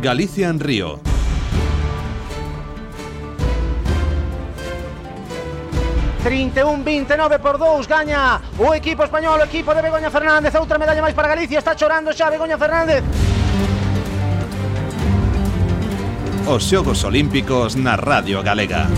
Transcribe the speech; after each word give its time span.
Galicia 0.00 0.48
en 0.48 0.58
Río. 0.58 0.98
...31, 6.24 6.84
29 6.84 7.38
por 7.38 7.58
2, 7.58 7.88
gaña 7.88 8.40
o 8.58 8.74
equipo 8.74 9.04
español, 9.04 9.40
o 9.40 9.44
equipo 9.44 9.74
de 9.74 9.82
Begoña 9.82 10.10
Fernández... 10.10 10.54
...outra 10.54 10.78
medalla 10.78 11.00
máis 11.00 11.16
para 11.16 11.28
Galicia, 11.28 11.58
está 11.60 11.76
chorando 11.76 12.12
xa 12.12 12.28
Begoña 12.32 12.56
Fernández. 12.56 13.04
Os 16.48 16.64
Xogos 16.64 17.04
Olímpicos 17.04 17.76
na 17.76 17.96
Radio 17.96 18.40
Galega. 18.40 18.88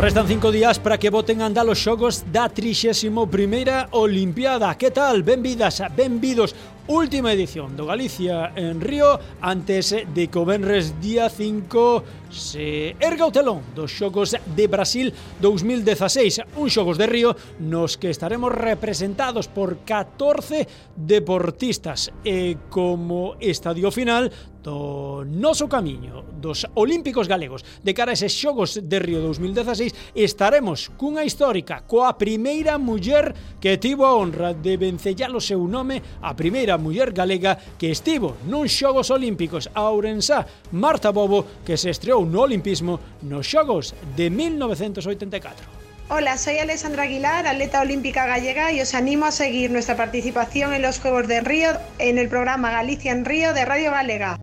Restan 0.00 0.26
cinco 0.26 0.50
días 0.50 0.78
para 0.78 0.96
que 0.96 1.12
voten 1.12 1.44
andar 1.44 1.68
os 1.68 1.76
xogos 1.76 2.24
da 2.32 2.48
31ª 2.48 3.92
Olimpiada. 3.92 4.72
Que 4.80 4.88
tal? 4.88 5.20
Benvidas, 5.20 5.84
benvidos 5.92 6.56
última 6.90 7.32
edición 7.32 7.78
do 7.78 7.86
Galicia 7.86 8.50
en 8.58 8.82
Río 8.82 9.14
antes 9.38 9.94
de 9.94 10.26
que 10.26 10.38
o 10.38 10.44
Benres 10.44 10.98
día 10.98 11.30
5 11.30 12.26
se 12.26 12.98
erga 12.98 13.30
o 13.30 13.30
telón 13.30 13.62
dos 13.78 13.94
Xogos 13.94 14.34
de 14.34 14.66
Brasil 14.66 15.14
2016, 15.38 16.58
un 16.58 16.66
Xogos 16.66 16.98
de 16.98 17.06
Río 17.06 17.38
nos 17.62 17.94
que 17.94 18.10
estaremos 18.10 18.50
representados 18.50 19.46
por 19.46 19.86
14 19.86 20.66
deportistas. 20.98 22.10
E 22.26 22.58
como 22.66 23.38
estadio 23.38 23.94
final 23.94 24.34
do 24.62 25.24
noso 25.24 25.68
camiño 25.68 26.24
dos 26.40 26.66
Olímpicos 26.74 27.28
Galegos 27.28 27.64
de 27.82 27.94
cara 27.96 28.12
a 28.12 28.16
eses 28.16 28.36
xogos 28.36 28.76
de 28.76 28.98
Río 29.00 29.24
2016 29.24 29.94
estaremos 30.12 30.92
cunha 31.00 31.24
histórica 31.24 31.84
coa 31.88 32.16
primeira 32.20 32.76
muller 32.76 33.32
que 33.60 33.80
tivo 33.80 34.04
a 34.04 34.16
honra 34.16 34.52
de 34.52 34.76
vencellar 34.76 35.32
o 35.32 35.40
seu 35.40 35.64
nome 35.64 36.04
a 36.20 36.36
primeira 36.36 36.76
muller 36.76 37.16
galega 37.16 37.56
que 37.80 37.88
estivo 37.88 38.36
nun 38.44 38.68
xogos 38.68 39.08
olímpicos 39.08 39.72
a 39.72 39.88
Ourensá 39.88 40.44
Marta 40.76 41.08
Bobo 41.08 41.64
que 41.64 41.80
se 41.80 41.88
estreou 41.88 42.28
no 42.28 42.44
olimpismo 42.44 43.00
nos 43.24 43.48
xogos 43.48 43.96
de 44.12 44.28
1984 44.28 45.79
Hola, 46.12 46.36
soy 46.38 46.58
Alessandra 46.58 47.04
Aguilar, 47.04 47.46
atleta 47.46 47.80
olímpica 47.80 48.26
gallega 48.26 48.72
y 48.72 48.80
os 48.80 48.94
animo 48.96 49.26
a 49.26 49.30
seguir 49.30 49.70
nuestra 49.70 49.96
participación 49.96 50.74
en 50.74 50.82
los 50.82 50.98
Juegos 50.98 51.28
de 51.28 51.40
Río 51.40 51.70
en 52.00 52.18
el 52.18 52.28
programa 52.28 52.72
Galicia 52.72 53.12
en 53.12 53.24
Río 53.24 53.54
de 53.54 53.64
Radio 53.64 53.92
Galega. 53.92 54.40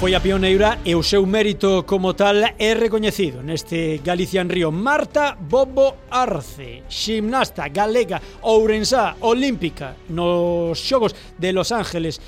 Foi 0.00 0.14
a 0.14 0.22
pioneira 0.24 0.78
e 0.88 0.96
o 0.96 1.04
seu 1.04 1.26
mérito 1.28 1.84
como 1.84 2.16
tal 2.16 2.56
é 2.56 2.72
recoñecido 2.72 3.44
neste 3.44 4.00
Galicia 4.00 4.40
en 4.40 4.48
Río. 4.48 4.72
Marta 4.72 5.36
Bobo 5.36 6.08
Arce, 6.08 6.88
gimnasta 6.88 7.68
galega 7.68 8.24
ourensá 8.40 9.20
olímpica 9.20 10.00
nos 10.08 10.80
Xogos 10.80 11.12
de 11.36 11.52
Los 11.52 11.76
Ángeles 11.76 12.24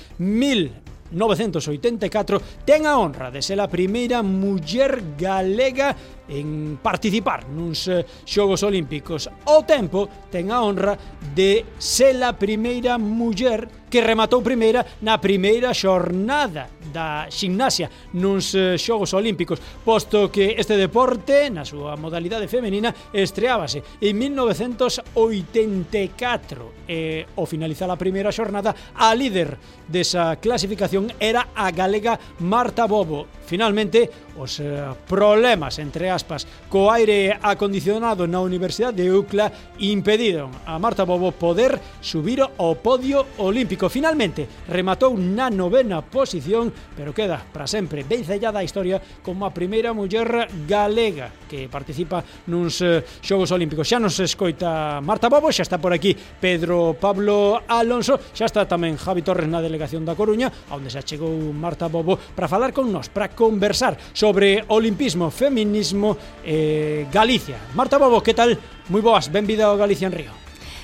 1984 1.11 2.65
ten 2.65 2.87
a 2.87 2.97
honra 2.97 3.31
de 3.31 3.41
ser 3.41 3.59
a 3.59 3.67
primeira 3.67 4.23
muller 4.23 5.15
galega 5.19 5.95
en 6.31 6.79
participar 6.81 7.47
nuns 7.51 7.87
eh, 7.87 8.05
xogos 8.23 8.63
olímpicos. 8.63 9.27
Ao 9.45 9.63
tempo 9.67 10.07
ten 10.31 10.51
a 10.51 10.63
honra 10.63 10.95
de 11.35 11.65
ser 11.77 12.15
a 12.23 12.31
primeira 12.33 12.97
muller 12.97 13.80
que 13.91 13.99
rematou 13.99 14.39
primeira 14.39 14.87
na 15.03 15.19
primeira 15.19 15.75
xornada 15.75 16.71
da 16.95 17.27
ximnasia 17.27 17.91
nuns 18.15 18.55
eh, 18.55 18.79
xogos 18.79 19.11
olímpicos, 19.13 19.59
posto 19.83 20.31
que 20.31 20.55
este 20.55 20.79
deporte, 20.79 21.51
na 21.51 21.67
súa 21.67 21.99
modalidade 21.99 22.47
femenina, 22.47 22.95
estreábase 23.11 23.83
en 23.99 24.15
1984 24.15 26.87
e 26.87 27.27
ao 27.35 27.43
finalizar 27.43 27.91
a 27.91 27.99
primeira 27.99 28.31
xornada 28.31 28.71
a 28.95 29.11
líder 29.11 29.59
desa 29.91 30.39
clasificación 30.39 31.11
era 31.19 31.51
a 31.51 31.67
galega 31.75 32.15
Marta 32.39 32.87
Bobo 32.87 33.27
Finalmente, 33.51 34.07
os 34.39 34.63
eh, 34.63 34.79
problemas, 35.11 35.75
entre 35.83 36.07
aspas, 36.07 36.47
co 36.71 36.87
aire 36.87 37.35
acondicionado 37.35 38.23
na 38.23 38.39
Universidade 38.39 39.03
de 39.03 39.11
Ucla 39.11 39.51
impediron 39.83 40.55
a 40.63 40.79
Marta 40.79 41.03
Bobo 41.03 41.35
poder 41.35 41.75
subir 41.99 42.39
ao 42.39 42.79
podio 42.79 43.27
olímpico. 43.43 43.91
Finalmente, 43.91 44.47
rematou 44.71 45.19
na 45.19 45.51
novena 45.51 45.99
posición, 45.99 46.71
pero 46.95 47.11
queda 47.11 47.43
para 47.43 47.67
sempre 47.67 48.07
vencellada 48.07 48.63
a 48.63 48.65
historia 48.65 49.03
como 49.19 49.43
a 49.43 49.51
primeira 49.51 49.91
muller 49.91 50.47
galega 50.63 51.27
que 51.51 51.67
participa 51.67 52.23
nuns 52.47 52.79
eh, 52.79 53.03
Xogos 53.19 53.51
Olímpicos. 53.51 53.83
Xa 53.83 53.99
nos 53.99 54.15
escoita 54.23 55.03
Marta 55.03 55.27
Bobo, 55.27 55.51
xa 55.51 55.67
está 55.67 55.75
por 55.75 55.91
aquí 55.91 56.15
Pedro 56.15 56.95
Pablo 56.95 57.59
Alonso, 57.67 58.15
xa 58.31 58.47
está 58.47 58.63
tamén 58.63 58.95
Javi 58.95 59.27
Torres 59.27 59.51
na 59.51 59.59
delegación 59.59 60.07
da 60.07 60.15
Coruña, 60.15 60.47
onde 60.71 60.87
xa 60.87 61.03
chegou 61.03 61.35
Marta 61.51 61.91
Bobo 61.91 62.15
para 62.15 62.47
falar 62.47 62.71
con 62.71 62.87
nos, 62.87 63.11
para 63.11 63.27
conversar 63.41 63.97
sobre 64.13 64.61
olimpismo, 64.69 65.33
feminismo 65.33 66.13
e 66.45 67.09
eh, 67.09 67.09
Galicia. 67.09 67.57
Marta 67.73 67.97
Bobo, 67.97 68.21
que 68.21 68.37
tal? 68.37 68.53
Moi 68.93 69.01
boas, 69.01 69.33
benvida 69.33 69.65
ao 69.65 69.81
Galicia 69.81 70.05
en 70.05 70.13
Río. 70.13 70.33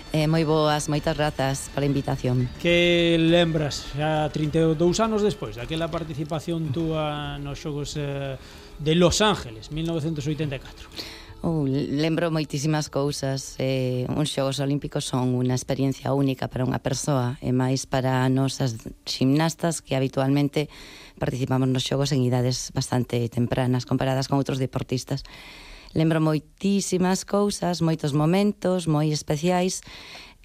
Eh, 0.10 0.26
moi 0.26 0.42
boas, 0.42 0.90
moitas 0.90 1.14
grazas 1.14 1.70
pola 1.70 1.86
invitación. 1.86 2.50
Que 2.58 3.14
lembras 3.22 3.94
xa 3.94 4.26
32 4.34 4.74
anos 4.98 5.22
despois 5.22 5.54
daquela 5.54 5.86
participación 5.94 6.74
túa 6.74 7.38
nos 7.38 7.62
xogos 7.62 7.94
eh, 7.94 8.34
de 8.82 8.94
Los 8.98 9.22
Ángeles, 9.22 9.70
1984? 9.70 11.17
Oh, 11.42 11.66
lembro 11.70 12.32
moitísimas 12.32 12.90
cousas. 12.90 13.56
Eh, 13.62 14.10
uns 14.10 14.34
xogos 14.34 14.58
olímpicos 14.58 15.06
son 15.06 15.38
unha 15.38 15.54
experiencia 15.54 16.10
única 16.10 16.50
para 16.50 16.66
unha 16.66 16.82
persoa 16.82 17.38
e 17.46 17.54
máis 17.54 17.86
para 17.86 18.26
nosas 18.34 18.82
ximnastas 19.06 19.86
que 19.86 19.94
habitualmente 19.94 20.66
participamos 21.22 21.70
nos 21.70 21.86
xogos 21.86 22.10
en 22.10 22.26
idades 22.26 22.74
bastante 22.74 23.22
tempranas 23.30 23.86
comparadas 23.86 24.26
con 24.26 24.42
outros 24.42 24.58
deportistas 24.58 25.22
lembro 25.94 26.20
moitísimas 26.20 27.24
cousas, 27.24 27.82
moitos 27.82 28.12
momentos 28.12 28.90
moi 28.90 29.14
especiais 29.14 29.82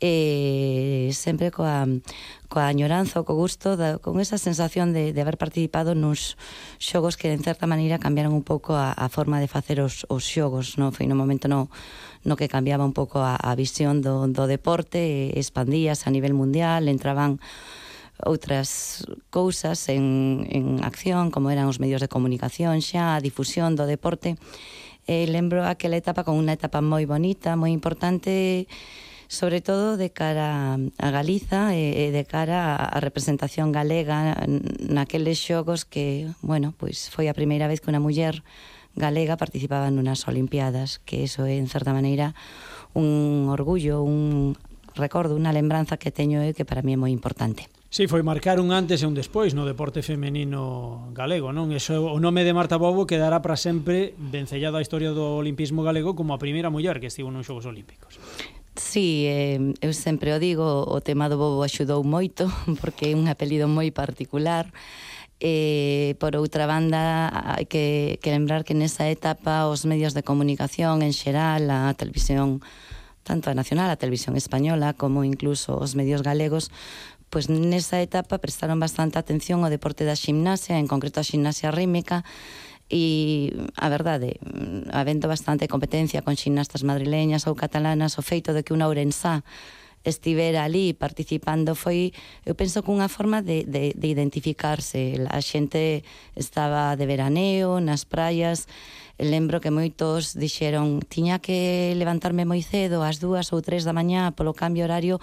eh, 0.02 1.14
sempre 1.14 1.54
coa, 1.54 1.86
coa 2.50 2.66
añoranza, 2.66 3.22
co 3.22 3.38
gusto, 3.38 3.78
da, 3.78 4.02
con 4.02 4.18
esa 4.18 4.34
sensación 4.34 4.90
de, 4.90 5.14
de 5.14 5.20
haber 5.22 5.38
participado 5.38 5.94
nuns 5.94 6.34
xogos 6.82 7.14
que, 7.14 7.30
en 7.30 7.38
certa 7.38 7.70
maneira, 7.70 8.02
cambiaron 8.02 8.34
un 8.34 8.42
pouco 8.42 8.74
a, 8.74 8.90
a 8.90 9.06
forma 9.06 9.38
de 9.38 9.46
facer 9.46 9.78
os, 9.78 10.02
os 10.10 10.26
xogos. 10.26 10.74
Non? 10.74 10.90
Foi 10.90 11.06
no 11.06 11.14
momento 11.14 11.46
no, 11.46 11.70
no 12.26 12.34
que 12.34 12.50
cambiaba 12.50 12.82
un 12.82 12.90
pouco 12.90 13.22
a, 13.22 13.38
a 13.38 13.54
visión 13.54 14.02
do, 14.02 14.26
do 14.26 14.50
deporte, 14.50 15.38
expandías 15.38 16.04
a 16.04 16.10
nivel 16.10 16.34
mundial, 16.34 16.90
entraban 16.90 17.38
outras 18.26 19.02
cousas 19.30 19.86
en, 19.86 20.46
en 20.50 20.82
acción, 20.82 21.30
como 21.30 21.54
eran 21.54 21.70
os 21.70 21.78
medios 21.78 22.02
de 22.02 22.10
comunicación 22.10 22.82
xa, 22.82 23.14
a 23.14 23.22
difusión 23.22 23.78
do 23.78 23.86
deporte. 23.86 24.34
E 25.06 25.30
lembro 25.30 25.62
aquela 25.62 25.94
etapa 25.94 26.26
con 26.26 26.38
unha 26.38 26.58
etapa 26.58 26.82
moi 26.82 27.06
bonita, 27.06 27.54
moi 27.54 27.70
importante, 27.70 28.66
sobre 29.32 29.62
todo 29.62 29.96
de 29.96 30.12
cara 30.12 30.76
a 30.76 31.10
Galiza 31.10 31.72
e, 31.72 32.04
e 32.04 32.12
de 32.12 32.28
cara 32.28 32.76
a 32.76 33.00
representación 33.00 33.72
galega 33.72 34.36
naqueles 34.84 35.40
xogos 35.40 35.88
que, 35.88 36.28
bueno, 36.44 36.76
pois 36.76 37.08
foi 37.08 37.32
a 37.32 37.34
primeira 37.34 37.64
vez 37.64 37.80
que 37.80 37.88
unha 37.88 37.96
muller 37.96 38.44
galega 38.92 39.40
participaba 39.40 39.88
nunhas 39.88 40.28
Olimpiadas, 40.28 41.00
que 41.08 41.24
eso 41.24 41.48
é, 41.48 41.56
en 41.56 41.64
certa 41.64 41.96
maneira, 41.96 42.36
un 42.92 43.48
orgullo, 43.48 44.04
un 44.04 44.52
recordo, 44.92 45.32
unha 45.32 45.56
lembranza 45.56 45.96
que 45.96 46.12
teño 46.12 46.44
e 46.44 46.52
que 46.52 46.68
para 46.68 46.84
mí 46.84 46.92
é 46.92 47.00
moi 47.00 47.08
importante. 47.08 47.72
Sí, 47.88 48.12
foi 48.12 48.20
marcar 48.20 48.60
un 48.60 48.68
antes 48.68 49.00
e 49.00 49.08
un 49.08 49.16
despois 49.16 49.56
no 49.56 49.64
deporte 49.64 50.04
femenino 50.04 51.08
galego, 51.16 51.56
non? 51.56 51.72
Eso, 51.72 52.04
o 52.04 52.20
nome 52.20 52.44
de 52.44 52.52
Marta 52.52 52.76
Bobo 52.76 53.08
quedará 53.08 53.40
para 53.40 53.56
sempre 53.56 54.12
vencellado 54.20 54.76
a 54.76 54.84
historia 54.84 55.16
do 55.16 55.40
olimpismo 55.40 55.80
galego 55.80 56.12
como 56.12 56.36
a 56.36 56.40
primeira 56.40 56.68
muller 56.68 57.00
que 57.00 57.08
estivo 57.08 57.32
nos 57.32 57.48
Xogos 57.48 57.64
Olímpicos. 57.64 58.20
Sí, 58.74 59.26
eh, 59.28 59.60
eu 59.82 59.92
sempre 59.92 60.32
o 60.32 60.40
digo, 60.40 60.64
o 60.88 61.00
tema 61.04 61.28
do 61.28 61.36
bobo 61.36 61.60
axudou 61.60 62.00
moito, 62.04 62.48
porque 62.80 63.12
é 63.12 63.16
un 63.16 63.28
apelido 63.28 63.68
moi 63.68 63.92
particular. 63.92 64.72
Eh, 65.44 66.14
por 66.16 66.32
outra 66.40 66.64
banda, 66.64 67.28
hai 67.28 67.68
que, 67.68 68.16
que 68.24 68.32
lembrar 68.32 68.64
que 68.64 68.72
nesa 68.72 69.10
etapa 69.12 69.68
os 69.68 69.84
medios 69.84 70.16
de 70.16 70.24
comunicación 70.24 71.04
en 71.04 71.12
xeral, 71.12 71.68
a 71.68 71.92
televisión 71.92 72.64
tanto 73.22 73.50
a 73.50 73.54
nacional, 73.54 73.90
a 73.92 74.00
televisión 74.00 74.40
española, 74.40 74.96
como 74.96 75.20
incluso 75.22 75.76
os 75.76 75.92
medios 75.92 76.24
galegos, 76.24 76.72
pois 77.28 77.52
nesa 77.52 78.00
etapa 78.00 78.40
prestaron 78.40 78.80
bastante 78.80 79.20
atención 79.20 79.60
ao 79.64 79.72
deporte 79.72 80.08
da 80.08 80.16
ximnasia, 80.16 80.80
en 80.80 80.88
concreto 80.88 81.20
a 81.20 81.28
ximnasia 81.28 81.68
rítmica, 81.72 82.24
e 82.92 83.48
a 83.80 83.88
verdade, 83.88 84.36
mm, 84.44 84.92
habendo 84.92 85.24
bastante 85.24 85.64
competencia 85.64 86.20
con 86.20 86.36
xinastas 86.36 86.84
madrileñas 86.84 87.48
ou 87.48 87.56
catalanas, 87.56 88.20
o 88.20 88.22
feito 88.22 88.52
de 88.52 88.60
que 88.60 88.76
unha 88.76 88.84
ourensá 88.84 89.40
estivera 90.04 90.68
ali 90.68 90.92
participando 90.92 91.72
foi, 91.72 92.12
eu 92.44 92.52
penso 92.52 92.84
que 92.84 92.92
unha 92.92 93.08
forma 93.08 93.40
de, 93.40 93.64
de, 93.64 93.96
de 93.96 94.08
identificarse. 94.12 95.16
A 95.32 95.40
xente 95.40 96.04
estaba 96.36 96.92
de 96.98 97.08
veraneo, 97.08 97.80
nas 97.80 98.04
praias, 98.04 98.68
lembro 99.18 99.60
que 99.60 99.70
moitos 99.74 100.36
dixeron 100.36 101.02
tiña 101.04 101.38
que 101.38 101.92
levantarme 101.96 102.44
moi 102.44 102.62
cedo 102.64 103.04
ás 103.04 103.20
dúas 103.20 103.52
ou 103.52 103.60
tres 103.60 103.84
da 103.84 103.92
mañá 103.92 104.32
polo 104.32 104.56
cambio 104.56 104.84
horario 104.84 105.20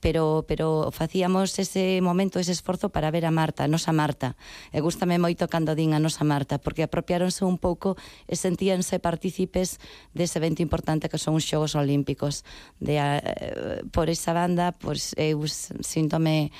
pero 0.00 0.44
pero 0.46 0.90
facíamos 0.92 1.58
ese 1.58 2.00
momento, 2.00 2.38
ese 2.38 2.52
esforzo 2.52 2.88
para 2.88 3.10
ver 3.10 3.26
a 3.26 3.30
Marta, 3.30 3.64
a 3.64 3.68
nosa 3.68 3.92
Marta. 3.92 4.38
E 4.70 4.78
gustame 4.80 5.18
moito 5.18 5.50
cando 5.50 5.74
din 5.74 5.92
a 5.94 6.00
nosa 6.02 6.22
Marta, 6.22 6.62
porque 6.62 6.86
apropiáronse 6.86 7.42
un 7.44 7.58
pouco 7.58 7.98
e 8.30 8.38
sentíanse 8.38 9.02
partícipes 9.02 9.82
dese 10.14 10.38
evento 10.38 10.62
importante 10.62 11.10
que 11.10 11.18
son 11.18 11.34
os 11.34 11.46
Xogos 11.46 11.74
Olímpicos. 11.74 12.46
De, 12.78 12.98
a, 13.02 13.18
eh, 13.18 13.82
por 13.90 14.06
esa 14.06 14.32
banda, 14.32 14.74
pois 14.78 15.14
eu 15.18 15.42
síntome 15.82 16.54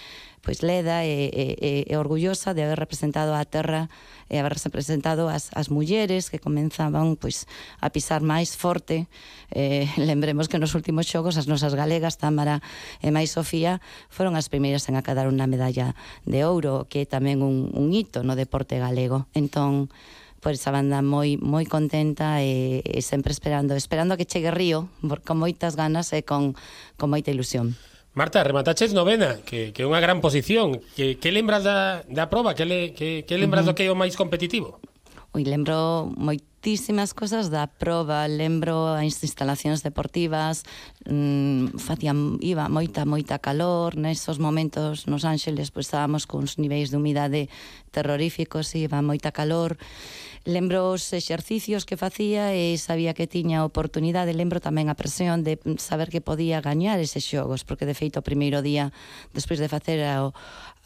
pois 0.48 0.64
leda 0.64 1.04
e, 1.04 1.28
e, 1.28 1.84
e 1.84 1.94
orgullosa 2.00 2.56
de 2.56 2.64
haber 2.64 2.80
representado 2.80 3.36
a 3.36 3.44
terra 3.44 3.92
e 4.32 4.40
haber 4.40 4.56
representado 4.56 5.28
as, 5.28 5.52
as 5.52 5.68
mulleres 5.68 6.32
que 6.32 6.40
comenzaban 6.40 7.20
pois 7.20 7.44
a 7.84 7.92
pisar 7.92 8.24
máis 8.24 8.56
forte 8.56 9.12
eh, 9.52 9.84
lembremos 10.00 10.48
que 10.48 10.56
nos 10.56 10.72
últimos 10.72 11.04
xogos 11.04 11.36
as 11.36 11.52
nosas 11.52 11.76
galegas 11.76 12.16
Tamara 12.16 12.64
e 13.04 13.12
máis 13.12 13.36
Sofía 13.36 13.84
foron 14.08 14.40
as 14.40 14.48
primeiras 14.48 14.88
en 14.88 14.96
acadar 14.96 15.28
unha 15.28 15.44
medalla 15.44 15.92
de 16.24 16.40
ouro 16.48 16.88
que 16.88 17.04
é 17.04 17.06
tamén 17.06 17.44
un, 17.44 17.68
un 17.76 17.92
hito 17.92 18.24
no 18.24 18.32
deporte 18.32 18.80
galego 18.80 19.28
entón 19.36 19.92
por 20.40 20.56
esa 20.56 20.72
banda 20.72 21.04
moi 21.04 21.36
moi 21.36 21.68
contenta 21.68 22.40
e, 22.40 22.80
e 22.88 23.04
sempre 23.04 23.36
esperando, 23.36 23.76
esperando 23.76 24.16
a 24.16 24.18
que 24.18 24.24
chegue 24.24 24.48
Río, 24.48 24.88
con 25.28 25.36
moitas 25.36 25.76
ganas 25.76 26.08
e 26.16 26.24
con, 26.24 26.56
con 26.96 27.12
moita 27.12 27.28
ilusión. 27.28 27.76
Marta, 28.14 28.42
remataches 28.42 28.92
novena, 28.92 29.38
que, 29.44 29.72
que 29.72 29.82
é 29.82 29.86
unha 29.86 30.02
gran 30.02 30.18
posición. 30.18 30.82
Que, 30.96 31.20
que 31.20 31.30
lembras 31.30 31.62
da, 31.62 32.02
da 32.08 32.26
proba? 32.26 32.56
Que, 32.56 32.64
le, 32.66 32.92
que, 32.92 33.22
que 33.28 33.36
lembras 33.38 33.64
uh 33.64 33.70
-huh. 33.70 33.74
do 33.74 33.76
que 33.76 33.86
é 33.86 33.92
o 33.92 33.98
máis 33.98 34.16
competitivo? 34.18 34.80
Ui, 35.34 35.44
lembro 35.44 36.08
moitísimas 36.16 37.12
cosas 37.12 37.52
da 37.52 37.68
proba, 37.68 38.24
lembro 38.26 38.88
as 38.96 39.20
instalacións 39.20 39.84
deportivas, 39.84 40.64
mmm, 41.04 41.76
facía, 41.76 42.16
iba 42.40 42.64
moita, 42.72 43.04
moita 43.04 43.36
calor, 43.36 43.92
nesos 43.94 44.40
momentos 44.40 45.04
nos 45.04 45.28
Ángeles 45.28 45.68
pois, 45.68 45.86
estábamos 45.86 46.24
cuns 46.24 46.56
niveis 46.56 46.88
de 46.88 46.96
humidade 46.96 47.52
terroríficos, 47.92 48.72
iba 48.72 49.04
moita 49.04 49.28
calor, 49.28 49.76
lembro 50.48 50.96
os 50.96 51.12
exercicios 51.12 51.84
que 51.84 52.00
facía 52.00 52.56
e 52.56 52.72
sabía 52.80 53.12
que 53.12 53.28
tiña 53.28 53.68
oportunidade, 53.68 54.32
lembro 54.32 54.64
tamén 54.64 54.88
a 54.88 54.96
presión 54.96 55.44
de 55.44 55.60
saber 55.76 56.08
que 56.08 56.24
podía 56.24 56.64
gañar 56.64 56.96
eses 56.96 57.28
xogos, 57.28 57.68
porque 57.68 57.84
de 57.84 57.92
feito 57.92 58.24
o 58.24 58.26
primeiro 58.26 58.64
día 58.64 58.88
despois 59.36 59.60
de 59.60 59.68
facer 59.68 60.00
a, 60.08 60.32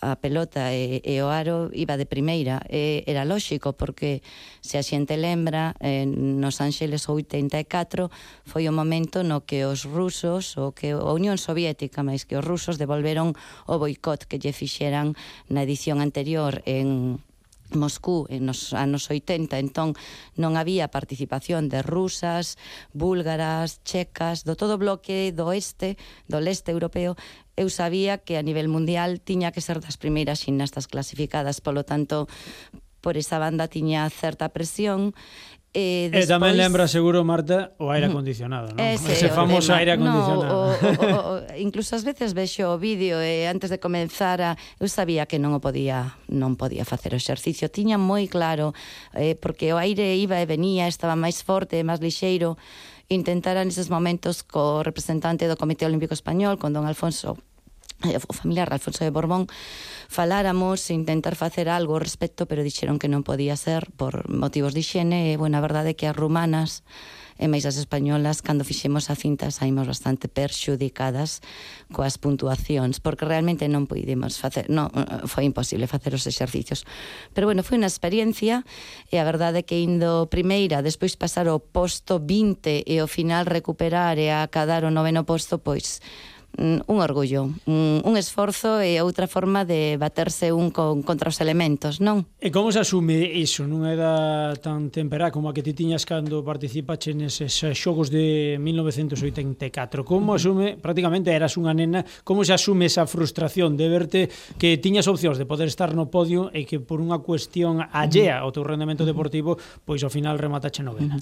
a 0.02 0.18
pelota 0.18 0.74
e, 0.74 0.98
e 1.06 1.22
o 1.22 1.30
aro 1.30 1.70
iba 1.70 1.94
de 1.94 2.10
primeira, 2.10 2.58
e 2.66 3.06
era 3.06 3.22
lóxico 3.22 3.78
porque 3.78 4.26
se 4.58 4.76
a 4.76 4.84
xente 4.84 5.14
lembra 5.14 5.78
en 5.78 6.42
nos 6.42 6.58
Ángeles 6.58 7.06
84 7.06 8.10
foi 8.42 8.66
o 8.66 8.74
momento 8.74 9.22
no 9.22 9.46
que 9.46 9.62
os 9.62 9.86
rusos 9.86 10.58
o 10.58 10.74
que 10.74 10.90
a 10.90 11.14
Unión 11.14 11.38
Soviética 11.38 12.02
máis 12.02 12.26
que 12.26 12.34
os 12.34 12.42
rusos 12.42 12.82
devolveron 12.82 13.38
o 13.70 13.78
boicot 13.78 14.26
que 14.26 14.42
lle 14.42 14.50
fixeran 14.50 15.14
na 15.46 15.62
edición 15.62 16.02
anterior 16.02 16.66
en 16.66 17.22
Moscú 17.74 18.26
nos 18.28 18.72
anos 18.72 19.10
80, 19.10 19.58
entón 19.58 19.94
non 20.38 20.54
había 20.56 20.92
participación 20.92 21.68
de 21.68 21.82
rusas, 21.82 22.56
búlgaras, 22.92 23.80
checas, 23.82 24.44
do 24.44 24.56
todo 24.56 24.76
bloque 24.76 25.32
do 25.32 25.50
oeste, 25.50 25.96
do 26.28 26.38
leste 26.40 26.72
europeo, 26.72 27.16
eu 27.56 27.68
sabía 27.68 28.18
que 28.18 28.40
a 28.40 28.46
nivel 28.46 28.68
mundial 28.68 29.20
tiña 29.20 29.52
que 29.52 29.64
ser 29.64 29.80
das 29.80 30.00
primeiras 30.00 30.40
gimnastas 30.40 30.88
clasificadas, 30.88 31.60
polo 31.60 31.84
tanto, 31.84 32.28
por 33.02 33.18
esa 33.18 33.36
banda 33.42 33.68
tiña 33.68 34.08
certa 34.08 34.54
presión 34.54 35.12
Eh, 35.74 35.80
eh, 35.80 36.06
e, 36.06 36.10
despois... 36.12 36.24
e 36.24 36.28
tamén 36.28 36.52
lembra 36.60 36.84
seguro, 36.84 37.24
Marta, 37.24 37.72
o 37.80 37.88
aire 37.88 38.12
acondicionado, 38.12 38.76
non? 38.76 38.84
Ese, 38.84 39.16
Ese 39.16 39.28
famoso 39.32 39.72
tema. 39.72 39.80
aire 39.80 39.92
acondicionado. 39.96 40.52
No, 40.52 40.68
o, 40.68 40.76
o, 40.76 41.40
o, 41.40 41.56
incluso 41.56 41.96
ás 41.96 42.04
veces 42.04 42.36
vexo 42.36 42.68
o 42.68 42.76
vídeo 42.76 43.16
e 43.24 43.48
antes 43.48 43.72
de 43.72 43.80
comenzar 43.80 44.44
a... 44.44 44.60
Eu 44.76 44.88
sabía 44.92 45.24
que 45.24 45.40
non 45.40 45.56
o 45.56 45.60
podía 45.64 46.20
non 46.28 46.60
podía 46.60 46.84
facer 46.84 47.16
o 47.16 47.18
exercicio. 47.18 47.72
Tiña 47.72 47.96
moi 47.96 48.28
claro, 48.28 48.76
eh, 49.16 49.32
porque 49.32 49.72
o 49.72 49.80
aire 49.80 50.12
iba 50.20 50.36
e 50.40 50.46
venía, 50.46 50.84
estaba 50.92 51.16
máis 51.16 51.40
forte, 51.40 51.80
máis 51.80 52.04
lixeiro. 52.04 52.60
Intentara 53.08 53.64
neses 53.64 53.88
momentos 53.88 54.44
co 54.44 54.84
representante 54.84 55.48
do 55.48 55.56
Comité 55.56 55.88
Olímpico 55.88 56.12
Español, 56.12 56.60
con 56.60 56.76
don 56.76 56.84
Alfonso 56.84 57.40
o 58.02 58.34
familiar 58.34 58.68
Alfonso 58.74 59.06
de 59.06 59.14
Borbón 59.14 59.46
faláramos 60.10 60.90
e 60.90 60.98
intentar 60.98 61.38
facer 61.38 61.70
algo 61.70 61.96
ao 61.96 62.04
respecto, 62.04 62.44
pero 62.44 62.66
dixeron 62.66 62.98
que 63.00 63.08
non 63.08 63.24
podía 63.24 63.56
ser 63.56 63.88
por 63.94 64.28
motivos 64.28 64.74
de 64.74 64.82
higiene 64.82 65.32
e, 65.32 65.40
bueno, 65.40 65.56
a 65.56 65.64
verdade 65.64 65.94
é 65.94 65.98
que 65.98 66.10
as 66.10 66.16
rumanas 66.16 66.82
e 67.42 67.48
máis 67.48 67.64
as 67.64 67.74
españolas, 67.74 68.44
cando 68.44 68.62
fixemos 68.62 69.08
a 69.08 69.16
cinta 69.16 69.50
saímos 69.50 69.88
bastante 69.88 70.28
perxudicadas 70.28 71.40
coas 71.90 72.20
puntuacións, 72.20 73.00
porque 73.00 73.24
realmente 73.24 73.66
non 73.66 73.88
podíamos 73.88 74.36
facer, 74.38 74.68
non, 74.68 74.92
foi 75.26 75.48
imposible 75.48 75.88
facer 75.88 76.12
os 76.14 76.22
exercicios. 76.28 76.84
Pero 77.32 77.48
bueno, 77.48 77.64
foi 77.64 77.80
unha 77.80 77.90
experiencia 77.90 78.62
e 79.08 79.18
a 79.18 79.24
verdade 79.24 79.64
é 79.64 79.66
que 79.66 79.80
indo 79.80 80.28
primeira, 80.28 80.84
despois 80.84 81.16
pasar 81.16 81.48
ao 81.48 81.58
posto 81.58 82.20
20 82.20 82.84
e 82.86 82.94
ao 83.00 83.08
final 83.08 83.48
recuperar 83.48 84.22
e 84.22 84.30
acadar 84.30 84.86
o 84.86 84.94
noveno 84.94 85.24
posto, 85.26 85.58
pois 85.58 85.98
un 86.58 87.00
orgullo, 87.00 87.48
un, 87.66 88.02
un 88.04 88.14
esforzo 88.16 88.80
e 88.80 89.00
outra 89.00 89.24
forma 89.26 89.64
de 89.64 89.96
baterse 89.96 90.52
un 90.52 90.68
con, 90.68 91.00
contra 91.00 91.32
os 91.32 91.40
elementos, 91.40 91.98
non? 91.98 92.28
E 92.36 92.52
como 92.52 92.68
se 92.68 92.84
asume 92.84 93.24
iso? 93.24 93.64
Non 93.64 93.88
era 93.88 94.52
tan 94.60 94.92
temperá 94.92 95.32
como 95.32 95.48
a 95.48 95.56
que 95.56 95.64
ti 95.64 95.72
tiñas 95.72 96.04
cando 96.04 96.44
participache 96.44 97.16
neses 97.16 97.56
eh, 97.64 97.72
xogos 97.72 98.12
de 98.12 98.60
1984. 98.60 100.04
Como 100.04 100.36
asume, 100.36 100.76
prácticamente 100.76 101.32
eras 101.32 101.56
unha 101.56 101.72
nena, 101.72 102.04
como 102.22 102.44
se 102.44 102.52
asume 102.52 102.86
esa 102.86 103.08
frustración 103.08 103.80
de 103.80 103.86
verte 103.88 104.20
que 104.60 104.76
tiñas 104.76 105.08
opcións 105.08 105.40
de 105.40 105.48
poder 105.48 105.72
estar 105.72 105.96
no 105.96 106.12
podio 106.12 106.52
e 106.52 106.68
que 106.68 106.82
por 106.82 107.00
unha 107.00 107.24
cuestión 107.24 107.80
allea 107.80 108.44
ao 108.44 108.52
teu 108.52 108.66
rendemento 108.66 109.08
deportivo, 109.08 109.56
pois 109.88 110.04
ao 110.04 110.12
final 110.12 110.36
rematache 110.36 110.84
novena? 110.84 111.16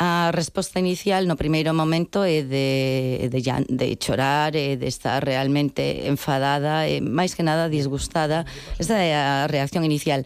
A 0.00 0.32
resposta 0.32 0.80
inicial 0.80 1.28
no 1.28 1.36
primeiro 1.36 1.76
momento 1.76 2.24
é 2.24 2.40
de, 2.40 3.28
de, 3.28 3.40
de, 3.68 3.86
chorar, 4.00 4.56
e 4.56 4.69
de 4.76 4.86
estar 4.86 5.24
realmente 5.24 6.06
enfadada 6.06 6.86
e 6.86 7.00
máis 7.00 7.34
que 7.34 7.42
nada 7.42 7.70
disgustada. 7.70 8.44
Esa 8.78 9.00
é 9.00 9.14
a 9.14 9.46
reacción 9.46 9.82
inicial. 9.82 10.22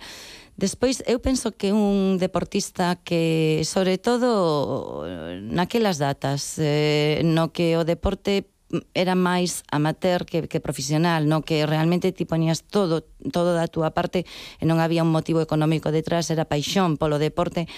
Despois, 0.56 1.02
eu 1.06 1.18
penso 1.18 1.50
que 1.50 1.74
un 1.74 2.16
deportista 2.18 2.94
que, 3.02 3.66
sobre 3.66 3.98
todo 3.98 5.02
naquelas 5.50 5.98
datas, 5.98 6.62
eh, 6.62 7.22
no 7.26 7.50
que 7.50 7.74
o 7.74 7.82
deporte 7.82 8.53
era 8.94 9.14
máis 9.14 9.62
amateur 9.70 10.24
que, 10.24 10.48
que 10.48 10.58
profesional, 10.58 11.28
no 11.28 11.42
que 11.42 11.66
realmente 11.66 12.10
ti 12.10 12.24
ponías 12.24 12.64
todo, 12.64 13.06
todo 13.30 13.54
da 13.54 13.68
túa 13.68 13.92
parte 13.94 14.26
e 14.58 14.64
non 14.64 14.80
había 14.80 15.06
un 15.06 15.12
motivo 15.12 15.38
económico 15.42 15.92
detrás, 15.94 16.30
era 16.32 16.48
paixón 16.48 16.96
polo 16.96 17.20
deporte. 17.20 17.68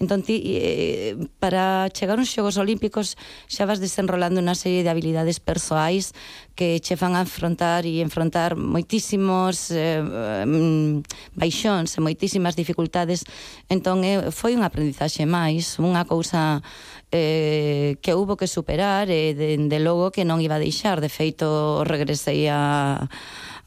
Entón 0.00 0.24
ti, 0.24 0.42
eh, 0.56 1.14
para 1.38 1.88
chegar 1.92 2.18
aos 2.18 2.32
Xogos 2.32 2.56
Olímpicos 2.58 3.14
xa 3.46 3.68
vas 3.68 3.78
desenrolando 3.78 4.40
unha 4.40 4.56
serie 4.56 4.82
de 4.82 4.90
habilidades 4.90 5.38
persoais 5.38 6.16
que 6.56 6.80
che 6.80 6.96
fan 6.96 7.16
afrontar 7.16 7.88
e 7.88 8.04
enfrontar 8.04 8.52
moitísimos 8.56 9.72
eh, 9.72 10.02
mm, 10.44 11.04
baixóns 11.36 11.96
e 11.96 12.00
moitísimas 12.04 12.56
dificultades. 12.56 13.24
Entón 13.72 14.04
eh, 14.04 14.28
foi 14.28 14.56
unha 14.56 14.68
aprendizaxe 14.68 15.24
máis, 15.24 15.80
unha 15.80 16.04
cousa 16.04 16.60
eh, 17.10 17.96
que 18.02 18.14
hubo 18.14 18.36
que 18.36 18.46
superar 18.46 19.10
eh, 19.10 19.30
e 19.30 19.34
dende 19.34 19.82
logo 19.82 20.14
que 20.14 20.24
non 20.24 20.38
iba 20.38 20.56
a 20.56 20.62
deixar. 20.62 21.02
De 21.02 21.10
feito, 21.10 21.82
regresei 21.84 22.46
a, 22.46 23.10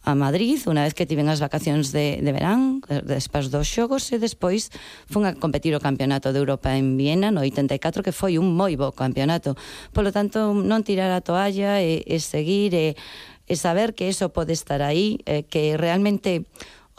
a 0.04 0.16
Madrid 0.16 0.60
unha 0.68 0.84
vez 0.84 0.92
que 0.92 1.08
tiven 1.08 1.32
as 1.32 1.40
vacacións 1.40 1.96
de, 1.96 2.20
de 2.20 2.32
verán 2.36 2.84
eh, 2.92 3.00
despas 3.04 3.48
dos 3.48 3.68
xogos 3.72 4.12
e 4.12 4.20
despois 4.20 4.68
fun 5.08 5.24
a 5.24 5.32
competir 5.40 5.72
o 5.72 5.84
campeonato 5.84 6.36
de 6.36 6.44
Europa 6.44 6.76
en 6.76 7.00
Viena 7.00 7.32
no 7.32 7.40
84 7.40 8.04
que 8.04 8.12
foi 8.12 8.36
un 8.36 8.52
moi 8.52 8.76
bo 8.76 8.92
campeonato 8.92 9.56
polo 9.96 10.12
tanto 10.12 10.52
non 10.52 10.84
tirar 10.84 11.12
a 11.16 11.24
toalla 11.24 11.80
e, 11.80 12.04
e 12.04 12.20
seguir 12.20 12.76
e, 12.76 13.00
e 13.48 13.54
saber 13.56 13.96
que 13.96 14.12
eso 14.12 14.28
pode 14.36 14.52
estar 14.52 14.84
aí 14.84 15.24
eh, 15.24 15.48
que 15.48 15.80
realmente 15.80 16.44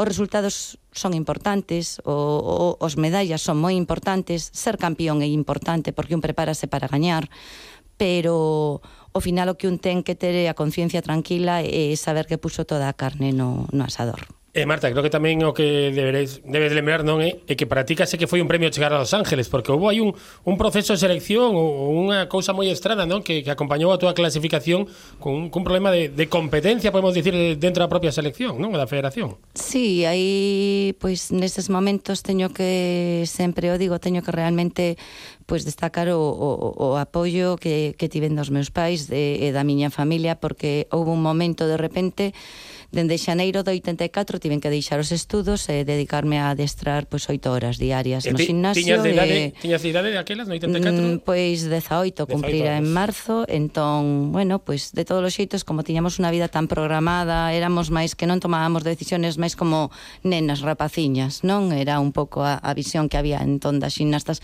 os 0.00 0.06
resultados 0.08 0.80
son 0.94 1.12
importantes, 1.12 2.00
o, 2.06 2.78
o, 2.78 2.78
os 2.78 2.94
medallas 2.96 3.42
son 3.42 3.58
moi 3.58 3.74
importantes, 3.74 4.48
ser 4.54 4.78
campeón 4.78 5.20
é 5.20 5.28
importante 5.28 5.92
porque 5.92 6.14
un 6.14 6.22
prepárase 6.22 6.70
para 6.70 6.88
gañar, 6.88 7.28
pero 7.98 8.80
o 9.14 9.20
final 9.20 9.50
o 9.50 9.58
que 9.58 9.66
un 9.66 9.82
ten 9.82 10.06
que 10.06 10.14
ter 10.14 10.34
é 10.38 10.46
a 10.46 10.58
conciencia 10.58 11.02
tranquila 11.02 11.62
e 11.62 11.94
saber 11.98 12.26
que 12.26 12.40
puxo 12.40 12.66
toda 12.66 12.86
a 12.90 12.94
carne 12.94 13.34
no, 13.34 13.66
no 13.70 13.82
asador. 13.84 14.26
E 14.54 14.70
Marta, 14.70 14.86
creo 14.86 15.02
que 15.02 15.10
tamén 15.10 15.42
o 15.42 15.50
que 15.50 15.90
deberéis, 15.90 16.38
debes 16.46 16.70
lembrar 16.70 17.02
non 17.02 17.18
é, 17.18 17.42
é 17.50 17.58
que 17.58 17.66
para 17.66 17.82
ti 17.82 17.98
case 17.98 18.14
que 18.14 18.30
foi 18.30 18.38
un 18.38 18.46
premio 18.46 18.70
chegar 18.70 18.94
a 18.94 19.02
Los 19.02 19.10
Ángeles, 19.10 19.50
porque 19.50 19.74
houve 19.74 19.90
aí 19.90 19.98
un, 19.98 20.14
un 20.46 20.54
proceso 20.54 20.94
de 20.94 21.02
selección 21.02 21.58
ou 21.58 21.90
unha 21.90 22.30
cousa 22.30 22.54
moi 22.54 22.70
estrada 22.70 23.02
non 23.02 23.26
que, 23.26 23.42
que 23.42 23.50
acompañou 23.50 23.90
a 23.90 23.98
túa 23.98 24.14
clasificación 24.14 24.86
con, 25.18 25.50
con 25.50 25.60
un 25.60 25.66
problema 25.66 25.90
de, 25.90 26.06
de 26.06 26.30
competencia, 26.30 26.94
podemos 26.94 27.18
dicir, 27.18 27.34
dentro 27.58 27.82
da 27.82 27.90
propia 27.90 28.14
selección, 28.14 28.62
non? 28.62 28.70
da 28.70 28.86
federación. 28.86 29.34
Sí, 29.58 30.06
aí, 30.06 30.94
pois, 31.02 31.34
neses 31.34 31.66
momentos 31.66 32.22
teño 32.22 32.54
que, 32.54 33.26
sempre 33.26 33.74
o 33.74 33.76
digo, 33.76 33.98
teño 33.98 34.22
que 34.22 34.30
realmente 34.30 34.94
pois 35.50 35.66
destacar 35.66 36.08
o, 36.14 36.22
o, 36.22 36.70
o 36.78 36.96
apoio 36.96 37.58
que, 37.58 37.98
que 37.98 38.06
tiven 38.06 38.38
dos 38.38 38.54
meus 38.54 38.70
pais 38.70 39.10
e, 39.10 39.42
e 39.44 39.48
da 39.50 39.66
miña 39.66 39.90
familia, 39.90 40.38
porque 40.38 40.86
houve 40.94 41.10
un 41.10 41.26
momento 41.26 41.66
de 41.66 41.74
repente 41.74 42.32
Dende 42.94 43.18
xaneiro 43.18 43.66
do 43.66 43.74
84 43.74 44.38
tiven 44.38 44.62
que 44.62 44.70
deixar 44.70 45.02
os 45.02 45.10
estudos 45.10 45.66
e 45.66 45.82
dedicarme 45.82 46.38
a 46.38 46.54
adestrar 46.54 47.10
pois 47.10 47.26
oito 47.26 47.50
horas 47.50 47.74
diarias 47.74 48.22
no 48.22 48.38
gimnasio. 48.38 48.86
Tiñas 48.86 49.02
de 49.02 49.10
idade, 49.10 49.34
e, 49.34 49.58
tiñas 49.58 49.82
de 49.82 49.88
idade 49.90 50.08
de 50.14 50.18
aquelas 50.22 50.46
no 50.46 50.54
84? 50.54 51.02
Mm, 51.02 51.26
pois 51.26 51.66
18, 51.66 52.30
cumprira 52.30 52.78
en 52.78 52.86
marzo, 52.86 53.50
entón, 53.50 54.30
bueno, 54.30 54.62
pois 54.62 54.94
de 54.94 55.02
todos 55.02 55.26
os 55.26 55.34
xeitos, 55.34 55.66
como 55.66 55.82
tiñamos 55.82 56.22
unha 56.22 56.30
vida 56.30 56.46
tan 56.46 56.70
programada, 56.70 57.50
éramos 57.50 57.90
máis 57.90 58.14
que 58.14 58.30
non 58.30 58.38
tomábamos 58.38 58.86
decisiones 58.86 59.42
máis 59.42 59.58
como 59.58 59.90
nenas 60.22 60.62
rapaciñas, 60.62 61.42
non? 61.42 61.74
Era 61.74 61.98
un 61.98 62.14
pouco 62.14 62.46
a, 62.46 62.62
a 62.62 62.70
visión 62.78 63.10
que 63.10 63.18
había 63.18 63.42
entón 63.42 63.82
das 63.82 63.98
xinastas 63.98 64.38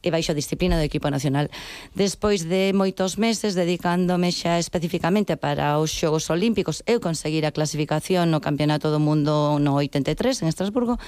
e 0.00 0.08
baixo 0.08 0.32
a 0.32 0.38
disciplina 0.40 0.80
do 0.80 0.88
equipo 0.88 1.12
nacional. 1.12 1.52
Despois 1.92 2.48
de 2.48 2.72
moitos 2.72 3.20
meses 3.20 3.52
dedicándome 3.52 4.32
xa 4.32 4.56
especificamente 4.56 5.36
para 5.36 5.76
os 5.76 5.92
Xogos 5.92 6.32
Olímpicos, 6.32 6.80
eu 6.88 6.96
conseguir 6.96 7.44
a 7.44 7.52
clasificación 7.52 7.89
clasificación 7.90 8.30
no 8.30 8.38
Campeonato 8.40 8.94
do 8.94 9.02
Mundo 9.02 9.58
no 9.58 9.74
83 9.74 10.42
en 10.42 10.48
Estrasburgo. 10.48 11.02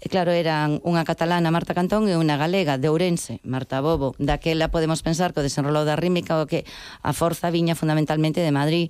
E 0.00 0.08
claro, 0.08 0.30
eran 0.30 0.78
unha 0.86 1.02
catalana 1.02 1.50
Marta 1.50 1.74
Cantón 1.74 2.06
e 2.06 2.14
unha 2.14 2.38
galega 2.38 2.78
de 2.78 2.86
Ourense, 2.88 3.42
Marta 3.42 3.82
Bobo. 3.82 4.14
Daquela 4.16 4.70
podemos 4.70 5.02
pensar 5.02 5.34
que 5.34 5.42
o 5.42 5.46
desenrolo 5.46 5.82
da 5.82 5.98
rímica 5.98 6.38
o 6.38 6.46
que 6.46 6.62
a 7.02 7.10
forza 7.12 7.50
viña 7.50 7.74
fundamentalmente 7.74 8.40
de 8.40 8.54
Madrid. 8.54 8.86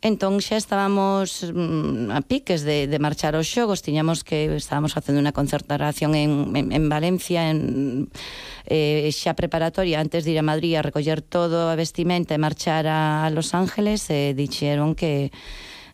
Entón 0.00 0.40
xa 0.40 0.56
estábamos 0.56 1.44
mm, 1.44 2.10
a 2.10 2.24
piques 2.24 2.64
de, 2.64 2.88
de 2.88 2.98
marchar 2.98 3.36
aos 3.36 3.46
xogos, 3.46 3.84
tiñamos 3.84 4.24
que 4.24 4.48
estábamos 4.56 4.96
facendo 4.96 5.20
unha 5.20 5.36
concertación 5.36 6.16
en, 6.16 6.56
en, 6.56 6.72
en 6.72 6.84
Valencia, 6.88 7.52
en, 7.52 8.08
eh, 8.66 9.12
xa 9.12 9.36
preparatoria 9.36 10.00
antes 10.00 10.24
de 10.24 10.32
ir 10.34 10.40
a 10.40 10.46
Madrid 10.46 10.80
a 10.80 10.82
recoller 10.82 11.20
todo 11.20 11.68
a 11.68 11.76
vestimenta 11.76 12.32
e 12.34 12.40
marchar 12.40 12.88
a, 12.88 13.28
a 13.28 13.30
Los 13.30 13.52
Ángeles, 13.52 14.08
eh, 14.10 14.32
dixeron 14.34 14.96
que 14.96 15.30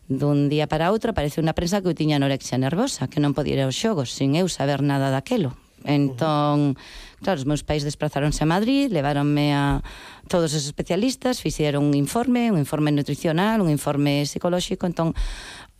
Dun 0.05 0.53
día 0.53 0.69
para 0.69 0.93
outro 0.93 1.09
apareceu 1.09 1.41
unha 1.41 1.57
prensa 1.57 1.81
que 1.81 1.89
eu 1.89 1.97
tiña 1.97 2.21
anorexia 2.21 2.61
nervosa, 2.61 3.09
que 3.09 3.17
non 3.17 3.33
podía 3.33 3.57
ir 3.57 3.61
aos 3.65 3.73
xogos 3.73 4.13
sin 4.13 4.37
eu 4.37 4.45
saber 4.45 4.85
nada 4.85 5.09
daquelo. 5.09 5.57
Entón, 5.85 6.77
claro, 7.21 7.37
os 7.41 7.49
meus 7.49 7.61
pais 7.61 7.85
desplazaronse 7.85 8.41
a 8.41 8.49
Madrid, 8.49 8.89
leváronme 8.89 9.53
a 9.53 9.81
todos 10.29 10.53
os 10.53 10.65
especialistas, 10.65 11.41
fixeron 11.41 11.85
un 11.85 11.93
informe, 11.93 12.49
un 12.49 12.57
informe 12.57 12.89
nutricional, 12.93 13.61
un 13.61 13.69
informe 13.69 14.25
psicolóxico, 14.25 14.89
entón 14.89 15.13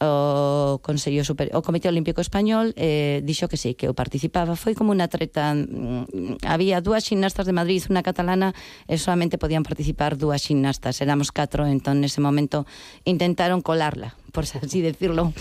o 0.01 0.79
Consello 0.83 1.23
Super... 1.23 1.55
o 1.55 1.63
Comité 1.63 1.87
Olímpico 1.87 2.19
Español 2.19 2.75
eh, 2.75 3.23
dixo 3.23 3.47
que 3.47 3.55
sí, 3.55 3.79
que 3.79 3.87
eu 3.87 3.95
participaba. 3.95 4.59
Foi 4.59 4.75
como 4.75 4.91
unha 4.91 5.07
treta, 5.07 5.55
mm, 5.55 6.43
había 6.43 6.83
dúas 6.83 7.07
xinastas 7.07 7.47
de 7.47 7.55
Madrid, 7.55 7.79
unha 7.87 8.03
catalana, 8.03 8.51
e 8.91 8.99
solamente 8.99 9.39
podían 9.39 9.63
participar 9.63 10.19
dúas 10.19 10.43
xinastas, 10.43 10.99
éramos 10.99 11.31
catro, 11.31 11.63
entón 11.63 12.03
nese 12.03 12.19
momento 12.19 12.67
intentaron 13.07 13.63
colarla, 13.63 14.19
por 14.35 14.43
así 14.61 14.83
decirlo. 14.83 15.31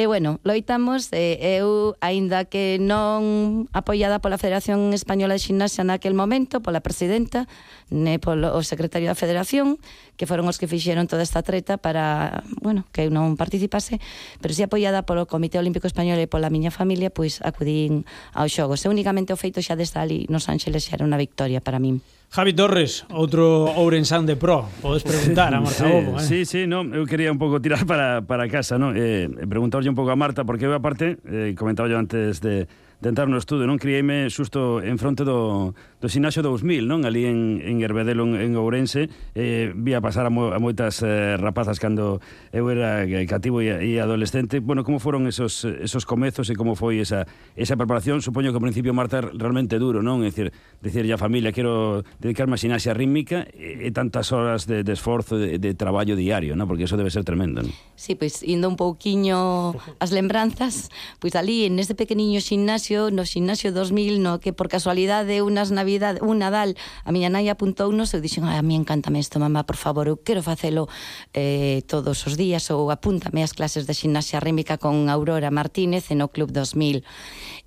E 0.00 0.08
bueno, 0.08 0.40
loitamos, 0.48 1.12
e 1.12 1.36
eu, 1.60 1.92
aínda 2.00 2.48
que 2.48 2.80
non 2.80 3.68
apoiada 3.76 4.24
pola 4.24 4.40
Federación 4.40 4.96
Española 4.96 5.36
de 5.36 5.44
Xinasia 5.44 5.84
naquel 5.84 6.16
momento, 6.16 6.64
pola 6.64 6.80
presidenta, 6.80 7.44
ne 7.92 8.16
polo 8.16 8.56
o 8.56 8.64
secretario 8.64 9.12
da 9.12 9.14
Federación, 9.18 9.76
que 10.16 10.24
foron 10.24 10.48
os 10.48 10.56
que 10.56 10.64
fixeron 10.64 11.04
toda 11.06 11.20
esta 11.20 11.44
treta 11.44 11.76
para, 11.76 12.40
bueno, 12.64 12.88
que 12.90 13.04
eu 13.04 13.12
non 13.12 13.36
participase, 13.36 14.00
pero 14.40 14.56
si 14.56 14.64
apoiada 14.64 15.04
polo 15.04 15.28
Comité 15.28 15.60
Olímpico 15.60 15.84
Español 15.84 16.16
e 16.16 16.26
pola 16.26 16.48
miña 16.48 16.72
familia, 16.72 17.12
pois 17.12 17.44
acudín 17.44 18.08
aos 18.32 18.50
xogos. 18.50 18.80
E 18.82 18.88
únicamente 18.88 19.36
o 19.36 19.38
feito 19.38 19.60
xa 19.60 19.76
desde 19.76 20.00
ali 20.00 20.24
nos 20.32 20.48
Ángeles 20.48 20.88
xa 20.88 20.96
era 20.96 21.04
unha 21.04 21.20
victoria 21.20 21.60
para 21.60 21.76
min. 21.76 22.00
Javi 22.30 22.52
Torres, 22.52 23.08
outro 23.08 23.72
Ourensán 23.80 24.28
de 24.28 24.36
pro, 24.36 24.68
podes 24.84 25.00
preguntar 25.00 25.48
a 25.56 25.64
Marta 25.64 25.88
sí, 25.88 25.88
Bobo, 25.88 26.20
eh? 26.20 26.22
Sí, 26.22 26.44
sí, 26.44 26.60
no, 26.68 26.84
eu 26.92 27.08
quería 27.08 27.32
un 27.32 27.40
pouco 27.40 27.56
tirar 27.56 27.88
para, 27.88 28.20
para 28.20 28.44
casa, 28.52 28.76
no? 28.76 28.92
Eh, 28.92 29.32
preguntarlle 29.48 29.88
un 29.88 29.96
pouco 29.96 30.12
a 30.12 30.16
Marta, 30.16 30.44
porque 30.44 30.68
eu 30.68 30.76
aparte, 30.76 31.16
eh, 31.24 31.56
comentaba 31.56 31.88
yo 31.88 31.96
antes 31.96 32.44
de, 32.44 32.68
entrar 33.06 33.28
no 33.28 33.38
estudo, 33.38 33.62
non? 33.62 33.78
Criei-me 33.78 34.26
xusto 34.26 34.82
en 34.82 34.98
fronte 34.98 35.22
do, 35.22 35.70
do 36.02 36.06
Sinaxo 36.10 36.42
2000, 36.42 36.82
non? 36.90 37.06
Ali 37.06 37.30
en, 37.30 37.62
en 37.62 37.78
Herbedelo, 37.78 38.26
en, 38.26 38.34
en 38.34 38.58
Ourense, 38.58 39.06
eh, 39.38 39.70
vía 39.70 40.02
pasar 40.02 40.26
a, 40.26 40.34
mo, 40.34 40.50
a 40.50 40.58
moitas 40.58 40.98
eh, 41.06 41.38
rapazas 41.38 41.78
cando 41.78 42.18
eu 42.50 42.66
era 42.74 43.06
cativo 43.30 43.62
e, 43.62 43.70
e 43.70 44.02
adolescente. 44.02 44.58
Bueno, 44.58 44.82
como 44.82 44.98
foron 44.98 45.30
esos, 45.30 45.62
esos 45.62 46.02
comezos 46.02 46.50
e 46.50 46.58
como 46.58 46.74
foi 46.74 46.98
esa, 46.98 47.30
esa 47.54 47.78
preparación? 47.78 48.18
Supoño 48.18 48.50
que 48.50 48.58
ao 48.58 48.64
principio, 48.66 48.90
Marta, 48.90 49.22
realmente 49.22 49.78
duro, 49.78 50.02
non? 50.02 50.26
É 50.26 50.34
dicir, 50.34 50.50
dicir, 50.82 51.06
ya 51.06 51.14
familia, 51.14 51.54
quero 51.54 52.02
dedicarme 52.18 52.58
a 52.58 52.60
sinaxia 52.60 52.98
rítmica 52.98 53.46
e, 53.54 53.86
e 53.86 53.94
tantas 53.94 54.34
horas 54.34 54.66
de, 54.66 54.82
de 54.82 54.92
esforzo, 54.98 55.38
de, 55.38 55.62
de 55.62 55.70
traballo 55.78 56.18
diario, 56.18 56.58
non? 56.58 56.66
Porque 56.66 56.90
eso 56.90 56.98
debe 56.98 57.14
ser 57.14 57.22
tremendo, 57.22 57.62
non? 57.62 57.70
Sí, 57.94 58.18
pois, 58.18 58.42
pues, 58.42 58.50
indo 58.50 58.66
un 58.66 58.74
pouquiño 58.74 59.78
as 60.02 60.10
lembranzas, 60.10 60.90
pois 61.22 61.30
pues, 61.30 61.38
ali, 61.38 61.70
en 61.70 61.78
ese 61.78 61.94
pequeniño 61.94 62.42
ximnasio 62.42 62.87
xinasio, 62.88 63.10
no 63.10 63.24
xinasio 63.24 63.72
2000, 63.72 64.18
no 64.18 64.40
que 64.40 64.52
por 64.52 64.68
casualidade 64.68 65.42
unas 65.42 65.70
Navidad, 65.70 66.18
un 66.22 66.40
Nadal, 66.40 66.76
a 67.04 67.12
miña 67.12 67.28
nai 67.28 67.52
apuntounos 67.52 68.16
e 68.16 68.20
dixen, 68.24 68.48
a 68.48 68.62
mí 68.64 68.74
encantame 68.76 69.20
isto, 69.20 69.36
mamá, 69.36 69.68
por 69.68 69.76
favor, 69.76 70.08
eu 70.08 70.16
quero 70.16 70.40
facelo 70.40 70.88
eh, 71.36 71.84
todos 71.84 72.24
os 72.24 72.40
días 72.40 72.70
ou 72.72 72.88
apúntame 72.88 73.44
ás 73.44 73.52
clases 73.52 73.84
de 73.84 73.92
ximnasia 73.92 74.40
rítmica 74.40 74.80
con 74.80 75.12
Aurora 75.12 75.52
Martínez 75.52 76.08
no 76.16 76.32
Club 76.32 76.48
2000. 76.48 77.04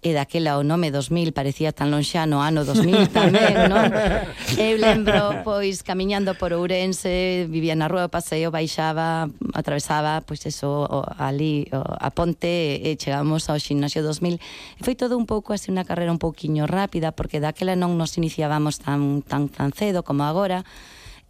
E 0.01 0.17
daquela 0.17 0.57
o 0.57 0.65
nome 0.65 0.89
2000 0.89 1.29
parecía 1.29 1.69
tan 1.69 1.93
lonxano, 1.93 2.41
ano 2.41 2.65
2000 2.65 3.13
tamén, 3.17 3.69
non? 3.69 3.93
Eu 4.57 4.81
lembro, 4.81 5.45
pois, 5.45 5.85
camiñando 5.85 6.33
por 6.33 6.57
Ourense, 6.57 7.45
vivía 7.45 7.77
na 7.77 7.85
rúa, 7.85 8.09
paseo, 8.09 8.49
baixaba, 8.49 9.29
atravesaba, 9.53 10.25
pois, 10.25 10.41
eso, 10.49 10.89
o, 10.89 11.05
ali, 11.21 11.69
o, 11.69 11.85
a 11.85 12.09
ponte, 12.09 12.81
e 12.81 12.97
chegamos 12.97 13.45
ao 13.51 13.61
ximnasio 13.61 14.01
2000. 14.01 14.41
E 14.79 14.81
foi 14.81 14.97
todo 14.97 15.10
todo 15.11 15.19
un 15.19 15.27
pouco 15.27 15.51
así 15.51 15.67
unha 15.67 15.83
carrera 15.83 16.15
un 16.15 16.23
pouquiño 16.23 16.71
rápida, 16.71 17.11
porque 17.11 17.43
daquela 17.43 17.75
non 17.75 17.99
nos 17.99 18.15
iniciábamos 18.15 18.79
tan, 18.79 19.27
tan, 19.27 19.51
tan 19.51 19.75
cedo 19.75 20.07
como 20.07 20.23
agora, 20.23 20.63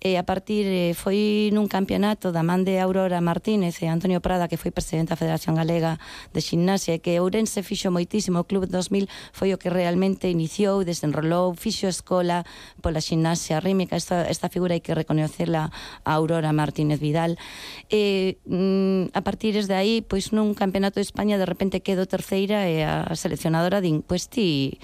e 0.02 0.18
a 0.18 0.26
partir 0.26 0.66
eh, 0.66 0.98
foi 0.98 1.54
nun 1.54 1.70
campeonato 1.70 2.34
da 2.34 2.42
man 2.42 2.66
de 2.66 2.82
Aurora 2.82 3.22
Martínez 3.22 3.78
e 3.86 3.86
Antonio 3.86 4.18
Prada 4.18 4.50
que 4.50 4.58
foi 4.58 4.74
presidente 4.74 5.14
da 5.14 5.22
Federación 5.22 5.54
Galega 5.54 6.02
de 6.34 6.42
Ximnasia 6.42 6.98
que 6.98 7.22
Ourense 7.22 7.62
fixo 7.62 7.94
moitísimo. 7.94 8.42
O 8.42 8.50
Club 8.50 8.66
2000 8.66 9.06
foi 9.30 9.54
o 9.54 9.62
que 9.62 9.70
realmente 9.70 10.26
iniciou 10.26 10.82
desenrolou, 10.82 11.54
fixo 11.54 11.86
escola 11.86 12.42
pola 12.82 12.98
ximnasia 12.98 13.62
rímica 13.62 13.94
esta, 13.94 14.26
esta 14.26 14.50
figura 14.50 14.74
hai 14.74 14.82
que 14.82 14.98
reconocerla 14.98 15.70
a 15.70 16.12
Aurora 16.18 16.50
Martínez 16.50 16.98
Vidal. 16.98 17.38
E 17.86 18.42
mm, 18.50 19.14
a 19.14 19.22
partir 19.22 19.54
de 19.54 19.78
aí 19.78 20.02
pois 20.02 20.34
nun 20.34 20.58
campeonato 20.58 20.98
de 20.98 21.06
España 21.06 21.38
de 21.38 21.46
repente 21.46 21.86
quedo 21.86 22.10
terceira 22.10 22.66
e 22.66 22.82
a 22.82 23.06
seleccionadora 23.14 23.86
din 23.86 24.02
pois 24.02 24.26
ti 24.26 24.82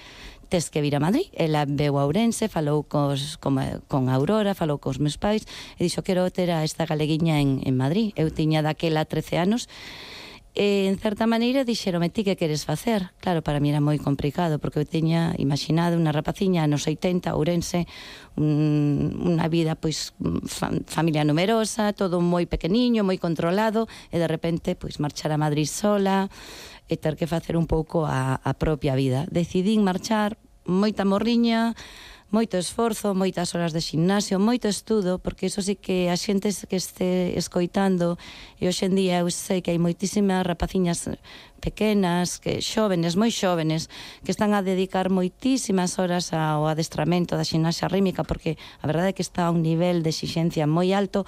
tes 0.48 0.72
que 0.72 0.82
vir 0.82 0.96
a 0.96 1.04
Madrid. 1.04 1.28
Ela 1.36 1.68
veu 1.68 2.00
a 2.00 2.08
Ourense, 2.08 2.48
falou 2.48 2.88
cos, 2.88 3.38
con, 3.38 3.60
con 3.92 4.10
Aurora, 4.10 4.56
falou 4.56 4.80
cos 4.80 4.98
meus 4.98 5.20
pais, 5.20 5.46
e 5.76 5.84
dixo, 5.84 6.02
quero 6.02 6.26
ter 6.32 6.50
a 6.50 6.64
esta 6.64 6.88
galeguiña 6.88 7.44
en, 7.44 7.62
en 7.68 7.76
Madrid. 7.76 8.16
Eu 8.16 8.32
tiña 8.32 8.66
daquela 8.66 9.06
13 9.06 9.38
anos, 9.38 9.68
e 10.58 10.90
en 10.90 10.98
certa 10.98 11.30
maneira 11.30 11.62
dixeron, 11.62 12.02
ti 12.10 12.26
que 12.26 12.34
queres 12.34 12.66
facer. 12.66 13.14
Claro, 13.22 13.46
para 13.46 13.62
mí 13.62 13.70
era 13.70 13.78
moi 13.78 14.02
complicado 14.02 14.58
porque 14.58 14.82
eu 14.82 14.90
teña 14.90 15.38
imaginado 15.38 15.94
unha 15.94 16.10
rapaciña 16.10 16.66
nos 16.66 16.90
80, 16.90 17.38
Ourense, 17.38 17.86
un, 18.34 19.22
unha 19.22 19.46
vida 19.54 19.78
pois 19.78 20.18
familia 20.90 21.22
numerosa, 21.22 21.94
todo 21.94 22.26
moi 22.26 22.50
pequeniño, 22.50 23.06
moi 23.06 23.22
controlado 23.22 23.86
e 24.10 24.18
de 24.18 24.26
repente 24.26 24.74
pois 24.74 24.98
marchar 24.98 25.30
a 25.30 25.38
Madrid 25.38 25.70
sola, 25.70 26.26
e 26.88 26.96
ter 26.96 27.20
que 27.20 27.28
facer 27.28 27.56
un 27.60 27.68
pouco 27.68 28.08
a, 28.08 28.40
a 28.44 28.54
propia 28.56 28.96
vida. 28.96 29.28
Decidín 29.28 29.84
marchar 29.84 30.40
moita 30.68 31.08
morriña, 31.08 31.76
moito 32.30 32.60
esforzo, 32.60 33.16
moitas 33.16 33.56
horas 33.56 33.72
de 33.72 33.80
gimnasio, 33.80 34.36
moito 34.36 34.68
estudo, 34.68 35.20
porque 35.20 35.48
iso 35.48 35.64
sí 35.64 35.80
que 35.80 36.12
a 36.12 36.18
xente 36.20 36.52
que 36.68 36.76
este 36.76 37.40
escoitando, 37.40 38.20
e 38.60 38.68
hoxe 38.68 38.92
en 38.92 39.00
día 39.00 39.24
eu 39.24 39.32
sei 39.32 39.64
que 39.64 39.72
hai 39.72 39.80
moitísimas 39.80 40.44
rapaciñas 40.44 41.08
pequenas, 41.64 42.44
que 42.44 42.60
xóvenes, 42.60 43.16
moi 43.16 43.32
xóvenes, 43.32 43.88
que 44.28 44.32
están 44.36 44.52
a 44.52 44.60
dedicar 44.60 45.08
moitísimas 45.08 45.96
horas 46.04 46.36
ao 46.36 46.68
adestramento 46.68 47.40
da 47.40 47.48
ximnasia 47.48 47.88
rítmica, 47.88 48.28
porque 48.28 48.60
a 48.84 48.86
verdade 48.92 49.16
é 49.16 49.16
que 49.16 49.24
está 49.24 49.48
a 49.48 49.54
un 49.56 49.64
nivel 49.64 50.04
de 50.04 50.12
exixencia 50.12 50.68
moi 50.68 50.92
alto, 50.92 51.24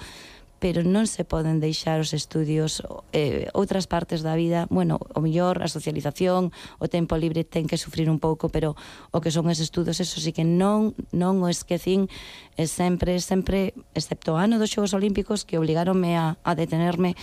pero 0.60 0.84
non 0.84 1.08
se 1.08 1.24
poden 1.24 1.58
deixar 1.58 1.98
os 2.04 2.12
estudios 2.12 2.84
eh, 3.16 3.48
outras 3.56 3.88
partes 3.88 4.20
da 4.20 4.36
vida, 4.36 4.68
bueno, 4.68 5.00
o 5.16 5.24
mellor 5.24 5.64
a 5.64 5.72
socialización, 5.72 6.52
o 6.76 6.86
tempo 6.86 7.16
libre 7.16 7.48
ten 7.48 7.64
que 7.64 7.80
sufrir 7.80 8.12
un 8.12 8.20
pouco, 8.20 8.52
pero 8.52 8.76
o 9.10 9.24
que 9.24 9.32
son 9.32 9.48
os 9.48 9.58
estudos, 9.58 9.98
eso 10.04 10.20
sí 10.20 10.36
que 10.36 10.44
non 10.44 10.92
non 11.16 11.40
o 11.40 11.48
esquecín 11.48 12.12
e 12.60 12.68
sempre, 12.68 13.18
sempre, 13.24 13.72
excepto 13.96 14.36
o 14.36 14.40
ano 14.40 14.60
dos 14.60 14.68
Xogos 14.68 14.92
Olímpicos 14.92 15.48
que 15.48 15.56
obligaronme 15.56 16.20
a, 16.20 16.36
a 16.44 16.52
detenerme 16.52 17.16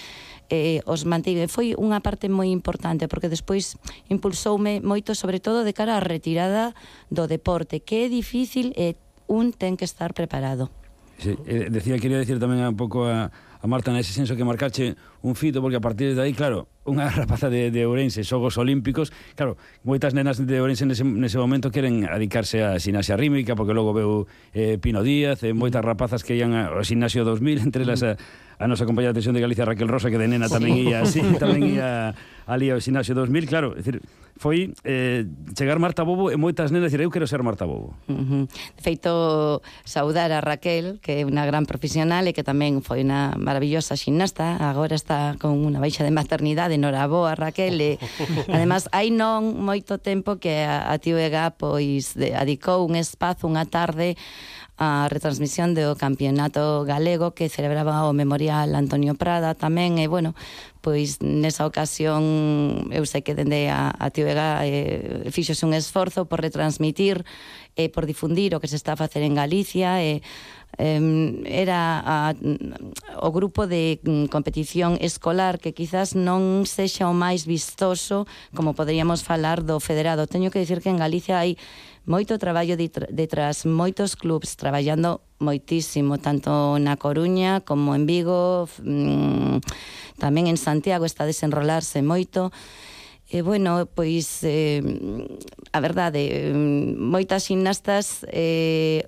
eh, 0.49 0.81
os 0.89 1.05
mantive. 1.05 1.45
Foi 1.45 1.77
unha 1.77 2.01
parte 2.01 2.25
moi 2.25 2.49
importante, 2.49 3.05
porque 3.05 3.29
despois 3.29 3.77
impulsoume 4.09 4.81
moito, 4.81 5.13
sobre 5.13 5.37
todo, 5.37 5.61
de 5.61 5.77
cara 5.77 5.95
á 5.95 6.01
retirada 6.01 6.73
do 7.13 7.29
deporte, 7.29 7.85
que 7.85 8.07
é 8.07 8.07
difícil 8.09 8.73
e 8.73 8.97
un 9.29 9.53
ten 9.53 9.77
que 9.77 9.85
estar 9.85 10.17
preparado. 10.17 10.73
Sí, 11.17 11.35
eh, 11.47 11.67
decía, 11.71 11.97
quería 11.97 12.21
decir 12.21 12.37
tamén 12.37 12.61
un 12.61 12.77
pouco 12.77 13.09
a, 13.09 13.33
a 13.33 13.65
Marta 13.65 13.89
nese 13.89 14.13
senso 14.13 14.37
que 14.37 14.45
marcache 14.45 14.93
un 15.25 15.33
fito, 15.33 15.65
porque 15.65 15.81
a 15.81 15.83
partir 15.83 16.13
de 16.13 16.21
aí, 16.21 16.29
claro, 16.37 16.69
unha 16.85 17.09
rapaza 17.19 17.49
de, 17.49 17.73
de 17.73 17.89
Ourense, 17.89 18.21
xogos 18.21 18.61
olímpicos, 18.61 19.09
claro, 19.33 19.57
moitas 19.81 20.13
nenas 20.13 20.37
de 20.37 20.61
Ourense 20.61 20.85
nese, 20.85 21.01
nese 21.01 21.41
momento 21.41 21.73
queren 21.73 22.05
adicarse 22.05 22.61
a 22.61 22.77
xinasia 22.77 23.17
rítmica, 23.17 23.57
porque 23.57 23.73
logo 23.73 23.97
veu 23.97 24.11
eh, 24.53 24.77
Pino 24.77 25.01
Díaz, 25.01 25.41
e 25.41 25.51
eh, 25.51 25.53
moitas 25.57 25.81
rapazas 25.81 26.21
que 26.21 26.37
ian 26.37 26.53
ao 26.53 26.85
xinasio 26.85 27.25
2000, 27.25 27.65
entre 27.65 27.81
las... 27.81 28.05
Mm. 28.05 28.13
A, 28.13 28.45
a 28.57 28.65
nosa 28.65 28.89
compañera 28.89 29.13
de 29.13 29.21
atención 29.21 29.37
de 29.37 29.41
Galicia 29.41 29.65
Raquel 29.65 29.87
Rosa 29.87 30.09
que 30.09 30.17
de 30.17 30.25
nena 30.25 30.49
tamén 30.49 30.73
ía, 30.73 31.05
sí, 31.05 31.21
tamén 31.41 31.77
ía 31.77 32.17
ali 32.49 32.73
ao 32.73 32.81
Sinaxe 32.81 33.13
2000, 33.13 33.45
claro, 33.45 33.77
é 33.77 33.85
dicir, 33.85 34.01
foi 34.37 34.73
eh, 34.81 35.29
chegar 35.53 35.77
Marta 35.77 36.01
Bobo 36.01 36.33
e 36.33 36.37
moitas 36.41 36.73
nenas 36.73 36.89
dicir, 36.89 37.05
eu 37.05 37.13
quero 37.13 37.29
ser 37.29 37.45
Marta 37.45 37.69
Bobo. 37.69 37.93
Uh 38.09 38.17
-huh. 38.17 38.43
De 38.49 38.81
feito, 38.81 39.61
saudar 39.85 40.33
a 40.33 40.41
Raquel, 40.41 40.97
que 41.05 41.21
é 41.21 41.25
unha 41.25 41.45
gran 41.45 41.69
profesional 41.69 42.25
e 42.25 42.33
que 42.33 42.41
tamén 42.41 42.81
foi 42.81 43.05
unha 43.05 43.37
maravillosa 43.37 43.93
xinasta, 43.93 44.57
agora 44.57 44.97
está 44.97 45.37
con 45.37 45.53
unha 45.61 45.77
baixa 45.77 46.01
de 46.01 46.09
maternidade, 46.09 46.81
noraboa 46.81 47.37
Raquel, 47.37 47.77
e 47.77 47.91
además 48.55 48.89
hai 48.89 49.13
non 49.13 49.53
moito 49.61 50.01
tempo 50.01 50.41
que 50.41 50.65
a, 50.65 50.89
a 50.89 50.97
tío 50.97 51.21
Ega 51.21 51.53
pois 51.53 52.17
de, 52.17 52.33
adicou 52.33 52.81
un 52.89 52.97
espazo, 52.97 53.45
unha 53.45 53.69
tarde 53.69 54.17
a 54.77 55.09
retransmisión 55.09 55.73
do 55.73 55.97
campeonato 55.97 56.85
galego 56.85 57.33
que 57.33 57.49
celebraba 57.49 58.05
o 58.05 58.13
Memorial 58.13 58.77
Antonio 58.77 59.17
Prada 59.17 59.57
tamén 59.57 59.97
e 59.97 60.05
bueno, 60.05 60.37
pois 60.85 61.17
nesa 61.19 61.65
ocasión 61.65 62.85
eu 62.93 63.03
sei 63.09 63.25
que 63.25 63.33
dende 63.33 63.73
a, 63.73 63.89
a 63.89 64.13
Tiovega 64.13 64.61
eh, 64.69 65.33
fixose 65.33 65.65
un 65.65 65.73
esforzo 65.73 66.29
por 66.29 66.45
retransmitir 66.45 67.25
e 67.73 67.85
eh, 67.85 67.89
por 67.89 68.05
difundir 68.05 68.53
o 68.53 68.61
que 68.61 68.69
se 68.69 68.77
está 68.77 68.93
a 68.93 69.01
facer 69.01 69.25
en 69.25 69.33
Galicia 69.33 69.97
e 70.05 70.21
eh, 70.21 70.21
eh, 70.77 71.41
era 71.45 72.01
a, 72.05 72.37
o 73.17 73.29
grupo 73.33 73.65
de 73.65 73.99
mm, 74.03 74.29
competición 74.29 74.97
escolar 75.01 75.57
que 75.57 75.73
quizás 75.73 76.13
non 76.13 76.69
sexa 76.69 77.09
o 77.09 77.17
máis 77.17 77.49
vistoso 77.49 78.29
como 78.53 78.77
poderíamos 78.77 79.25
falar 79.25 79.65
do 79.65 79.81
federado. 79.81 80.29
Teño 80.29 80.53
que 80.53 80.61
dicir 80.61 80.85
que 80.85 80.93
en 80.93 81.01
Galicia 81.01 81.41
hai 81.41 81.57
moito 82.07 82.39
traballo 82.39 82.79
detrás, 82.79 83.67
moitos 83.67 84.15
clubs 84.15 84.55
traballando 84.55 85.19
moitísimo, 85.43 86.17
tanto 86.17 86.79
na 86.79 86.95
Coruña 86.95 87.59
como 87.61 87.93
en 87.93 88.07
Vigo, 88.07 88.71
mm, 88.79 89.59
tamén 90.15 90.47
en 90.47 90.55
Santiago 90.55 91.03
está 91.03 91.27
a 91.27 91.29
desenrolarse 91.29 91.99
moito, 91.99 92.55
E 93.27 93.43
bueno, 93.43 93.89
pois 93.91 94.39
eh, 94.47 94.79
a 95.75 95.79
verdade, 95.83 96.47
eh, 96.47 96.55
moitas 96.95 97.43
gimnastas 97.51 98.23
eh, 98.31 99.03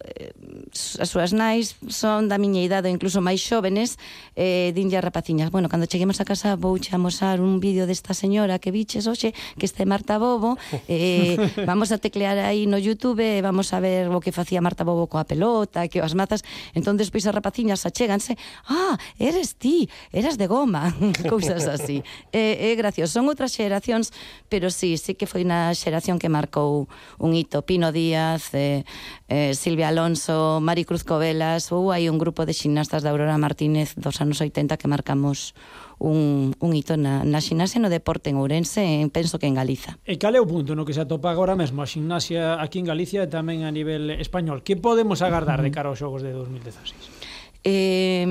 as 1.00 1.08
súas 1.08 1.32
nais 1.32 1.80
son 1.88 2.28
da 2.28 2.36
miña 2.36 2.60
idade, 2.60 2.92
incluso 2.92 3.24
máis 3.24 3.40
xóvenes, 3.40 3.96
eh, 4.36 4.76
dinlle 4.76 5.00
rapaciñas, 5.00 5.56
bueno, 5.56 5.72
cando 5.72 5.88
cheguemos 5.88 6.20
a 6.20 6.28
casa 6.28 6.60
vou 6.60 6.76
che 6.84 6.92
amosar 6.92 7.40
un 7.40 7.64
vídeo 7.64 7.88
desta 7.88 8.12
señora 8.12 8.60
que 8.60 8.76
viches 8.76 9.08
hoxe, 9.08 9.32
que 9.56 9.64
este 9.64 9.88
Marta 9.88 10.20
Bobo, 10.20 10.60
eh, 10.92 11.40
vamos 11.64 11.96
a 11.96 11.98
teclear 11.98 12.44
aí 12.44 12.68
no 12.68 12.76
Youtube, 12.76 13.24
eh, 13.24 13.42
vamos 13.42 13.72
a 13.72 13.80
ver 13.80 14.12
o 14.12 14.20
que 14.20 14.36
facía 14.36 14.60
Marta 14.60 14.84
Bobo 14.84 15.08
coa 15.08 15.24
pelota, 15.24 15.88
que 15.88 16.04
as 16.04 16.12
mazas, 16.12 16.44
entón 16.76 17.00
despois 17.00 17.24
as 17.24 17.32
rapaciñas 17.32 17.88
achéganse, 17.88 18.36
ah, 18.68 19.00
eres 19.16 19.56
ti, 19.56 19.88
eras 20.12 20.36
de 20.36 20.52
goma, 20.52 20.92
cousas 21.32 21.72
así. 21.72 22.04
É 22.36 22.68
eh, 22.68 22.72
eh, 22.72 22.76
gracioso, 22.76 23.16
son 23.16 23.32
outras 23.32 23.56
xeracións 23.56 24.09
anos, 24.10 24.14
pero 24.50 24.70
sí, 24.70 24.98
sí 24.98 25.14
que 25.14 25.28
foi 25.28 25.46
na 25.46 25.74
xeración 25.78 26.18
que 26.18 26.30
marcou 26.30 26.90
un 27.22 27.38
hito. 27.38 27.62
Pino 27.62 27.92
Díaz, 27.92 28.54
eh, 28.54 28.84
eh, 29.30 29.54
Silvia 29.54 29.90
Alonso, 29.90 30.60
Mari 30.62 30.86
Cruz 30.86 31.04
Covelas, 31.04 31.72
ou 31.72 31.94
hai 31.94 32.10
un 32.10 32.18
grupo 32.18 32.46
de 32.46 32.54
xinastas 32.54 33.06
da 33.06 33.14
Aurora 33.14 33.38
Martínez 33.38 33.94
dos 33.96 34.22
anos 34.22 34.42
80 34.42 34.78
que 34.78 34.88
marcamos 34.90 35.54
un, 36.00 36.56
un 36.58 36.72
hito 36.74 36.98
na, 36.98 37.22
na 37.28 37.44
xinasia 37.44 37.78
no 37.78 37.92
deporte 37.92 38.32
en 38.32 38.40
Ourense, 38.40 38.82
en, 38.82 39.12
penso 39.14 39.38
que 39.38 39.46
en 39.46 39.54
Galiza. 39.54 40.00
E 40.08 40.18
cal 40.18 40.34
é 40.34 40.42
o 40.42 40.48
punto 40.50 40.74
no 40.74 40.88
que 40.88 40.96
se 40.96 41.04
atopa 41.04 41.30
agora 41.30 41.54
mesmo 41.54 41.84
a 41.84 41.88
xinasia 41.88 42.58
aquí 42.58 42.82
en 42.82 42.90
Galicia 42.90 43.22
e 43.22 43.30
tamén 43.30 43.68
a 43.68 43.72
nivel 43.72 44.10
español? 44.18 44.66
Que 44.66 44.80
podemos 44.80 45.22
agardar 45.22 45.62
de 45.62 45.70
cara 45.70 45.94
aos 45.94 46.02
xogos 46.02 46.26
de 46.26 46.34
2016? 46.34 47.19
Eh, 47.64 48.26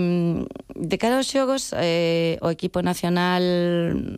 de 0.74 0.96
cara 0.96 1.20
aos 1.20 1.28
xogos, 1.28 1.74
eh, 1.76 2.38
o 2.40 2.48
equipo 2.48 2.80
nacional 2.80 3.44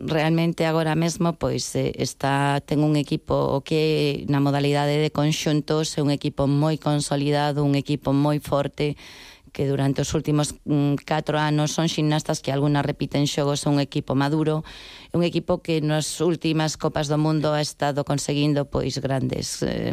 realmente 0.07 0.63
agora 0.63 0.95
mesmo 0.95 1.35
pois 1.35 1.75
eh, 1.75 1.91
está 1.99 2.63
ten 2.63 2.79
un 2.79 2.95
equipo 2.95 3.35
o 3.35 3.59
que 3.59 4.23
na 4.31 4.39
modalidade 4.39 5.03
de 5.03 5.11
conxuntos 5.11 5.99
é 5.99 6.01
un 6.05 6.15
equipo 6.15 6.47
moi 6.47 6.79
consolidado, 6.79 7.67
un 7.67 7.75
equipo 7.75 8.15
moi 8.15 8.39
forte 8.39 8.95
que 9.51 9.67
durante 9.67 10.01
os 10.01 10.11
últimos 10.15 10.55
mm, 10.65 11.03
4 11.03 11.37
anos 11.37 11.75
son 11.75 11.91
ximnastas 11.91 12.39
que 12.39 12.51
algunas 12.51 12.87
repiten 12.87 13.27
xogos 13.27 13.59
son 13.59 13.77
un 13.77 13.81
equipo 13.83 14.15
maduro, 14.15 14.63
un 15.11 15.23
equipo 15.23 15.59
que 15.59 15.83
nas 15.83 16.19
últimas 16.23 16.79
copas 16.79 17.11
do 17.11 17.19
mundo 17.19 17.51
ha 17.51 17.61
estado 17.61 18.07
conseguindo 18.07 18.67
pois 18.71 18.97
grandes 19.03 19.59
eh, 19.61 19.91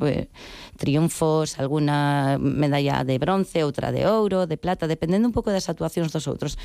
eh, 0.00 0.28
triunfos, 0.76 1.60
alguna 1.60 2.38
medalla 2.40 3.04
de 3.04 3.18
bronce, 3.20 3.62
outra 3.62 3.92
de 3.92 4.08
ouro, 4.08 4.48
de 4.48 4.56
plata, 4.56 4.88
dependendo 4.88 5.28
un 5.28 5.36
pouco 5.36 5.52
das 5.52 5.68
actuacións 5.68 6.10
dos 6.10 6.26
outros. 6.26 6.56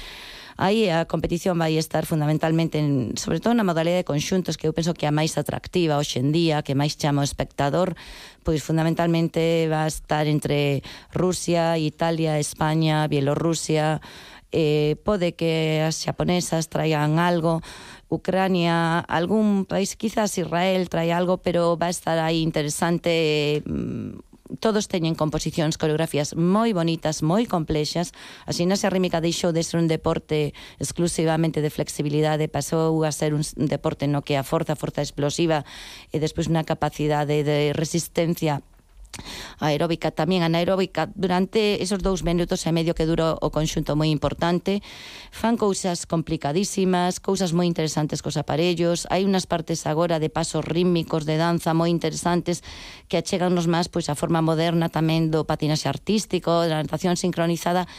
Aí 0.57 0.89
a 0.89 1.05
competición 1.05 1.53
vai 1.53 1.77
estar 1.77 2.09
fundamentalmente, 2.09 2.81
en, 2.81 3.13
sobre 3.13 3.37
todo 3.37 3.53
na 3.53 3.61
modalidade 3.61 4.01
de 4.01 4.09
conxuntos, 4.09 4.57
que 4.57 4.65
eu 4.65 4.73
penso 4.73 4.97
que 4.97 5.05
é 5.05 5.09
a 5.09 5.15
máis 5.15 5.37
atractiva 5.37 6.01
hoxe 6.01 6.17
en 6.17 6.33
día, 6.33 6.65
que 6.65 6.73
máis 6.73 6.97
chama 6.97 7.21
o 7.21 7.29
espectador, 7.29 7.93
pois 8.41 8.65
fundamentalmente 8.65 9.69
va 9.69 9.85
a 9.85 9.91
estar 9.93 10.25
entre 10.25 10.81
Rusia, 11.13 11.77
Italia, 11.77 12.41
España, 12.41 13.05
Bielorrusia, 13.05 14.01
eh, 14.51 14.97
pode 15.05 15.37
que 15.37 15.85
as 15.85 16.01
xaponesas 16.01 16.73
traigan 16.73 17.19
algo, 17.21 17.61
Ucrania, 18.09 18.97
algún 19.05 19.65
país, 19.69 19.93
quizás 19.93 20.37
Israel 20.41 20.87
trae 20.89 21.11
algo, 21.11 21.37
pero 21.37 21.77
va 21.77 21.87
a 21.87 21.93
estar 21.93 22.17
aí 22.17 22.41
interesante 22.41 23.59
eh, 23.59 23.63
todos 24.59 24.87
teñen 24.87 25.15
composicións, 25.15 25.75
coreografías 25.75 26.35
moi 26.35 26.71
bonitas, 26.71 27.19
moi 27.23 27.43
complexas. 27.45 28.15
Así 28.47 28.63
nasa 28.63 28.87
rítmica 28.87 29.19
deixou 29.19 29.51
de 29.51 29.63
ser 29.63 29.83
un 29.83 29.91
deporte 29.91 30.55
exclusivamente 30.79 31.59
de 31.59 31.73
flexibilidade, 31.73 32.47
pasou 32.47 33.03
a 33.03 33.11
ser 33.11 33.35
un 33.35 33.43
deporte 33.55 34.07
no 34.07 34.23
que 34.23 34.39
a 34.39 34.43
forza, 34.47 34.79
forza 34.79 35.03
explosiva 35.03 35.67
e 36.11 36.17
despois 36.23 36.47
unha 36.47 36.63
capacidade 36.63 37.43
de 37.43 37.75
resistencia 37.75 38.63
aeróbica 39.59 40.11
tamén. 40.11 40.43
Anaeróbica 40.43 41.09
durante 41.13 41.81
esos 41.81 41.99
dous 42.03 42.21
minutos 42.21 42.63
e 42.65 42.71
medio 42.71 42.97
que 42.97 43.09
durou 43.09 43.37
o 43.41 43.49
conxunto 43.49 43.97
moi 43.97 44.09
importante 44.09 44.81
fan 45.31 45.57
cousas 45.57 46.05
complicadísimas 46.05 47.19
cousas 47.19 47.51
moi 47.53 47.65
interesantes 47.67 48.21
cos 48.21 48.37
aparellos. 48.37 49.05
Hai 49.09 49.25
unhas 49.25 49.49
partes 49.49 49.85
agora 49.89 50.21
de 50.21 50.29
pasos 50.29 50.63
rítmicos 50.63 51.25
de 51.25 51.35
danza 51.37 51.73
moi 51.73 51.89
interesantes 51.89 52.61
que 53.09 53.17
achegannos 53.19 53.65
máis 53.65 53.87
pois 53.89 54.07
a 54.07 54.15
forma 54.15 54.43
moderna 54.43 54.87
tamén 54.87 55.33
do 55.33 55.43
patinaxe 55.43 55.89
artístico 55.89 56.65
da 56.65 56.79
natación 56.81 57.15
sincronizada 57.17 57.89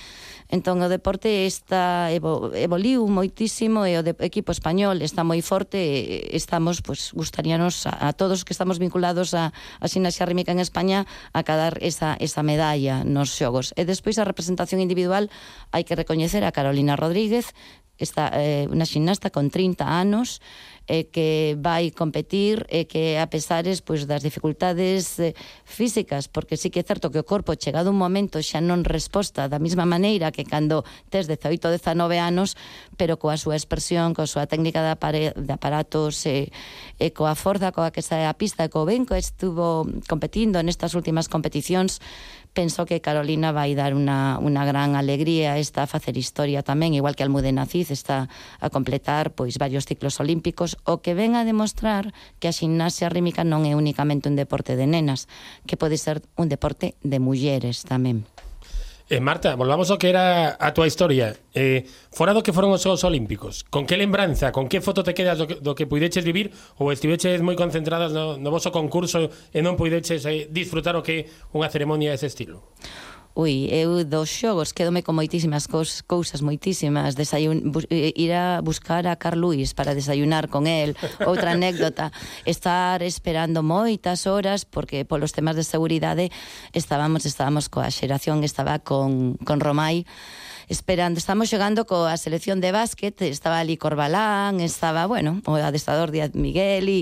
Entón 0.48 0.80
o 0.80 0.88
deporte 0.88 1.44
está 1.44 2.08
evo, 2.08 2.48
evoluiu 2.56 3.04
moitísimo 3.04 3.84
e 3.84 4.00
o 4.00 4.02
de, 4.02 4.16
equipo 4.24 4.48
español 4.48 5.04
está 5.04 5.20
moi 5.20 5.44
forte 5.44 5.76
e 5.76 6.32
estamos, 6.32 6.80
pois, 6.80 7.12
gustaríanos 7.12 7.84
a, 7.84 8.08
a 8.08 8.16
todos 8.16 8.48
que 8.48 8.56
estamos 8.56 8.80
vinculados 8.80 9.36
a, 9.36 9.52
a 9.52 9.86
sinaxia 9.92 10.24
rítmica 10.24 10.56
en 10.56 10.64
España 10.64 11.04
a 11.36 11.44
cadar 11.44 11.76
esa, 11.84 12.16
esa 12.16 12.40
medalla 12.40 13.04
nos 13.04 13.28
xogos. 13.28 13.76
E 13.76 13.84
despois 13.84 14.16
a 14.16 14.24
representación 14.24 14.80
individual 14.80 15.28
hai 15.68 15.84
que 15.84 15.92
recoñecer 15.92 16.40
a 16.48 16.54
Carolina 16.56 16.96
Rodríguez 16.96 17.52
está 17.98 18.30
eh, 18.38 18.70
unha 18.70 18.86
xinasta 18.86 19.34
con 19.34 19.50
30 19.50 19.84
anos 19.84 20.38
eh, 20.88 21.10
que 21.12 21.58
vai 21.60 21.92
competir 21.92 22.64
e 22.72 22.82
eh, 22.82 22.84
que 22.88 23.20
a 23.20 23.28
pesares 23.28 23.84
pois, 23.84 24.08
das 24.08 24.24
dificultades 24.24 25.20
eh, 25.20 25.36
físicas, 25.68 26.26
porque 26.32 26.56
sí 26.56 26.72
que 26.72 26.80
é 26.80 26.86
certo 26.86 27.12
que 27.12 27.20
o 27.20 27.28
corpo 27.28 27.52
chegado 27.54 27.92
un 27.92 28.00
momento 28.00 28.40
xa 28.40 28.64
non 28.64 28.86
resposta 28.88 29.46
da 29.46 29.60
mesma 29.60 29.84
maneira 29.84 30.32
que 30.32 30.48
cando 30.48 30.88
tes 31.12 31.28
18 31.28 31.68
ou 31.68 31.72
19 31.76 32.16
anos, 32.16 32.56
pero 32.96 33.20
coa 33.20 33.36
súa 33.36 33.58
expresión, 33.58 34.16
coa 34.16 34.26
súa 34.26 34.48
técnica 34.48 34.80
de, 34.80 34.90
apare, 34.96 35.22
de 35.36 35.52
aparatos 35.52 36.24
e, 36.24 36.48
eh, 36.96 37.10
e 37.10 37.12
coa 37.12 37.36
forza 37.36 37.74
coa 37.74 37.92
que 37.92 38.00
sae 38.00 38.24
a 38.24 38.32
pista 38.32 38.64
e 38.64 38.72
co 38.72 38.88
ben 38.88 39.04
que 39.04 39.20
estuvo 39.20 39.84
competindo 40.08 40.62
nestas 40.64 40.96
últimas 40.96 41.28
competicións, 41.28 42.00
penso 42.58 42.86
que 42.86 42.98
Carolina 42.98 43.54
vai 43.54 43.78
dar 43.78 43.94
unha, 43.94 44.34
unha 44.42 44.66
gran 44.66 44.98
alegría, 44.98 45.62
está 45.62 45.86
a 45.86 45.92
facer 45.94 46.18
historia 46.18 46.66
tamén, 46.66 46.90
igual 46.90 47.14
que 47.14 47.22
Almudena 47.22 47.70
Cid 47.70 47.94
está 47.94 48.26
a 48.58 48.66
completar 48.66 49.30
pois 49.30 49.62
varios 49.62 49.86
ciclos 49.86 50.18
olímpicos, 50.18 50.74
o 50.82 50.98
que 50.98 51.14
ven 51.14 51.38
a 51.38 51.46
demostrar 51.46 52.10
que 52.42 52.50
a 52.50 52.56
gimnasia 52.58 53.14
rítmica 53.14 53.46
non 53.46 53.62
é 53.62 53.78
únicamente 53.78 54.26
un 54.26 54.34
deporte 54.34 54.74
de 54.74 54.90
nenas, 54.90 55.30
que 55.70 55.78
pode 55.78 56.02
ser 56.02 56.18
un 56.34 56.50
deporte 56.50 56.98
de 57.06 57.22
mulleres 57.22 57.86
tamén. 57.86 58.26
Eh, 59.10 59.20
Marta, 59.20 59.56
volvamos 59.56 59.88
ao 59.88 59.96
que 59.96 60.12
era 60.12 60.60
a 60.60 60.76
túa 60.76 60.84
historia. 60.84 61.32
Eh, 61.56 61.88
fora 62.12 62.36
do 62.36 62.44
que 62.44 62.52
foron 62.52 62.76
os 62.76 62.84
Xogos 62.84 63.08
Olímpicos, 63.08 63.64
con 63.64 63.88
que 63.88 63.96
lembranza, 63.96 64.52
con 64.52 64.68
que 64.68 64.84
foto 64.84 65.00
te 65.00 65.16
quedas 65.16 65.40
do 65.40 65.48
que, 65.48 65.56
do 65.64 65.72
que 65.72 65.88
puideches 65.88 66.28
vivir 66.28 66.52
ou 66.76 66.92
estiveches 66.92 67.40
moi 67.40 67.56
concentradas 67.56 68.12
no, 68.12 68.36
no 68.36 68.52
vosso 68.52 68.68
concurso 68.68 69.32
e 69.32 69.64
non 69.64 69.80
puideches 69.80 70.28
eh, 70.28 70.52
disfrutar 70.52 70.92
o 70.92 71.00
que 71.00 71.24
unha 71.56 71.72
ceremonia 71.72 72.12
dese 72.12 72.28
estilo? 72.28 72.68
Ui, 73.38 73.70
eu 73.70 74.02
dos 74.02 74.26
xogos 74.34 74.74
quedome 74.74 75.06
con 75.06 75.14
moitísimas 75.14 75.70
cous, 75.70 76.02
cousas, 76.02 76.42
moitísimas. 76.42 77.14
Desayun, 77.14 77.70
bus, 77.70 77.86
eh, 77.86 78.10
ir 78.18 78.34
a 78.34 78.58
buscar 78.66 79.06
a 79.06 79.14
Carl 79.14 79.38
Luis 79.38 79.78
para 79.78 79.94
desayunar 79.94 80.50
con 80.50 80.66
el. 80.66 80.98
Outra 81.22 81.54
anécdota, 81.54 82.10
estar 82.42 82.98
esperando 83.06 83.62
moitas 83.62 84.26
horas 84.26 84.66
porque 84.66 85.06
polos 85.06 85.30
temas 85.30 85.54
de 85.54 85.62
seguridade 85.62 86.34
estábamos 86.74 87.30
estábamos 87.30 87.70
coa 87.70 87.94
xeración, 87.94 88.42
estaba 88.42 88.82
con, 88.82 89.38
con 89.46 89.62
Romai 89.62 90.02
esperando, 90.68 91.16
estamos 91.16 91.48
xogando 91.48 91.88
coa 91.88 92.12
selección 92.20 92.60
de 92.60 92.76
básquet, 92.76 93.16
estaba 93.24 93.64
ali 93.64 93.80
Corbalán, 93.80 94.60
estaba, 94.60 95.08
bueno, 95.08 95.40
o 95.48 95.56
adestador 95.56 96.12
Díaz 96.12 96.36
Miguel 96.36 96.88
e 96.92 96.98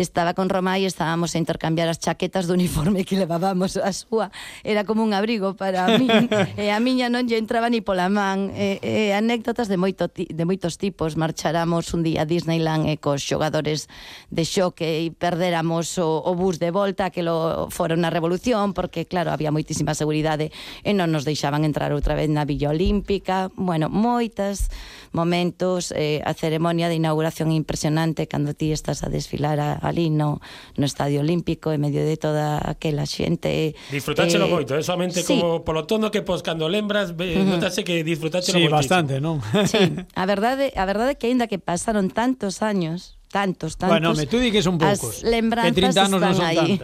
estaba 0.00 0.32
con 0.32 0.48
Roma 0.48 0.80
e 0.80 0.88
estábamos 0.88 1.36
a 1.36 1.38
intercambiar 1.38 1.92
as 1.92 2.00
chaquetas 2.00 2.48
do 2.48 2.56
uniforme 2.56 3.04
que 3.04 3.20
levábamos 3.20 3.76
a 3.76 3.92
súa, 3.92 4.32
era 4.64 4.88
como 4.88 5.04
un 5.04 5.12
abrigo 5.12 5.52
para 5.52 6.00
mí. 6.00 6.08
e 6.56 6.72
a 6.72 6.80
miña 6.80 7.12
non 7.12 7.28
lle 7.28 7.36
entraba 7.36 7.68
ni 7.68 7.84
pola 7.84 8.08
man, 8.08 8.56
e, 8.56 8.80
e 8.80 9.12
anécdotas 9.12 9.68
de 9.68 9.76
moito 9.76 10.08
de 10.08 10.44
moitos 10.48 10.80
tipos, 10.80 11.20
marcharamos 11.20 11.92
un 11.92 12.00
día 12.00 12.24
a 12.24 12.28
Disneyland 12.28 12.88
e 12.88 12.96
cos 12.96 13.20
xogadores 13.20 13.92
de 14.32 14.48
xoque 14.48 15.04
e 15.04 15.12
perderamos 15.12 16.00
o, 16.00 16.24
o 16.24 16.32
bus 16.32 16.56
de 16.56 16.72
volta, 16.72 17.12
que 17.12 17.20
lo 17.20 17.68
fora 17.68 17.92
unha 17.92 18.08
revolución 18.08 18.72
porque 18.72 19.04
claro, 19.04 19.28
había 19.28 19.52
moitísima 19.52 19.92
seguridade 19.92 20.48
e 20.80 20.96
non 20.96 21.12
nos 21.12 21.28
deixaban 21.28 21.68
entrar 21.68 21.92
outra 21.92 22.16
vez 22.16 22.32
na 22.32 22.48
Villa 22.48 22.72
Olímpica 22.72 23.09
típica, 23.10 23.50
bueno, 23.56 23.90
moitas 23.90 24.70
momentos, 25.10 25.90
eh, 25.90 26.22
a 26.22 26.30
ceremonia 26.30 26.86
de 26.86 26.94
inauguración 26.94 27.50
impresionante 27.50 28.30
cando 28.30 28.54
ti 28.54 28.70
estás 28.70 29.02
a 29.02 29.10
desfilar 29.10 29.58
a, 29.58 29.74
ali 29.82 30.14
no, 30.14 30.38
no 30.78 30.86
Estadio 30.86 31.18
Olímpico 31.18 31.74
en 31.74 31.82
medio 31.82 32.06
de 32.06 32.14
toda 32.14 32.62
aquela 32.62 33.10
xente. 33.10 33.74
Disfrutáchelo 33.90 34.46
eh, 34.46 34.54
moito, 34.54 34.78
é 34.78 34.80
eh, 34.80 34.86
solamente 34.86 35.26
sí. 35.26 35.34
como 35.34 35.66
polo 35.66 35.90
tono 35.90 36.14
que 36.14 36.22
pos 36.22 36.46
cando 36.46 36.70
lembras, 36.70 37.10
uh 37.10 37.18
-huh. 37.18 37.42
notase 37.50 37.82
que 37.82 38.06
disfrutáchelo 38.06 38.62
sí, 38.62 38.70
moito. 38.70 38.78
bastante, 38.78 39.18
non? 39.18 39.42
sí, 39.66 39.90
a 40.14 40.24
verdade, 40.30 40.70
a 40.78 40.86
verdade 40.86 41.18
que 41.18 41.26
aínda 41.26 41.50
que 41.50 41.58
pasaron 41.58 42.14
tantos 42.14 42.62
años, 42.62 43.18
tantos, 43.30 43.78
tantos. 43.78 43.94
Bueno, 43.94 44.14
me 44.14 44.26
tú 44.26 44.38
di 44.38 44.50
que 44.50 44.60
son 44.60 44.76
poucos. 44.76 45.22
As 45.22 45.22
lembranzas 45.22 45.72
que 45.72 45.86
están 45.86 46.10
non 46.10 46.22
aí. 46.42 46.82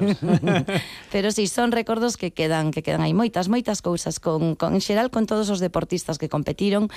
Pero 1.13 1.35
si 1.35 1.51
sí, 1.51 1.53
son 1.53 1.75
recordos 1.75 2.17
que 2.17 2.31
quedan, 2.31 2.71
que 2.71 2.87
quedan 2.87 3.03
aí 3.03 3.13
moitas, 3.13 3.51
moitas 3.51 3.83
cousas 3.83 4.23
con, 4.23 4.55
con 4.55 4.79
en 4.79 4.81
xeral 4.81 5.11
con 5.11 5.27
todos 5.27 5.51
os 5.51 5.59
deportistas 5.59 6.17
que 6.17 6.31
competiron. 6.31 6.89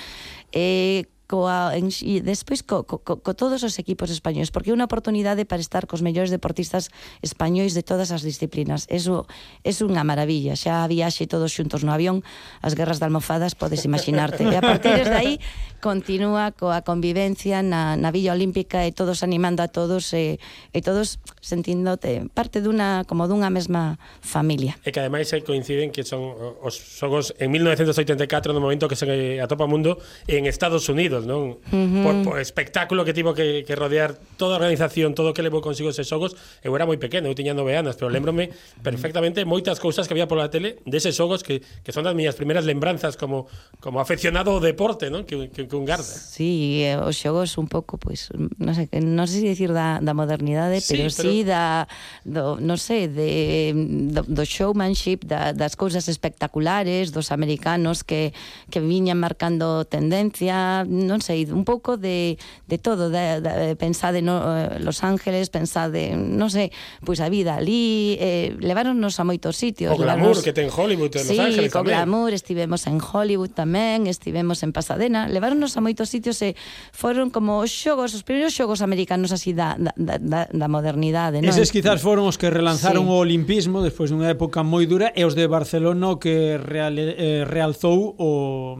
Eh, 0.54 1.10
coa 1.30 1.70
e 1.78 2.18
despois 2.18 2.66
co, 2.66 2.82
co, 2.82 2.98
co, 2.98 3.32
todos 3.38 3.62
os 3.62 3.78
equipos 3.78 4.10
españoles, 4.10 4.50
porque 4.50 4.74
é 4.74 4.74
unha 4.74 4.90
oportunidade 4.90 5.46
para 5.46 5.62
estar 5.62 5.86
cos 5.86 6.02
mellores 6.02 6.34
deportistas 6.34 6.90
españois 7.22 7.70
de 7.70 7.86
todas 7.86 8.10
as 8.10 8.26
disciplinas. 8.26 8.90
Eso 8.90 9.30
é 9.62 9.70
unha 9.86 10.02
maravilla. 10.02 10.58
Xa 10.58 10.82
viaxe 10.90 11.30
todos 11.30 11.54
xuntos 11.54 11.86
no 11.86 11.94
avión, 11.94 12.26
as 12.66 12.74
guerras 12.74 12.98
de 12.98 13.06
almofadas 13.06 13.54
podes 13.54 13.86
imaginarte. 13.86 14.42
E 14.42 14.58
a 14.58 14.64
partir 14.64 15.06
de 15.06 15.14
aí 15.14 15.34
continúa 15.78 16.50
coa 16.50 16.82
convivencia 16.82 17.62
na, 17.62 17.94
na 17.94 18.10
Villa 18.10 18.34
Olímpica 18.34 18.82
e 18.82 18.90
todos 18.90 19.22
animando 19.22 19.62
a 19.62 19.70
todos 19.70 20.10
e, 20.12 20.42
e 20.74 20.78
todos 20.82 21.22
sentíndote 21.38 22.26
parte 22.34 22.58
dunha 22.58 23.06
como 23.06 23.30
dunha 23.30 23.48
mesma 23.48 24.02
familia. 24.18 24.76
E 24.82 24.90
que 24.90 24.98
ademais 24.98 25.30
aí 25.30 25.46
coinciden 25.46 25.94
que 25.94 26.02
son 26.02 26.34
os 26.60 26.74
xogos 26.74 27.32
en 27.38 27.54
1984 27.54 28.50
no 28.50 28.60
momento 28.60 28.90
que 28.90 28.98
se 28.98 29.06
atopa 29.38 29.64
o 29.64 29.70
mundo 29.70 30.02
en 30.26 30.50
Estados 30.50 30.90
Unidos 30.90 31.19
anos, 31.20 31.26
non? 31.28 31.60
Uh 31.68 31.76
-huh. 31.76 32.02
por, 32.02 32.14
por 32.24 32.36
espectáculo 32.40 33.04
que 33.04 33.12
tivo 33.12 33.34
que, 33.34 33.64
que 33.64 33.74
rodear 33.76 34.16
toda 34.36 34.56
a 34.56 34.58
organización, 34.60 35.14
todo 35.14 35.30
o 35.30 35.34
que 35.34 35.42
levou 35.42 35.60
consigo 35.60 35.90
eses 35.92 36.08
xogos, 36.08 36.36
eu 36.64 36.72
era 36.72 36.88
moi 36.88 36.96
pequeno, 36.96 37.28
eu 37.28 37.36
tiña 37.36 37.52
nove 37.52 37.76
anos, 37.76 37.96
pero 37.96 38.08
lembrome 38.08 38.50
perfectamente 38.80 39.44
moitas 39.44 39.80
cousas 39.80 40.08
que 40.08 40.14
había 40.16 40.28
pola 40.28 40.48
tele 40.48 40.80
deses 40.86 41.16
xogos 41.16 41.44
que, 41.44 41.60
que 41.60 41.92
son 41.92 42.04
das 42.04 42.16
miñas 42.16 42.36
primeiras 42.36 42.64
lembranzas 42.64 43.16
como 43.16 43.48
como 43.80 44.00
aficionado 44.00 44.56
ao 44.56 44.60
deporte, 44.60 45.12
non? 45.12 45.24
Que, 45.24 45.50
que, 45.52 45.68
que 45.68 45.76
un 45.76 45.84
garda. 45.84 46.04
Sí, 46.04 46.84
os 47.00 47.16
xogos 47.16 47.56
un 47.60 47.68
pouco, 47.68 48.00
pois, 48.00 48.32
pues, 48.32 48.50
non 48.60 48.72
sei, 48.76 48.86
non 49.00 49.26
sei 49.28 49.44
se 49.44 49.48
dicir 49.52 49.70
da, 49.72 50.00
da 50.00 50.12
modernidade, 50.16 50.80
sí, 50.80 50.96
pero, 50.96 51.10
pero 51.12 51.30
sí 51.32 51.44
da, 51.44 51.88
do, 52.24 52.56
non 52.60 52.78
sei, 52.80 53.08
de, 53.08 53.72
do, 54.12 54.24
do 54.24 54.44
showmanship, 54.44 55.24
da, 55.26 55.52
das 55.52 55.76
cousas 55.76 56.08
espectaculares, 56.08 57.12
dos 57.12 57.32
americanos 57.32 58.04
que, 58.04 58.32
que 58.68 58.80
viñan 58.80 59.18
marcando 59.18 59.84
tendencia, 59.84 60.84
non 61.10 61.18
sei, 61.18 61.42
un 61.50 61.66
pouco 61.66 61.98
de, 61.98 62.38
de 62.70 62.78
todo, 62.78 63.10
de, 63.10 63.42
de, 63.42 63.74
pensade 63.74 64.22
no, 64.22 64.38
eh, 64.46 64.78
Los 64.78 65.02
Ángeles, 65.02 65.50
pensade, 65.50 66.14
non 66.14 66.46
sei, 66.46 66.70
pois 67.02 67.18
a 67.18 67.26
vida 67.26 67.58
ali, 67.58 68.14
eh, 68.22 68.54
leváronnos 68.62 69.18
a 69.18 69.26
moitos 69.26 69.58
sitios. 69.58 69.90
O 69.90 69.98
glamour 69.98 70.38
que 70.38 70.54
ten 70.54 70.70
Hollywood 70.70 71.18
en 71.18 71.26
sí, 71.26 71.34
Los 71.34 71.50
Ángeles 71.50 71.74
co 71.74 71.82
o 71.82 71.86
glamour, 71.86 72.30
estivemos 72.30 72.86
en 72.86 73.02
Hollywood 73.02 73.50
tamén, 73.50 74.06
estivemos 74.06 74.62
en 74.62 74.70
Pasadena, 74.70 75.26
leváronnos 75.26 75.74
a 75.74 75.82
moitos 75.82 76.06
sitios 76.06 76.38
e 76.46 76.54
foron 76.94 77.34
como 77.34 77.58
os 77.58 77.74
xogos, 77.74 78.14
os 78.14 78.22
primeiros 78.22 78.54
xogos 78.54 78.78
americanos 78.86 79.34
así 79.34 79.50
da, 79.50 79.74
da, 79.74 79.92
da, 79.98 80.46
da 80.46 80.68
modernidade. 80.70 81.42
Non? 81.42 81.50
Eses 81.50 81.74
quizás 81.74 81.98
foron 81.98 82.30
os 82.30 82.38
que 82.38 82.46
relanzaron 82.46 83.04
sí. 83.04 83.10
o 83.10 83.16
olimpismo 83.18 83.82
despois 83.82 84.14
dunha 84.14 84.30
época 84.30 84.62
moi 84.62 84.86
dura 84.86 85.10
e 85.18 85.26
os 85.26 85.34
de 85.34 85.50
Barcelona 85.50 86.14
que 86.22 86.60
real, 86.60 86.94
eh, 86.96 87.44
realzou 87.48 88.14
o, 88.16 88.78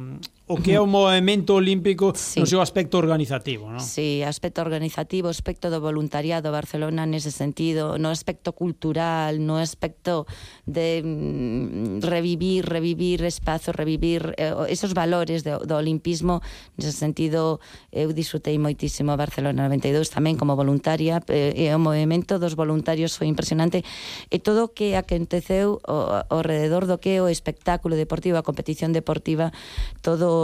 o 0.50 0.58
que 0.58 0.74
é 0.74 0.80
o 0.82 0.86
movimento 0.86 1.54
olímpico 1.54 2.10
sí. 2.18 2.42
no 2.42 2.46
seu 2.46 2.58
aspecto 2.58 2.98
organizativo, 2.98 3.70
non? 3.70 3.78
Sí, 3.78 4.26
aspecto 4.26 4.58
organizativo, 4.58 5.30
aspecto 5.30 5.70
do 5.70 5.78
voluntariado 5.78 6.50
Barcelona 6.50 7.06
nese 7.06 7.30
sentido, 7.30 8.02
no 8.02 8.10
aspecto 8.10 8.50
cultural, 8.50 9.38
no 9.38 9.62
aspecto 9.62 10.26
de 10.66 11.06
mm, 11.06 12.02
revivir, 12.02 12.66
revivir 12.66 13.22
espazo, 13.22 13.70
revivir 13.70 14.34
eh, 14.42 14.50
esos 14.66 14.90
valores 14.90 15.46
do, 15.46 15.62
do 15.62 15.78
olimpismo 15.78 16.42
nese 16.74 16.98
sentido 16.98 17.62
eu 17.94 18.10
disfrutei 18.10 18.58
moitísimo 18.58 19.14
Barcelona 19.14 19.70
92 19.70 20.10
tamén 20.10 20.34
como 20.34 20.58
voluntaria 20.58 21.22
eh, 21.30 21.54
e 21.54 21.70
o 21.70 21.78
movimento 21.78 22.42
dos 22.42 22.58
voluntarios 22.58 23.14
foi 23.14 23.30
impresionante 23.30 23.86
e 24.26 24.42
todo 24.42 24.66
o 24.66 24.74
que 24.74 24.98
aconteceu 24.98 25.78
ao, 25.86 26.26
ao 26.26 26.42
rededor 26.42 26.90
do 26.90 26.98
que 26.98 27.14
é 27.14 27.22
o 27.22 27.30
espectáculo 27.30 27.94
deportivo, 27.94 28.34
a 28.34 28.42
competición 28.42 28.90
deportiva 28.90 29.54
todo 30.02 30.39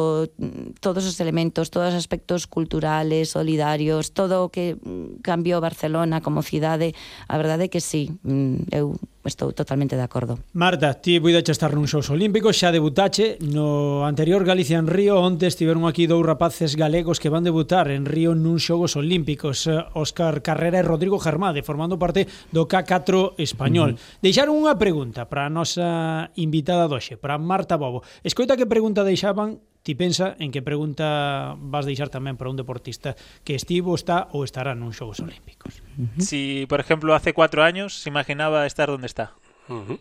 todos 0.81 1.07
os 1.07 1.21
elementos, 1.21 1.71
todos 1.71 1.91
os 1.91 1.99
aspectos 1.99 2.47
culturales, 2.47 3.31
solidarios, 3.31 4.11
todo 4.11 4.45
o 4.45 4.49
que 4.49 4.77
cambiou 5.23 5.61
Barcelona 5.61 6.21
como 6.21 6.43
cidade, 6.43 6.95
a 7.29 7.37
verdade 7.37 7.65
é 7.65 7.69
que 7.69 7.81
sí, 7.81 8.11
mm, 8.23 8.71
eu 8.71 8.95
estou 9.27 9.53
totalmente 9.53 9.95
de 9.95 10.03
acordo. 10.03 10.39
Marta, 10.55 10.95
ti 10.99 11.21
puidache 11.21 11.53
estar 11.53 11.75
nun 11.75 11.91
xous 11.91 12.09
olímpicos, 12.11 12.57
xa 12.57 12.73
debutache 12.73 13.39
no 13.43 14.07
anterior 14.07 14.43
Galicia 14.47 14.79
en 14.79 14.87
Río, 14.89 15.19
onte 15.19 15.51
estiveron 15.51 15.85
aquí 15.85 16.07
dous 16.07 16.25
rapaces 16.25 16.75
galegos 16.75 17.19
que 17.19 17.31
van 17.31 17.45
debutar 17.45 17.91
en 17.91 18.07
Río 18.07 18.35
nun 18.35 18.63
xogos 18.63 18.95
olímpicos, 18.97 19.67
eh, 19.67 19.79
Óscar 19.95 20.41
Carrera 20.41 20.81
e 20.81 20.87
Rodrigo 20.87 21.21
Germade, 21.21 21.67
formando 21.67 21.99
parte 21.99 22.27
do 22.51 22.67
K4 22.67 23.39
español. 23.39 23.95
Uh 23.95 23.99
-huh. 23.99 24.23
Deixaron 24.25 24.57
unha 24.57 24.79
pregunta 24.81 25.29
para 25.31 25.47
a 25.47 25.53
nosa 25.53 26.31
invitada 26.35 26.91
doxe, 26.91 27.21
para 27.21 27.39
Marta 27.39 27.77
Bobo. 27.77 28.03
Escoita 28.27 28.57
que 28.57 28.67
pregunta 28.67 29.07
deixaban 29.07 29.63
ti 29.87 29.95
pensa 29.95 30.35
en 30.43 30.51
que 30.51 30.67
pregunta 30.67 31.55
vas 31.63 31.87
deixar 31.87 32.11
tamén 32.11 32.35
para 32.35 32.51
un 32.51 32.59
deportista 32.59 33.15
que 33.47 33.55
estivo, 33.55 33.95
está 33.95 34.27
ou 34.35 34.43
estará 34.43 34.75
nun 34.75 34.91
xogos 34.91 35.23
olímpicos. 35.23 35.86
Uh 35.99 36.03
-huh. 36.03 36.21
Si, 36.21 36.67
por 36.69 36.81
ejemplo, 36.81 37.15
hace 37.15 37.33
cuatro 37.33 37.63
años 37.63 37.99
se 38.01 38.09
imaginaba 38.09 38.67
estar 38.67 38.89
donde 38.89 39.07
está. 39.07 39.33
Uh 39.69 39.75
-huh. 39.75 39.99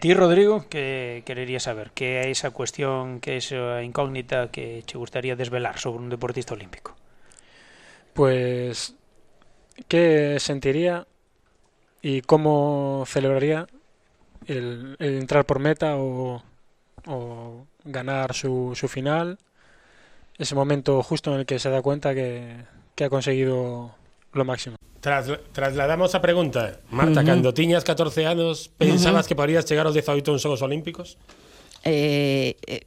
Ti, 0.00 0.14
Rodrigo, 0.14 0.66
que 0.68 1.22
querería 1.24 1.60
saber? 1.60 1.92
Que 1.92 2.22
é 2.22 2.30
esa 2.30 2.50
cuestión, 2.50 3.20
que 3.20 3.34
é 3.34 3.36
esa 3.36 3.82
incógnita 3.82 4.50
que 4.50 4.82
che 4.82 4.98
gustaría 4.98 5.36
desvelar 5.36 5.78
sobre 5.78 6.02
un 6.02 6.10
deportista 6.10 6.54
olímpico? 6.54 6.96
Pues 8.14 8.96
¿qué 9.88 10.38
sentiría 10.40 11.06
y 12.02 12.22
cómo 12.22 13.04
celebraría 13.06 13.66
el, 14.46 14.96
el 14.98 15.18
entrar 15.18 15.44
por 15.44 15.60
meta 15.60 15.96
o, 15.96 16.42
o 17.06 17.66
ganar 17.84 18.34
su, 18.34 18.72
su 18.74 18.88
final? 18.88 19.38
Ese 20.38 20.54
momento 20.54 21.02
justo 21.02 21.32
en 21.32 21.40
el 21.40 21.46
que 21.46 21.58
se 21.58 21.70
da 21.70 21.80
cuenta 21.80 22.14
que, 22.14 22.56
que 22.96 23.04
ha 23.04 23.10
conseguido 23.10 23.94
lo 24.32 24.44
máximo. 24.44 24.76
Tras, 25.06 25.30
trasladamos 25.52 26.16
a 26.16 26.20
pregunta. 26.20 26.82
Marta, 26.90 27.20
uh 27.20 27.22
-huh. 27.22 27.26
cando 27.30 27.54
tiñas 27.54 27.86
14 27.86 28.26
anos, 28.26 28.74
pensabas 28.74 29.22
uh 29.22 29.22
-huh. 29.22 29.28
que 29.30 29.36
poderías 29.38 29.62
chegar 29.62 29.86
aos 29.86 29.94
18 29.94 30.34
uns 30.34 30.42
Xogos 30.42 30.66
Olímpicos? 30.66 31.14
Eh, 31.86 32.58
eh 32.66 32.82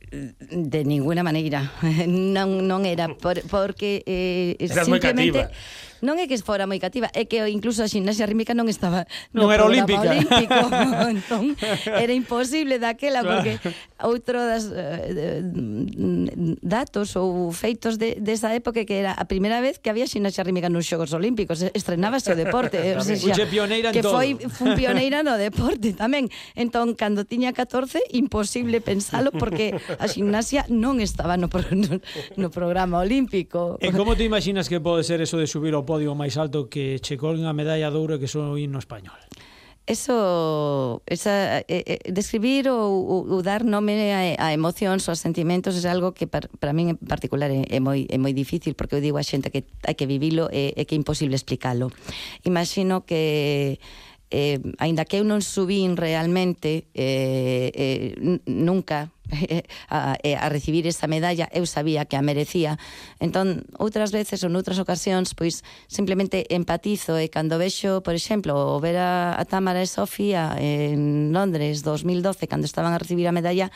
de 0.52 0.84
ninguna 0.84 1.24
maneira. 1.24 1.72
Non, 2.36 2.68
non 2.68 2.84
era 2.84 3.08
por, 3.08 3.40
porque 3.48 4.04
eh, 4.04 4.60
Eras 4.60 4.84
simplemente 4.84 5.32
moi 5.32 5.48
cativa. 5.48 5.48
Non 6.06 6.16
é 6.20 6.26
que 6.28 6.38
fora 6.40 6.66
moi 6.70 6.80
cativa, 6.80 7.12
é 7.12 7.28
que 7.28 7.40
incluso 7.50 7.84
a 7.84 7.90
ximnasia 7.92 8.28
rítmica 8.28 8.56
non 8.56 8.72
estaba 8.72 9.08
non 9.36 9.52
era 9.52 9.68
olímpica. 9.68 10.16
Olímpico, 10.16 10.56
entón, 11.14 11.56
era 11.86 12.14
imposible 12.14 12.80
daquela 12.80 13.22
claro. 13.22 13.44
porque 13.44 13.54
outro 14.00 14.40
das 14.40 14.72
eh, 14.72 15.44
mm, 15.44 16.64
datos 16.64 17.16
ou 17.20 17.52
feitos 17.52 18.00
de, 18.00 18.16
desa 18.20 18.56
época 18.56 18.88
que 18.88 18.96
era 18.96 19.12
a 19.12 19.26
primeira 19.28 19.60
vez 19.60 19.80
que 19.80 19.92
había 19.92 20.08
ximnasia 20.08 20.44
rítmica 20.44 20.72
nos 20.72 20.88
Xogos 20.88 21.12
Olímpicos, 21.12 21.62
estrenábase 21.76 22.32
o 22.34 22.38
deporte, 22.40 22.80
eh, 22.80 22.96
o 22.96 23.04
sea, 23.04 23.20
xa, 23.20 23.46
pioneira 23.46 23.92
que 23.92 24.02
foi 24.02 24.40
fun 24.48 24.74
pioneira 24.80 25.22
no 25.22 25.36
deporte 25.48 25.92
tamén. 25.94 26.32
Entón, 26.56 26.96
cando 26.96 27.28
tiña 27.28 27.52
14, 27.52 28.16
imposible 28.16 28.80
pensalo 28.80 29.32
porque 29.36 29.76
a 30.00 30.08
gimnasia 30.08 30.66
non 30.72 31.04
estaba 31.04 31.36
no, 31.36 31.52
pro, 31.52 31.66
no, 31.76 32.00
no 32.40 32.48
programa 32.50 33.04
olímpico. 33.04 33.78
E 33.84 33.92
como 33.92 34.16
te 34.16 34.24
imaginas 34.24 34.72
que 34.72 34.80
pode 34.80 35.04
ser 35.04 35.20
eso 35.20 35.36
de 35.38 35.46
subir 35.46 35.76
ao 35.76 35.84
podio 35.90 36.14
máis 36.14 36.38
alto 36.38 36.70
que 36.70 37.02
che 37.02 37.18
colguen 37.18 37.50
a 37.50 37.58
medalla 37.58 37.90
de 37.90 37.98
ouro 37.98 38.22
que 38.22 38.30
son 38.30 38.54
o 38.54 38.62
himno 38.62 38.78
español. 38.78 39.18
Eso, 39.90 41.02
esa, 41.10 41.66
eh, 41.66 41.66
eh, 41.66 42.14
describir 42.14 42.70
ou, 42.70 43.26
ou 43.26 43.42
dar 43.42 43.66
nome 43.66 44.14
a, 44.14 44.38
a 44.38 44.54
emocións 44.54 45.02
ou 45.10 45.18
a 45.18 45.18
sentimentos 45.18 45.74
é 45.82 45.90
algo 45.90 46.14
que 46.14 46.30
para, 46.30 46.46
para 46.62 46.78
min 46.78 46.94
en 46.94 46.98
particular 47.02 47.50
é, 47.50 47.66
é, 47.66 47.82
moi, 47.82 48.06
é 48.06 48.22
moi 48.22 48.38
difícil 48.38 48.78
porque 48.78 48.94
eu 48.94 49.02
digo 49.02 49.18
a 49.18 49.26
xente 49.26 49.50
que 49.50 49.66
hai 49.90 49.98
que 49.98 50.06
vivilo 50.06 50.46
e, 50.54 50.78
e 50.78 50.86
que 50.86 50.94
é 50.94 51.02
imposible 51.02 51.34
explicalo. 51.34 51.90
Imagino 52.46 53.02
que 53.02 53.82
eh, 54.32 54.62
aínda 54.78 55.06
que 55.06 55.18
eu 55.18 55.26
non 55.26 55.42
subín 55.42 55.98
realmente 55.98 56.86
eh, 56.94 57.74
eh, 57.74 58.40
nunca 58.46 59.10
eh, 59.30 59.66
a, 59.90 60.18
eh, 60.22 60.38
a 60.38 60.50
recibir 60.50 60.86
esa 60.86 61.10
medalla, 61.10 61.50
eu 61.54 61.66
sabía 61.66 62.06
que 62.06 62.18
a 62.18 62.22
merecía. 62.22 62.78
Entón, 63.18 63.66
outras 63.78 64.14
veces 64.14 64.42
ou 64.46 64.50
noutras 64.50 64.78
ocasións, 64.78 65.34
pois 65.34 65.66
simplemente 65.90 66.46
empatizo 66.54 67.18
e 67.18 67.30
cando 67.30 67.58
vexo, 67.58 68.02
por 68.06 68.14
exemplo, 68.14 68.54
o 68.54 68.78
ver 68.78 68.98
a, 68.98 69.34
a 69.38 69.44
Tamara 69.46 69.82
e 69.82 69.90
Sofía 69.90 70.58
en 70.58 71.34
Londres 71.34 71.82
2012, 71.82 72.46
cando 72.46 72.66
estaban 72.70 72.94
a 72.94 73.02
recibir 73.02 73.26
a 73.30 73.34
medalla, 73.34 73.74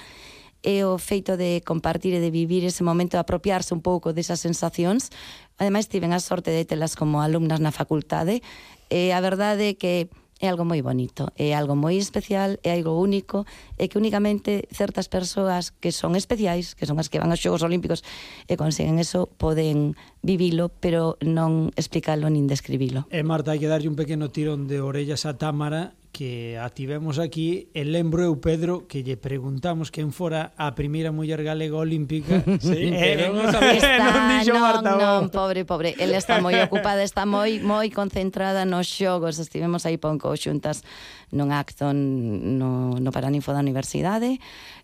é 0.64 0.88
o 0.88 0.96
feito 0.96 1.36
de 1.36 1.60
compartir 1.62 2.16
e 2.16 2.24
de 2.24 2.32
vivir 2.32 2.64
ese 2.64 2.88
momento, 2.88 3.20
de 3.20 3.26
apropiarse 3.26 3.76
un 3.76 3.84
pouco 3.84 4.16
desas 4.16 4.40
sensacións. 4.40 5.12
Ademais, 5.60 5.92
tiven 5.92 6.16
a 6.16 6.24
sorte 6.24 6.56
de 6.56 6.64
telas 6.64 6.96
como 6.96 7.20
alumnas 7.20 7.60
na 7.60 7.76
facultade. 7.76 8.40
E 8.88 9.12
a 9.12 9.20
verdade 9.20 9.74
é 9.74 9.78
que 9.78 10.08
é 10.44 10.52
algo 10.52 10.68
moi 10.68 10.84
bonito, 10.84 11.32
é 11.40 11.56
algo 11.56 11.72
moi 11.72 11.96
especial, 11.96 12.60
é 12.68 12.76
algo 12.76 13.00
único, 13.00 13.48
e 13.80 13.88
que 13.88 13.96
únicamente 13.96 14.68
certas 14.76 15.08
persoas 15.08 15.72
que 15.72 15.96
son 15.96 16.20
especiais, 16.20 16.76
que 16.76 16.84
son 16.84 17.00
as 17.00 17.08
que 17.08 17.16
van 17.16 17.32
aos 17.32 17.40
Xogos 17.40 17.64
Olímpicos 17.64 18.04
e 18.52 18.60
consiguen 18.60 19.00
eso, 19.00 19.32
poden 19.40 19.96
vivilo, 20.20 20.68
pero 20.68 21.16
non 21.24 21.72
explicalo 21.80 22.28
nin 22.28 22.52
describilo. 22.52 23.08
E 23.08 23.24
Marta, 23.24 23.56
hai 23.56 23.60
que 23.64 23.72
darlle 23.72 23.88
un 23.88 23.96
pequeno 23.96 24.36
tirón 24.36 24.68
de 24.68 24.84
orellas 24.84 25.24
a 25.24 25.40
Támara 25.40 25.96
que 26.14 26.62
a 26.62 26.70
tivemos 26.70 27.18
aquí 27.18 27.74
e 27.74 27.82
lembro 27.82 28.22
eu, 28.22 28.38
Pedro, 28.38 28.86
que 28.86 29.02
lle 29.02 29.18
preguntamos 29.18 29.90
quen 29.90 30.14
fora 30.14 30.54
a 30.62 30.78
primeira 30.78 31.10
muller 31.10 31.42
galega 31.42 31.74
olímpica. 31.74 32.46
Sí, 32.62 32.94
e, 32.94 32.94
pero 32.94 33.34
eh, 33.34 33.34
non, 33.34 33.50
está, 33.50 33.98
non 34.14 34.24
dixo 34.30 34.54
Marta 34.54 34.94
non, 34.94 35.02
non, 35.02 35.34
pobre, 35.34 35.66
pobre, 35.66 35.98
ela 35.98 36.22
está 36.22 36.38
moi 36.38 36.54
ocupada 36.62 37.02
está 37.02 37.26
moi 37.26 37.58
moi 37.66 37.90
concentrada 37.90 38.62
nos 38.62 38.86
xogos. 38.86 39.42
Estivemos 39.42 39.90
aí 39.90 39.98
pon 39.98 40.22
xuntas 40.22 40.86
nun 41.34 41.50
acto 41.50 41.90
no, 41.98 42.94
no 43.02 43.10
Paraninfo 43.10 43.50
da 43.50 43.66
Universidade 43.66 44.38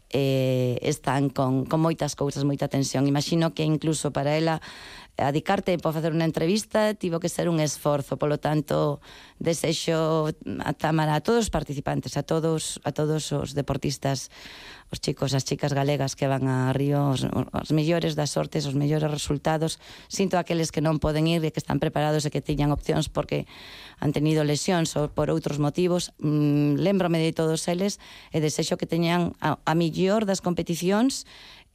eh, 0.10 0.82
están 0.82 1.30
con, 1.30 1.70
con 1.70 1.78
moitas 1.78 2.18
cousas, 2.18 2.42
moita 2.42 2.66
tensión. 2.66 3.06
Imagino 3.06 3.54
que 3.54 3.62
incluso 3.62 4.10
para 4.10 4.34
ela 4.34 4.62
adicar 5.18 5.62
tempo 5.62 5.90
a 5.90 5.94
facer 5.94 6.16
unha 6.16 6.26
entrevista 6.26 6.96
tivo 6.96 7.20
que 7.20 7.30
ser 7.30 7.52
un 7.52 7.60
esforzo, 7.60 8.16
polo 8.18 8.40
tanto 8.40 9.04
Desexo 9.40 10.28
a 10.60 10.74
Tamara 10.76 11.16
a 11.16 11.24
todos 11.24 11.48
os 11.48 11.54
participantes, 11.54 12.20
a 12.20 12.24
todos 12.28 12.84
a 12.84 12.92
todos 12.92 13.32
os 13.32 13.56
deportistas, 13.56 14.28
os 14.92 15.00
chicos, 15.00 15.32
as 15.32 15.48
chicas 15.48 15.72
galegas 15.72 16.20
que 16.20 16.28
van 16.28 16.52
a 16.52 16.76
Río, 16.76 17.16
os, 17.16 17.24
os 17.24 17.72
mellores 17.72 18.20
das 18.20 18.36
sortes, 18.36 18.68
os 18.68 18.76
mellores 18.76 19.08
resultados. 19.08 19.80
Sinto 20.12 20.36
aqueles 20.36 20.76
que 20.76 20.84
non 20.84 21.00
poden 21.00 21.32
ir 21.32 21.40
e 21.48 21.56
que 21.56 21.64
están 21.64 21.80
preparados 21.80 22.28
e 22.28 22.34
que 22.36 22.44
tiñan 22.44 22.76
opcións 22.76 23.08
porque 23.08 23.48
han 24.04 24.12
tenido 24.12 24.44
lesións 24.44 24.92
ou 25.00 25.08
por 25.08 25.32
outros 25.32 25.56
motivos. 25.56 26.12
Mm, 26.20 26.76
lembrome 26.76 27.24
de 27.24 27.32
todos 27.32 27.64
eles 27.72 27.96
e 28.36 28.44
desexo 28.44 28.76
que 28.76 28.92
teñan 28.92 29.40
a, 29.40 29.56
a 29.64 29.72
millor 29.72 30.28
das 30.28 30.44
competicións 30.44 31.24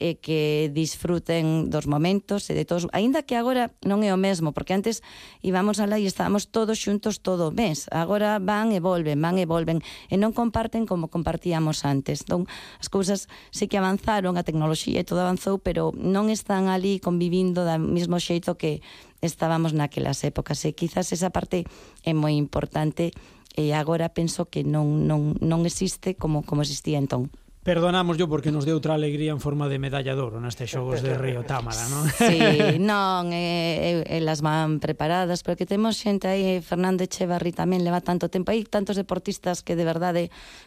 e 0.02 0.18
que 0.18 0.74
disfruten 0.74 1.70
dos 1.70 1.86
momentos 1.86 2.50
e 2.50 2.54
de 2.58 2.66
todos, 2.66 2.90
aínda 2.90 3.22
que 3.22 3.38
agora 3.38 3.70
non 3.86 4.02
é 4.02 4.10
o 4.10 4.18
mesmo, 4.18 4.50
porque 4.50 4.74
antes 4.74 5.06
íbamos 5.38 5.78
alá 5.78 6.02
e 6.02 6.10
estábamos 6.10 6.50
todos 6.50 6.82
xuntos 6.82 7.22
todo 7.22 7.53
ves, 7.54 7.86
agora 7.94 8.42
van 8.42 8.74
e 8.74 8.82
volven, 8.82 9.22
van 9.22 9.38
e 9.38 9.46
volven, 9.46 9.78
e 10.10 10.18
non 10.18 10.34
comparten 10.34 10.84
como 10.90 11.06
compartíamos 11.06 11.86
antes. 11.86 12.26
Entón, 12.26 12.50
as 12.82 12.90
cousas 12.90 13.30
sí 13.54 13.70
que 13.70 13.78
avanzaron, 13.78 14.34
a 14.34 14.42
tecnoloxía 14.42 15.00
e 15.00 15.06
todo 15.06 15.22
avanzou, 15.22 15.62
pero 15.62 15.94
non 15.94 16.28
están 16.34 16.66
ali 16.66 16.98
convivindo 16.98 17.62
da 17.62 17.78
mesmo 17.78 18.18
xeito 18.18 18.58
que 18.58 18.82
estábamos 19.22 19.70
naquelas 19.72 20.26
épocas. 20.26 20.66
E 20.66 20.74
quizás 20.74 21.14
esa 21.14 21.30
parte 21.30 21.62
é 22.02 22.12
moi 22.12 22.34
importante 22.34 23.14
e 23.54 23.70
agora 23.70 24.10
penso 24.10 24.50
que 24.50 24.66
non, 24.66 25.06
non, 25.06 25.38
non 25.38 25.62
existe 25.62 26.18
como, 26.18 26.42
como 26.42 26.66
existía 26.66 26.98
entón. 26.98 27.30
Perdonamos 27.64 28.20
yo 28.20 28.28
porque 28.28 28.52
nos 28.52 28.68
deu 28.68 28.76
outra 28.76 28.92
alegría 28.92 29.32
en 29.32 29.40
forma 29.40 29.72
de 29.72 29.80
medalla 29.80 30.12
de 30.12 30.20
oro 30.20 30.36
nestes 30.36 30.68
xogos 30.68 31.00
de 31.00 31.16
Río 31.16 31.48
Támara, 31.48 31.88
non? 31.88 32.04
Sí, 32.12 32.36
non, 32.76 33.32
eh, 33.32 34.04
elas 34.04 34.44
van 34.44 34.84
preparadas, 34.84 35.40
pero 35.40 35.56
que 35.56 35.64
temos 35.64 35.96
xente 35.96 36.28
aí, 36.28 36.60
Fernando 36.60 37.08
Echevarri 37.08 37.56
tamén 37.56 37.80
leva 37.80 38.04
tanto 38.04 38.28
tempo 38.28 38.52
aí, 38.52 38.68
tantos 38.68 39.00
deportistas 39.00 39.64
que 39.64 39.80
de 39.80 39.88
verdade 39.88 40.22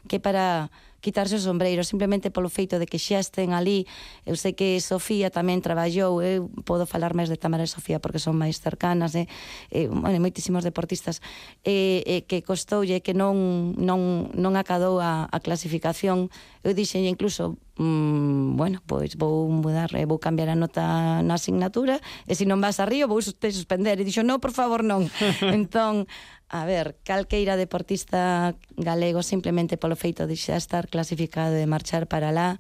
que 0.10 0.18
para 0.18 0.74
quitarse 1.02 1.38
o 1.38 1.42
sombreiro 1.42 1.84
simplemente 1.86 2.34
polo 2.34 2.50
feito 2.50 2.82
de 2.82 2.86
que 2.90 2.98
xa 2.98 3.22
estén 3.22 3.54
ali 3.54 3.86
eu 4.26 4.36
sei 4.36 4.58
que 4.58 4.82
Sofía 4.82 5.30
tamén 5.30 5.62
traballou 5.62 6.22
eu 6.22 6.50
podo 6.66 6.90
falar 6.90 7.14
máis 7.14 7.30
de 7.30 7.38
Tamara 7.38 7.66
e 7.66 7.70
Sofía 7.70 8.02
porque 8.02 8.22
son 8.22 8.36
máis 8.38 8.58
cercanas 8.58 9.14
e, 9.14 9.30
e 9.70 9.88
bueno, 9.88 10.18
moitísimos 10.18 10.66
deportistas 10.66 11.22
e, 11.62 12.02
e 12.06 12.16
que 12.26 12.42
costoulle 12.42 13.06
que 13.06 13.14
non, 13.14 13.78
non, 13.78 14.32
non 14.34 14.54
acadou 14.58 14.98
a, 14.98 15.30
a 15.30 15.38
clasificación 15.40 16.34
eu 16.66 16.74
dixenlle 16.74 17.08
incluso 17.08 17.56
mm, 17.78 18.58
bueno, 18.58 18.82
pois 18.86 19.16
vou 19.16 19.50
mudar, 19.50 19.90
vou 20.08 20.20
cambiar 20.20 20.50
a 20.50 20.56
nota 20.56 21.22
na 21.22 21.36
asignatura, 21.36 22.02
e 22.28 22.34
se 22.36 22.46
non 22.46 22.60
vas 22.60 22.82
a 22.82 22.86
Río 22.86 23.08
vou 23.08 23.22
te 23.22 23.50
suspender. 23.54 24.02
E 24.02 24.04
dixo, 24.04 24.26
non, 24.26 24.42
por 24.42 24.52
favor, 24.52 24.84
non. 24.84 25.08
entón, 25.42 26.10
A 26.50 26.64
ver, 26.64 26.96
calqueira 27.04 27.60
deportista 27.60 28.56
galego 28.80 29.20
simplemente 29.20 29.76
polo 29.76 30.00
feito 30.00 30.24
de 30.24 30.40
xa 30.40 30.56
estar 30.56 30.88
clasificado 30.88 31.60
e 31.60 31.68
marchar 31.68 32.08
para 32.08 32.32
lá, 32.32 32.56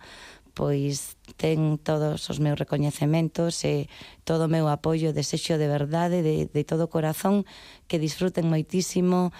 pois 0.52 1.16
ten 1.40 1.80
todos 1.80 2.20
os 2.28 2.38
meus 2.44 2.60
recoñecementos 2.60 3.64
e 3.64 3.88
todo 4.28 4.52
o 4.52 4.52
meu 4.52 4.68
apoio, 4.68 5.16
desexo 5.16 5.56
de 5.56 5.72
verdade, 5.72 6.20
de, 6.20 6.52
de 6.52 6.64
todo 6.68 6.84
o 6.84 6.92
corazón, 6.92 7.48
que 7.88 7.96
disfruten 7.96 8.52
moitísimo, 8.52 9.32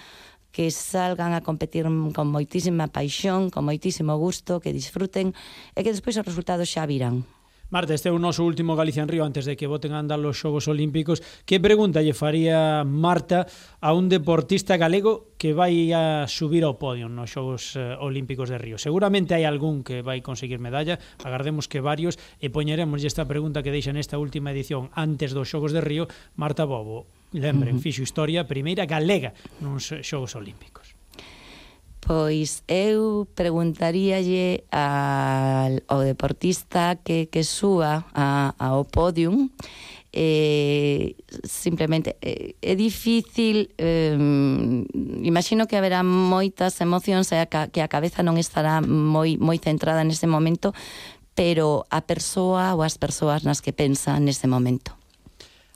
que 0.48 0.72
salgan 0.72 1.36
a 1.36 1.44
competir 1.44 1.84
con 2.16 2.32
moitísima 2.32 2.88
paixón, 2.88 3.52
con 3.52 3.68
moitísimo 3.68 4.16
gusto, 4.16 4.64
que 4.64 4.72
disfruten 4.72 5.36
e 5.76 5.84
que 5.84 5.92
despois 5.92 6.16
os 6.16 6.24
resultados 6.24 6.72
xa 6.72 6.88
virán. 6.88 7.28
Marta, 7.70 7.92
este 7.92 8.08
é 8.08 8.12
o 8.12 8.16
noso 8.16 8.48
último 8.48 8.80
Galicia 8.80 9.04
en 9.04 9.12
Río 9.12 9.28
antes 9.28 9.44
de 9.44 9.52
que 9.52 9.68
voten 9.68 9.92
a 9.92 10.00
andar 10.00 10.16
os 10.24 10.40
Xogos 10.40 10.72
Olímpicos. 10.72 11.20
Que 11.44 11.60
pregunta 11.60 12.00
lle 12.00 12.16
faría 12.16 12.80
Marta 12.80 13.44
a 13.84 13.92
un 13.92 14.08
deportista 14.08 14.80
galego 14.80 15.36
que 15.36 15.52
vai 15.52 15.92
a 15.92 16.24
subir 16.32 16.64
ao 16.64 16.80
podio 16.80 17.12
nos 17.12 17.28
Xogos 17.28 17.76
eh, 17.76 17.92
Olímpicos 18.00 18.48
de 18.48 18.56
Río? 18.56 18.80
Seguramente 18.80 19.36
hai 19.36 19.44
algún 19.44 19.84
que 19.84 20.00
vai 20.00 20.24
conseguir 20.24 20.64
medalla, 20.64 20.96
agardemos 21.20 21.68
que 21.68 21.84
varios, 21.84 22.16
e 22.40 22.48
poñeremos 22.48 23.04
esta 23.04 23.28
pregunta 23.28 23.60
que 23.60 23.68
deixa 23.68 23.92
nesta 23.92 24.16
última 24.16 24.48
edición 24.48 24.88
antes 24.96 25.36
dos 25.36 25.52
Xogos 25.52 25.76
de 25.76 25.84
Río, 25.84 26.08
Marta 26.40 26.64
Bobo. 26.64 27.04
Lembren, 27.36 27.76
uh 27.76 27.76
-huh. 27.76 27.84
fixo 27.84 28.00
historia 28.00 28.48
primeira 28.48 28.88
galega 28.88 29.36
nos 29.60 29.92
Xogos 30.00 30.32
Olímpicos. 30.40 30.87
Pois 32.00 32.62
eu 32.68 33.28
preguntaríalle 33.34 34.64
al, 34.70 35.82
ao 35.88 36.00
deportista 36.00 36.96
que, 36.96 37.26
que 37.26 37.42
súa 37.42 38.06
a, 38.14 38.54
ao 38.58 38.84
podium 38.86 39.50
eh, 40.12 41.14
simplemente 41.44 42.16
eh, 42.22 42.56
é 42.62 42.74
difícil 42.74 43.70
eh, 43.76 44.16
imagino 45.22 45.66
que 45.66 45.76
haberá 45.76 46.02
moitas 46.02 46.80
emocións 46.80 47.28
e 47.32 47.44
a, 47.44 47.46
que 47.46 47.84
a 47.84 47.92
cabeza 47.92 48.24
non 48.24 48.40
estará 48.40 48.80
moi 48.80 49.36
moi 49.36 49.60
centrada 49.60 50.00
nese 50.00 50.24
momento 50.24 50.72
pero 51.36 51.84
a 51.92 52.00
persoa 52.00 52.72
ou 52.72 52.80
as 52.80 52.96
persoas 52.96 53.44
nas 53.44 53.60
que 53.60 53.76
pensa 53.76 54.16
nese 54.16 54.48
momento 54.48 54.96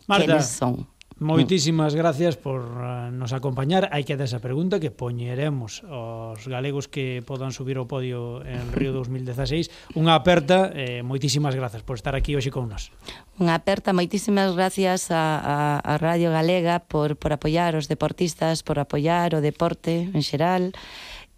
Marta, 0.09 0.25
quenes 0.25 0.49
son. 0.49 0.89
Moitísimas 1.23 1.95
gracias 1.95 2.37
por 2.37 2.63
eh, 2.83 3.11
nos 3.15 3.31
acompañar. 3.31 3.87
Hai 3.95 4.03
que 4.03 4.19
esa 4.19 4.43
pregunta 4.43 4.83
que 4.83 4.91
poñeremos 4.91 5.87
aos 5.87 6.43
galegos 6.51 6.91
que 6.91 7.23
podan 7.23 7.55
subir 7.55 7.79
ao 7.79 7.87
podio 7.87 8.43
en 8.43 8.75
Río 8.75 8.91
2016. 8.91 9.95
Unha 9.95 10.19
aperta, 10.19 10.75
eh, 10.75 11.07
moitísimas 11.07 11.55
gracias 11.55 11.87
por 11.87 11.95
estar 11.95 12.19
aquí 12.19 12.35
hoxe 12.35 12.51
con 12.51 12.67
nos. 12.67 12.91
Unha 13.39 13.55
aperta, 13.55 13.95
moitísimas 13.95 14.59
gracias 14.59 15.15
a, 15.15 15.39
a, 15.39 15.57
a 15.79 15.93
Radio 16.03 16.35
Galega 16.35 16.83
por, 16.83 17.15
por 17.15 17.31
apoiar 17.31 17.79
os 17.79 17.87
deportistas, 17.87 18.67
por 18.67 18.83
apoiar 18.83 19.39
o 19.39 19.41
deporte 19.41 20.11
en 20.11 20.27
xeral 20.27 20.75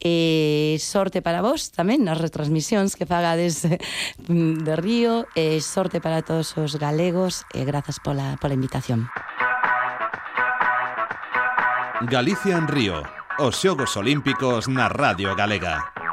e 0.01 0.77
sorte 0.81 1.21
para 1.21 1.41
vos 1.45 1.73
tamén 1.73 2.05
nas 2.05 2.21
retransmisións 2.21 2.97
que 2.97 3.05
fagades 3.05 3.65
eh, 3.69 3.81
de 4.29 4.75
Río 4.81 5.29
e 5.37 5.61
sorte 5.61 6.01
para 6.01 6.25
todos 6.25 6.57
os 6.57 6.81
galegos 6.81 7.45
e 7.53 7.65
grazas 7.69 8.01
pola, 8.01 8.41
pola 8.41 8.57
invitación. 8.57 9.09
Galicia 12.01 12.57
en 12.57 12.67
Río, 12.67 13.05
os 13.39 13.55
Xogos 13.55 13.97
Olímpicos 13.97 14.67
na 14.67 14.89
Radio 14.91 15.31
Galega. 15.39 16.04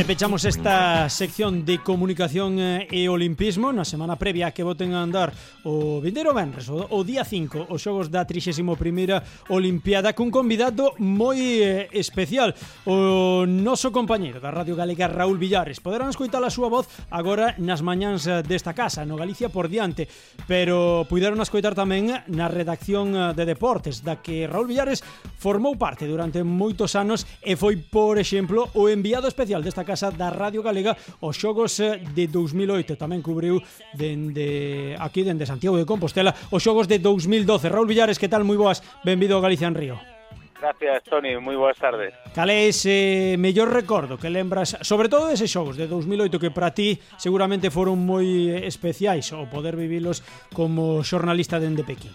E 0.00 0.04
pechamos 0.08 0.48
esta 0.48 1.12
sección 1.12 1.68
de 1.68 1.84
comunicación 1.84 2.56
eh, 2.56 2.88
e 2.88 3.12
olimpismo. 3.12 3.68
Na 3.68 3.84
semana 3.84 4.16
previa 4.16 4.48
que 4.48 4.64
voten 4.64 4.96
a 4.96 5.04
andar 5.04 5.28
o 5.60 6.00
vindeiro 6.00 6.32
Benres, 6.32 6.72
o, 6.72 6.88
o 6.88 7.04
día 7.04 7.20
5, 7.20 7.68
os 7.68 7.84
xogos 7.84 8.08
da 8.08 8.24
31ª 8.24 9.52
Olimpiada 9.52 10.16
cun 10.16 10.32
convidado 10.32 10.96
moi 10.96 11.36
eh, 11.60 11.92
especial, 11.92 12.56
o 12.88 13.44
noso 13.44 13.92
compañeiro 13.92 14.40
da 14.40 14.48
Radio 14.48 14.72
Galega 14.72 15.04
Raúl 15.04 15.36
Villares. 15.36 15.84
Poderán 15.84 16.08
escoitar 16.08 16.40
a 16.40 16.48
súa 16.48 16.72
voz 16.72 16.88
agora 17.12 17.52
nas 17.60 17.84
mañáns 17.84 18.24
eh, 18.24 18.40
desta 18.40 18.72
casa, 18.72 19.04
no 19.04 19.20
Galicia 19.20 19.52
por 19.52 19.68
diante, 19.68 20.08
pero 20.48 21.04
puderon 21.12 21.44
escoitar 21.44 21.76
tamén 21.76 22.08
na 22.24 22.48
redacción 22.48 23.36
de 23.36 23.44
deportes, 23.44 24.00
da 24.00 24.24
que 24.24 24.48
Raúl 24.48 24.72
Villares 24.72 25.04
formou 25.36 25.76
parte 25.76 26.08
durante 26.08 26.40
moitos 26.40 26.96
anos 26.96 27.28
e 27.44 27.52
foi, 27.52 27.76
por 27.76 28.16
exemplo, 28.16 28.72
o 28.72 28.88
enviado 28.88 29.28
especial 29.28 29.60
desta 29.60 29.84
casa 29.84 29.89
casa 29.90 30.14
da 30.14 30.30
Radio 30.30 30.62
Galega 30.62 30.94
os 31.18 31.34
xogos 31.34 31.82
eh, 31.82 31.98
de 32.14 32.30
2008 32.30 32.94
tamén 32.94 33.26
cubriu 33.26 33.58
dende 33.98 34.94
aquí 34.94 35.26
dende 35.26 35.50
Santiago 35.50 35.74
de 35.74 35.82
Compostela 35.82 36.30
os 36.54 36.62
xogos 36.62 36.86
de 36.86 37.02
2012 37.02 37.66
Raúl 37.66 37.90
Villares, 37.90 38.22
que 38.22 38.30
tal? 38.30 38.46
Moi 38.46 38.54
boas, 38.54 38.78
benvido 39.02 39.34
a 39.34 39.42
Galicia 39.42 39.66
en 39.66 39.74
Río 39.74 39.98
Gracias, 40.60 41.04
Tony. 41.08 41.40
Moi 41.40 41.56
boas 41.56 41.74
tardes. 41.80 42.12
Cal 42.36 42.52
é 42.52 42.68
ese 42.68 43.40
mellor 43.40 43.72
recordo 43.72 44.20
que 44.20 44.28
lembras, 44.28 44.76
sobre 44.84 45.08
todo 45.08 45.32
deses 45.32 45.48
xogos 45.48 45.80
de 45.80 45.88
2008 45.88 46.36
que 46.36 46.52
para 46.52 46.76
ti 46.76 47.00
seguramente 47.16 47.72
foron 47.72 47.96
moi 47.96 48.60
especiais 48.68 49.32
o 49.32 49.48
poder 49.48 49.72
vivilos 49.72 50.20
como 50.52 51.00
xornalista 51.00 51.56
dende 51.56 51.80
Pequín? 51.80 52.12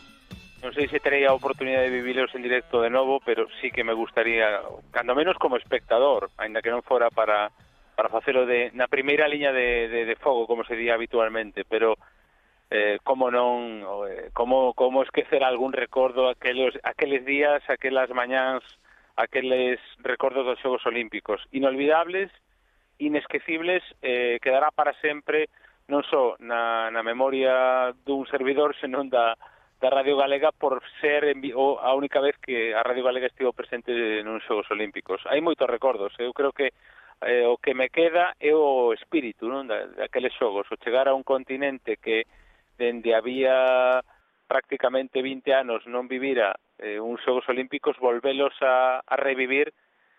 Non 0.61 0.73
sei 0.77 0.85
se 0.89 1.01
terei 1.01 1.25
a 1.25 1.33
oportunidade 1.33 1.89
de 1.89 1.97
vivilos 1.97 2.29
en 2.37 2.45
directo 2.45 2.85
de 2.85 2.93
novo, 2.93 3.17
pero 3.25 3.49
sí 3.61 3.73
que 3.73 3.81
me 3.81 3.97
gustaría, 3.97 4.61
cando 4.93 5.17
menos 5.17 5.37
como 5.41 5.57
espectador, 5.57 6.29
ainda 6.37 6.61
que 6.61 6.69
non 6.69 6.85
fora 6.85 7.09
para 7.09 7.49
para 7.95 8.09
facelo 8.09 8.45
de, 8.45 8.71
na 8.75 8.87
primeira 8.87 9.27
liña 9.27 9.51
de, 9.51 9.87
de, 9.87 10.05
de 10.05 10.15
fogo, 10.19 10.45
como 10.45 10.63
se 10.63 10.75
di 10.75 10.89
habitualmente, 10.89 11.63
pero 11.63 11.95
eh, 12.69 12.99
como 13.03 13.31
non 13.31 13.81
eh, 14.09 14.29
como, 14.33 14.73
como 14.73 15.03
esquecer 15.03 15.43
algún 15.43 15.73
recordo 15.73 16.29
aqueles, 16.29 16.75
aqueles 16.83 17.23
días, 17.25 17.63
aquelas 17.69 18.09
mañáns, 18.11 18.63
aqueles 19.15 19.79
recordos 20.03 20.45
dos 20.45 20.59
Xogos 20.59 20.85
Olímpicos. 20.85 21.41
Inolvidables, 21.51 22.31
inesquecibles, 22.97 23.83
eh, 24.01 24.39
quedará 24.41 24.71
para 24.71 24.93
sempre 24.99 25.47
non 25.85 26.01
só 26.09 26.33
na, 26.41 26.89
na 26.89 27.05
memoria 27.05 27.93
dun 28.01 28.25
servidor, 28.25 28.73
senón 28.81 29.13
da, 29.13 29.37
da 29.77 29.93
Radio 29.93 30.17
Galega 30.17 30.49
por 30.49 30.81
ser 30.97 31.29
en, 31.29 31.45
o, 31.53 31.77
a 31.77 31.93
única 31.93 32.17
vez 32.17 32.33
que 32.41 32.73
a 32.73 32.81
Radio 32.81 33.05
Galega 33.05 33.29
estivo 33.29 33.53
presente 33.53 33.93
nuns 34.25 34.41
Xogos 34.49 34.65
Olímpicos. 34.73 35.21
Hai 35.29 35.45
moitos 35.45 35.69
recordos, 35.69 36.09
eu 36.17 36.33
creo 36.33 36.49
que 36.49 36.73
eh, 37.21 37.45
o 37.45 37.57
que 37.57 37.73
me 37.73 37.89
queda 37.89 38.35
é 38.39 38.51
o 38.51 38.91
espírito 38.91 39.47
non 39.47 39.67
da, 39.67 39.87
daqueles 39.95 40.33
xogos, 40.35 40.67
o 40.71 40.79
chegar 40.81 41.07
a 41.07 41.15
un 41.15 41.23
continente 41.23 41.97
que 41.97 42.27
dende 42.75 43.15
había 43.15 44.03
prácticamente 44.47 45.21
20 45.21 45.47
anos 45.53 45.81
non 45.87 46.11
vivira 46.11 46.53
eh, 46.77 46.99
uns 46.99 47.23
xogos 47.23 47.47
olímpicos, 47.47 47.97
volvelos 47.97 48.53
a, 48.61 49.01
a 49.01 49.15
revivir 49.15 49.73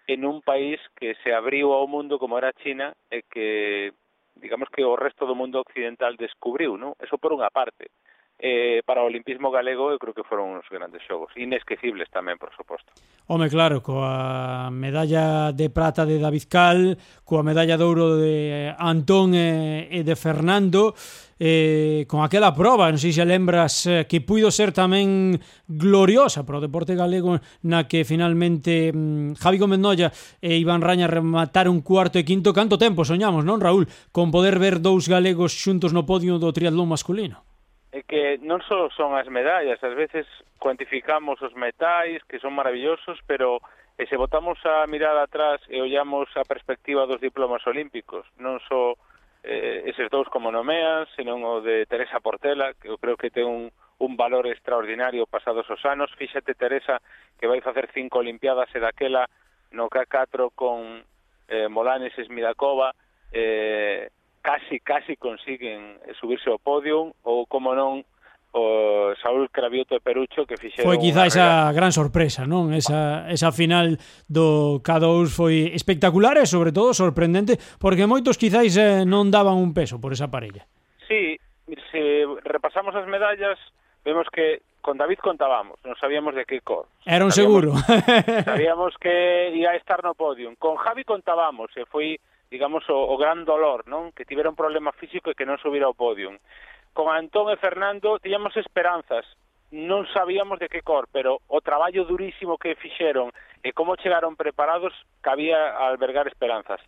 en 0.06 0.24
un 0.24 0.42
país 0.42 0.80
que 0.94 1.14
se 1.22 1.34
abriu 1.34 1.74
ao 1.74 1.90
mundo 1.90 2.18
como 2.18 2.38
era 2.38 2.54
China 2.62 2.94
e 3.10 3.22
que 3.26 3.92
digamos 4.36 4.68
que 4.70 4.84
o 4.84 4.94
resto 4.94 5.26
do 5.26 5.34
mundo 5.34 5.60
occidental 5.60 6.14
descubriu, 6.14 6.76
non? 6.76 6.94
Eso 7.00 7.18
por 7.18 7.32
unha 7.32 7.50
parte 7.50 7.90
eh, 8.38 8.82
para 8.84 9.02
o 9.02 9.06
olimpismo 9.06 9.50
galego 9.50 9.90
eu 9.90 9.98
creo 9.98 10.12
que 10.12 10.24
foron 10.24 10.60
uns 10.60 10.68
grandes 10.68 11.00
xogos. 11.08 11.32
Inesquecibles 11.36 12.12
tamén, 12.12 12.36
por 12.36 12.52
suposto. 12.52 12.92
Home, 13.32 13.48
claro, 13.48 13.80
coa 13.80 14.68
medalla 14.68 15.56
de 15.56 15.72
prata 15.72 16.04
de 16.04 16.20
David 16.20 16.46
Cal 16.52 16.80
coa 17.24 17.40
medalla 17.40 17.80
de 17.80 17.84
ouro 17.84 18.20
de 18.20 18.76
Antón 18.76 19.32
e, 19.32 19.88
e 19.88 20.04
de 20.04 20.14
Fernando 20.14 20.92
eh, 21.38 22.04
con 22.08 22.24
aquela 22.24 22.52
proba, 22.52 22.88
non 22.88 23.00
sei 23.00 23.12
se 23.12 23.24
lembras 23.24 23.84
eh, 23.84 24.08
que 24.08 24.24
puido 24.24 24.48
ser 24.48 24.72
tamén 24.72 25.36
gloriosa 25.68 26.44
para 26.48 26.60
o 26.60 26.64
deporte 26.64 26.96
galego 26.96 27.40
na 27.64 27.84
que 27.84 28.08
finalmente 28.08 28.92
mm, 28.92 29.36
Javi 29.36 29.60
Gómez 29.60 29.80
Noya 29.80 30.08
e 30.40 30.56
Iván 30.56 30.80
Raña 30.84 31.08
remataron 31.08 31.84
cuarto 31.84 32.16
e 32.20 32.24
quinto. 32.24 32.56
Canto 32.56 32.80
tempo 32.80 33.04
soñamos, 33.04 33.44
non 33.44 33.60
Raúl? 33.60 33.88
Con 34.12 34.32
poder 34.32 34.60
ver 34.60 34.80
dous 34.80 35.08
galegos 35.08 35.56
xuntos 35.56 35.92
no 35.92 36.08
podio 36.08 36.40
do 36.40 36.52
triatlón 36.52 36.88
masculino? 36.88 37.45
é 37.96 38.04
que 38.04 38.36
non 38.44 38.60
só 38.60 38.92
son 38.92 39.16
as 39.16 39.24
medallas, 39.32 39.80
ás 39.80 39.96
veces 39.96 40.28
cuantificamos 40.60 41.40
os 41.40 41.56
metais, 41.56 42.20
que 42.28 42.36
son 42.36 42.52
maravillosos, 42.52 43.16
pero 43.24 43.64
e 43.96 44.04
se 44.04 44.20
botamos 44.20 44.60
a 44.68 44.84
mirada 44.84 45.24
atrás 45.24 45.64
e 45.72 45.80
ollamos 45.80 46.28
a 46.36 46.44
perspectiva 46.44 47.08
dos 47.08 47.24
diplomas 47.24 47.64
olímpicos, 47.64 48.28
non 48.36 48.60
só 48.68 48.92
eh, 49.40 49.88
eses 49.88 50.12
dous 50.12 50.28
como 50.28 50.52
nomeas, 50.52 51.08
senón 51.16 51.40
o 51.48 51.64
de 51.64 51.88
Teresa 51.88 52.20
Portela, 52.20 52.76
que 52.76 52.92
eu 52.92 53.00
creo 53.00 53.16
que 53.16 53.32
ten 53.32 53.48
un, 53.48 53.72
un 53.96 54.12
valor 54.20 54.44
extraordinario 54.44 55.24
pasados 55.24 55.64
os 55.72 55.80
anos. 55.88 56.12
Fíxate, 56.20 56.52
Teresa, 56.52 57.00
que 57.40 57.48
vai 57.48 57.64
facer 57.64 57.88
cinco 57.96 58.20
Olimpiadas 58.20 58.68
e 58.76 58.82
daquela 58.84 59.24
no 59.72 59.88
K4 59.88 60.52
con 60.52 61.00
eh, 61.48 61.68
Molanes 61.72 62.12
e 62.20 62.28
Smidakova, 62.28 62.92
eh, 63.32 64.12
casi, 64.46 64.78
casi 64.78 65.16
consiguen 65.16 65.98
eh, 66.06 66.14
subirse 66.14 66.46
ao 66.46 66.62
podio 66.62 67.10
ou, 67.26 67.50
como 67.50 67.74
non, 67.74 68.06
o 68.54 69.12
Saúl 69.18 69.50
Cravioto 69.50 69.98
e 69.98 70.00
Perucho 70.00 70.46
que 70.46 70.54
fixeron 70.54 70.86
Foi 70.86 71.02
quizá 71.02 71.26
esa 71.26 71.74
gran 71.74 71.90
sorpresa, 71.90 72.46
non? 72.46 72.70
Esa, 72.70 73.26
esa 73.26 73.50
final 73.50 73.98
do 74.30 74.78
K2 74.86 75.34
foi 75.34 75.74
espectacular 75.74 76.38
e 76.38 76.46
sobre 76.46 76.70
todo 76.70 76.94
sorprendente 76.94 77.58
porque 77.82 78.06
moitos 78.06 78.38
quizáis 78.38 78.78
eh, 78.78 79.02
non 79.02 79.34
daban 79.34 79.58
un 79.58 79.74
peso 79.74 79.98
por 79.98 80.14
esa 80.14 80.30
parella. 80.30 80.62
Sí, 81.10 81.34
se 81.90 82.22
repasamos 82.46 82.94
as 82.94 83.10
medallas 83.10 83.58
vemos 84.06 84.30
que 84.30 84.62
con 84.78 84.94
David 84.94 85.18
contábamos, 85.18 85.82
non 85.82 85.98
sabíamos 85.98 86.38
de 86.38 86.46
que 86.46 86.62
cor. 86.62 86.86
Era 87.02 87.26
un 87.26 87.34
sabíamos, 87.34 87.34
seguro. 87.34 87.70
sabíamos 88.46 88.94
que 89.02 89.50
ia 89.58 89.74
estar 89.74 90.06
no 90.06 90.14
podio. 90.14 90.54
Con 90.62 90.78
Javi 90.78 91.02
contábamos, 91.02 91.74
e 91.74 91.82
foi 91.90 92.22
digamos, 92.50 92.88
o, 92.88 92.96
o 92.96 93.16
gran 93.16 93.44
dolor, 93.44 93.86
non? 93.88 94.14
Que 94.14 94.24
tivera 94.24 94.50
un 94.50 94.58
problema 94.58 94.92
físico 94.94 95.30
e 95.30 95.36
que 95.38 95.46
non 95.46 95.58
subira 95.58 95.86
ao 95.86 95.98
podium. 95.98 96.38
Con 96.96 97.12
Antón 97.12 97.50
e 97.52 97.60
Fernando 97.60 98.18
tiñamos 98.22 98.56
esperanzas, 98.56 99.26
non 99.74 100.06
sabíamos 100.14 100.62
de 100.62 100.70
que 100.70 100.86
cor, 100.86 101.10
pero 101.10 101.42
o 101.50 101.58
traballo 101.60 102.06
durísimo 102.06 102.56
que 102.56 102.78
fixeron 102.78 103.34
e 103.66 103.74
como 103.74 103.98
chegaron 103.98 104.38
preparados 104.38 104.94
cabía 105.20 105.74
albergar 105.74 106.30
esperanzas. 106.30 106.78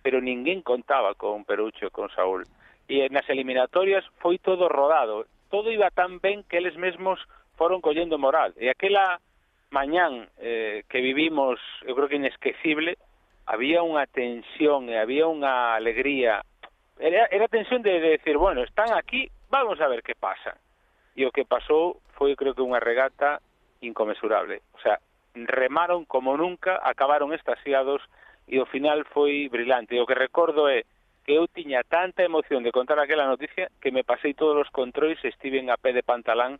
Pero 0.00 0.22
ninguén 0.22 0.62
contaba 0.62 1.18
con 1.18 1.44
Perucho 1.44 1.90
e 1.90 1.94
con 1.94 2.08
Saúl. 2.14 2.46
E 2.86 3.04
nas 3.10 3.26
eliminatorias 3.28 4.06
foi 4.22 4.38
todo 4.38 4.70
rodado, 4.70 5.26
todo 5.50 5.74
iba 5.74 5.90
tan 5.90 6.22
ben 6.22 6.46
que 6.46 6.62
eles 6.62 6.78
mesmos 6.78 7.18
foron 7.58 7.82
collendo 7.82 8.16
moral. 8.16 8.54
E 8.56 8.70
aquela 8.70 9.18
mañán 9.74 10.30
eh, 10.38 10.86
que 10.88 11.02
vivimos, 11.02 11.58
eu 11.82 11.94
creo 11.98 12.08
que 12.08 12.16
inesquecible, 12.16 12.96
había 13.46 13.82
unha 13.82 14.06
tensión 14.06 14.88
e 14.88 14.98
había 14.98 15.26
unha 15.26 15.76
alegría. 15.76 16.44
Era, 17.00 17.26
era 17.32 17.48
tensión 17.48 17.82
de, 17.82 18.00
de 18.00 18.20
decir, 18.20 18.36
bueno, 18.36 18.62
están 18.62 18.92
aquí, 18.92 19.30
vamos 19.48 19.80
a 19.80 19.88
ver 19.88 20.02
que 20.02 20.14
pasa. 20.14 20.56
E 21.16 21.26
o 21.26 21.32
que 21.32 21.48
pasou 21.48 22.00
foi, 22.14 22.36
creo 22.36 22.54
que, 22.54 22.62
unha 22.62 22.80
regata 22.80 23.40
incomensurable. 23.80 24.60
O 24.76 24.80
sea, 24.84 25.00
remaron 25.34 26.04
como 26.04 26.36
nunca, 26.36 26.78
acabaron 26.82 27.32
estasiados 27.32 28.02
e 28.46 28.58
o 28.60 28.66
final 28.66 29.04
foi 29.08 29.48
brillante. 29.48 29.96
E 29.96 30.02
o 30.02 30.06
que 30.06 30.18
recordo 30.18 30.68
é 30.68 30.84
que 31.24 31.36
eu 31.36 31.46
tiña 31.46 31.84
tanta 31.86 32.24
emoción 32.24 32.62
de 32.62 32.72
contar 32.72 32.98
aquela 32.98 33.26
noticia 33.26 33.70
que 33.80 33.92
me 33.92 34.04
pasei 34.04 34.34
todos 34.34 34.56
os 34.56 34.70
controis 34.72 35.18
e 35.22 35.28
estiven 35.28 35.70
a 35.70 35.78
pé 35.78 35.92
de 35.92 36.02
pantalán 36.02 36.58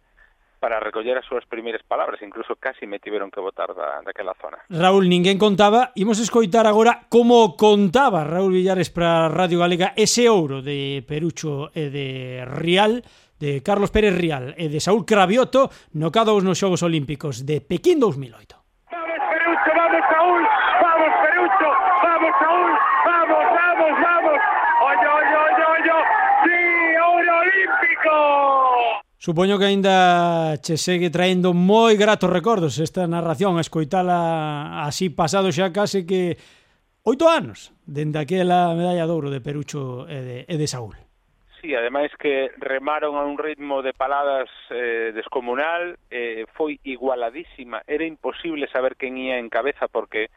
para 0.60 0.78
recoller 0.78 1.16
as 1.16 1.24
súas 1.24 1.48
primeiras 1.48 1.82
palabras, 1.82 2.20
incluso 2.20 2.54
casi 2.60 2.86
me 2.86 3.00
tiveron 3.00 3.32
que 3.32 3.40
botar 3.40 3.72
da, 3.74 4.04
daquela 4.04 4.36
zona. 4.36 4.60
Raúl, 4.68 5.08
ninguén 5.08 5.40
contaba, 5.40 5.90
imos 5.96 6.20
escoitar 6.20 6.68
agora 6.68 7.08
como 7.08 7.56
contaba 7.56 8.22
Raúl 8.22 8.52
Villares 8.52 8.92
para 8.92 9.32
Radio 9.32 9.64
Galega 9.64 9.96
ese 9.96 10.28
ouro 10.28 10.60
de 10.60 11.02
Perucho 11.08 11.72
e 11.72 11.88
de 11.88 12.44
Rial, 12.44 13.00
de 13.40 13.64
Carlos 13.64 13.90
Pérez 13.90 14.12
Rial 14.12 14.52
e 14.60 14.68
de 14.68 14.78
Saúl 14.84 15.08
Cravioto 15.08 15.72
no 15.96 16.12
cada 16.12 16.36
nos 16.36 16.60
Xogos 16.60 16.84
Olímpicos 16.84 17.48
de 17.48 17.64
Pequín 17.64 17.96
2008. 17.96 18.59
Supoño 29.20 29.58
que 29.58 29.68
aínda 29.68 30.56
che 30.64 30.80
segue 30.80 31.12
traendo 31.12 31.52
moi 31.52 31.92
gratos 32.00 32.32
recordos 32.32 32.80
esta 32.80 33.04
narración, 33.04 33.60
escoitala 33.60 34.80
así 34.88 35.12
pasado 35.12 35.52
xa 35.52 35.76
case 35.76 36.08
que 36.08 36.40
oito 37.04 37.28
anos 37.28 37.68
dende 37.84 38.16
aquela 38.16 38.72
medalla 38.72 39.04
de 39.04 39.12
ouro 39.12 39.28
de 39.28 39.44
Perucho 39.44 40.08
e 40.08 40.24
de, 40.24 40.36
e 40.48 40.56
de 40.56 40.64
Saúl. 40.64 40.96
Sí, 41.60 41.76
ademais 41.76 42.08
que 42.16 42.48
remaron 42.56 43.20
a 43.20 43.28
un 43.28 43.36
ritmo 43.36 43.84
de 43.84 43.92
paladas 43.92 44.48
eh, 44.72 45.12
descomunal, 45.12 46.00
eh, 46.08 46.48
foi 46.56 46.80
igualadísima, 46.88 47.84
era 47.84 48.08
imposible 48.08 48.72
saber 48.72 48.96
quen 48.96 49.20
ía 49.20 49.36
en 49.36 49.52
cabeza 49.52 49.84
porque 49.92 50.32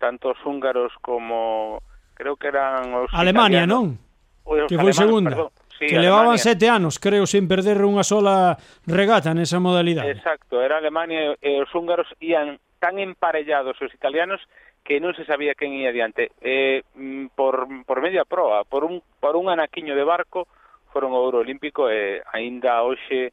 tantos 0.00 0.40
húngaros 0.40 0.96
como 1.04 1.84
creo 2.16 2.40
que 2.40 2.48
eran 2.48 2.96
os 2.96 3.12
Alemania, 3.12 3.68
non? 3.68 4.00
Os 4.48 4.72
que 4.72 4.80
foi 4.80 4.96
segunda. 4.96 5.36
Perdón, 5.36 5.52
sí, 5.82 5.90
que 5.90 5.98
levaban 5.98 6.38
sete 6.38 6.70
anos, 6.70 7.02
creo, 7.02 7.26
sin 7.26 7.50
perder 7.50 7.82
unha 7.82 8.06
sola 8.06 8.54
regata 8.86 9.34
nesa 9.34 9.58
modalidade. 9.58 10.14
Exacto, 10.14 10.62
era 10.62 10.78
Alemania 10.78 11.34
e 11.42 11.58
os 11.58 11.70
húngaros 11.74 12.06
ian 12.22 12.62
tan 12.78 13.02
emparellados 13.02 13.74
os 13.82 13.90
italianos 13.90 14.38
que 14.86 14.98
non 14.98 15.14
se 15.14 15.26
sabía 15.26 15.58
quen 15.58 15.74
ia 15.74 15.90
adiante. 15.90 16.30
Eh, 16.42 16.82
mm, 16.94 17.34
por, 17.34 17.66
por 17.86 17.98
media 18.02 18.26
proa, 18.26 18.62
por 18.66 18.86
un, 18.86 19.02
por 19.18 19.34
un 19.34 19.50
anaquiño 19.50 19.94
de 19.94 20.06
barco, 20.06 20.46
foron 20.90 21.14
ao 21.14 21.24
Ouro 21.24 21.42
Olímpico 21.42 21.88
e 21.88 22.20
aínda 22.30 22.82
hoxe 22.82 23.32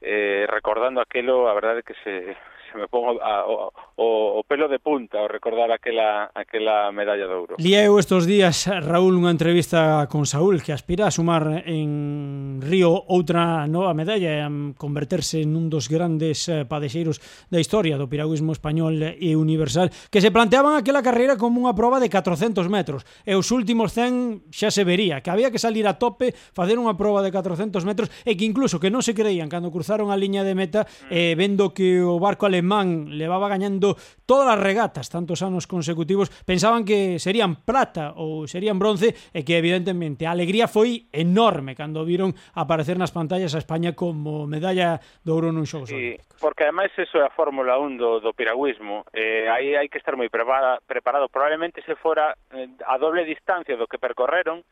eh, 0.00 0.44
recordando 0.48 1.00
aquelo, 1.00 1.48
a 1.48 1.54
verdade 1.54 1.80
é 1.80 1.86
que 1.86 1.96
se, 2.02 2.36
se 2.76 2.80
me 2.80 2.88
pon 2.88 3.16
o, 3.16 3.72
o, 3.96 4.06
o 4.38 4.44
pelo 4.44 4.68
de 4.68 4.78
punta 4.78 5.18
ao 5.18 5.28
recordar 5.28 5.72
aquela, 5.72 6.30
aquela 6.34 6.92
medalla 6.92 7.26
de 7.26 7.32
ouro. 7.32 7.54
Lieu 7.58 7.98
estes 7.98 8.28
días, 8.28 8.68
Raúl, 8.68 9.16
unha 9.16 9.32
entrevista 9.32 10.04
con 10.12 10.28
Saúl 10.28 10.60
que 10.60 10.76
aspira 10.76 11.08
a 11.08 11.14
sumar 11.14 11.64
en 11.64 12.60
Río 12.60 12.92
outra 13.08 13.64
nova 13.64 13.96
medalla 13.96 14.28
e 14.36 14.40
a 14.44 14.50
converterse 14.76 15.40
nun 15.48 15.72
dos 15.72 15.88
grandes 15.88 16.44
eh, 16.52 16.68
padexeiros 16.68 17.48
da 17.48 17.56
historia 17.56 17.96
do 17.96 18.12
piragüismo 18.12 18.52
español 18.52 19.00
e 19.00 19.32
universal 19.32 19.88
que 20.12 20.20
se 20.20 20.28
planteaban 20.28 20.76
aquela 20.76 21.00
carreira 21.00 21.40
como 21.40 21.64
unha 21.64 21.72
proba 21.72 21.96
de 21.96 22.12
400 22.12 22.68
metros 22.68 23.08
e 23.24 23.32
os 23.32 23.48
últimos 23.48 23.96
100 23.96 24.52
xa 24.52 24.68
se 24.68 24.84
vería 24.84 25.24
que 25.24 25.32
había 25.32 25.48
que 25.48 25.62
salir 25.62 25.88
a 25.88 25.96
tope, 25.96 26.36
facer 26.52 26.76
unha 26.76 26.92
proba 26.92 27.24
de 27.24 27.32
400 27.32 27.80
metros 27.88 28.12
e 28.28 28.36
que 28.36 28.44
incluso 28.44 28.76
que 28.76 28.92
non 28.92 29.00
se 29.00 29.16
creían 29.16 29.48
cando 29.48 29.72
cruzaron 29.72 30.12
a 30.12 30.20
liña 30.20 30.44
de 30.44 30.52
meta 30.52 30.84
mm. 30.84 31.08
eh, 31.08 31.32
vendo 31.32 31.72
que 31.72 32.04
o 32.04 32.20
barco 32.20 32.44
alemán 32.44 32.65
alemán 32.66 33.16
levaba 33.16 33.48
gañando 33.48 33.94
todas 34.26 34.50
as 34.50 34.58
regatas 34.58 35.06
tantos 35.08 35.42
anos 35.42 35.70
consecutivos, 35.70 36.30
pensaban 36.42 36.84
que 36.84 37.22
serían 37.22 37.62
prata 37.62 38.18
ou 38.18 38.50
serían 38.50 38.82
bronce 38.82 39.14
e 39.30 39.46
que 39.46 39.54
evidentemente 39.54 40.26
a 40.26 40.34
alegría 40.34 40.66
foi 40.66 41.06
enorme 41.14 41.78
cando 41.78 42.02
viron 42.02 42.34
aparecer 42.58 42.98
nas 42.98 43.14
pantallas 43.14 43.54
a 43.54 43.62
España 43.62 43.94
como 43.94 44.50
medalla 44.50 44.98
de 45.22 45.30
ouro 45.30 45.54
nun 45.54 45.70
xogo 45.70 45.86
sí, 45.86 46.18
Porque 46.42 46.66
ademais 46.66 46.90
eso 46.98 47.22
é 47.22 47.24
a 47.24 47.32
Fórmula 47.32 47.78
1 47.78 47.96
do, 47.96 48.10
do 48.18 48.34
piragüismo, 48.34 49.06
eh, 49.14 49.46
aí 49.46 49.78
hai 49.78 49.86
que 49.86 50.02
estar 50.02 50.18
moi 50.18 50.28
preparado, 50.28 50.82
preparado. 50.84 51.30
probablemente 51.30 51.80
se 51.86 51.94
fora 51.94 52.34
eh, 52.50 52.66
a 52.82 52.98
doble 52.98 53.22
distancia 53.22 53.78
do 53.78 53.86
que 53.86 54.02
percorreron, 54.02 54.66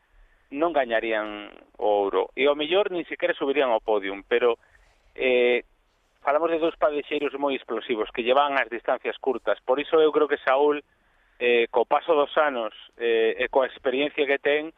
non 0.53 0.75
gañarían 0.75 1.49
o 1.79 1.87
ouro. 2.05 2.29
E 2.37 2.45
ao 2.45 2.59
mellor 2.59 2.91
nin 2.91 3.07
sequera 3.07 3.33
subirían 3.33 3.73
ao 3.73 3.81
podium, 3.81 4.21
pero 4.27 4.61
eh, 5.17 5.65
falamos 6.25 6.49
de 6.49 6.57
dous 6.57 6.73
padexeiros 6.75 7.37
moi 7.37 7.53
explosivos 7.53 8.09
que 8.09 8.25
llevan 8.25 8.57
as 8.57 8.65
distancias 8.73 9.13
curtas. 9.21 9.61
Por 9.61 9.77
iso 9.77 10.01
eu 10.01 10.09
creo 10.09 10.25
que 10.25 10.41
Saúl, 10.41 10.81
eh, 11.37 11.69
co 11.69 11.85
paso 11.85 12.17
dos 12.17 12.33
anos 12.41 12.73
eh, 12.97 13.37
e 13.37 13.45
coa 13.53 13.69
experiencia 13.69 14.25
que 14.25 14.41
ten, 14.41 14.73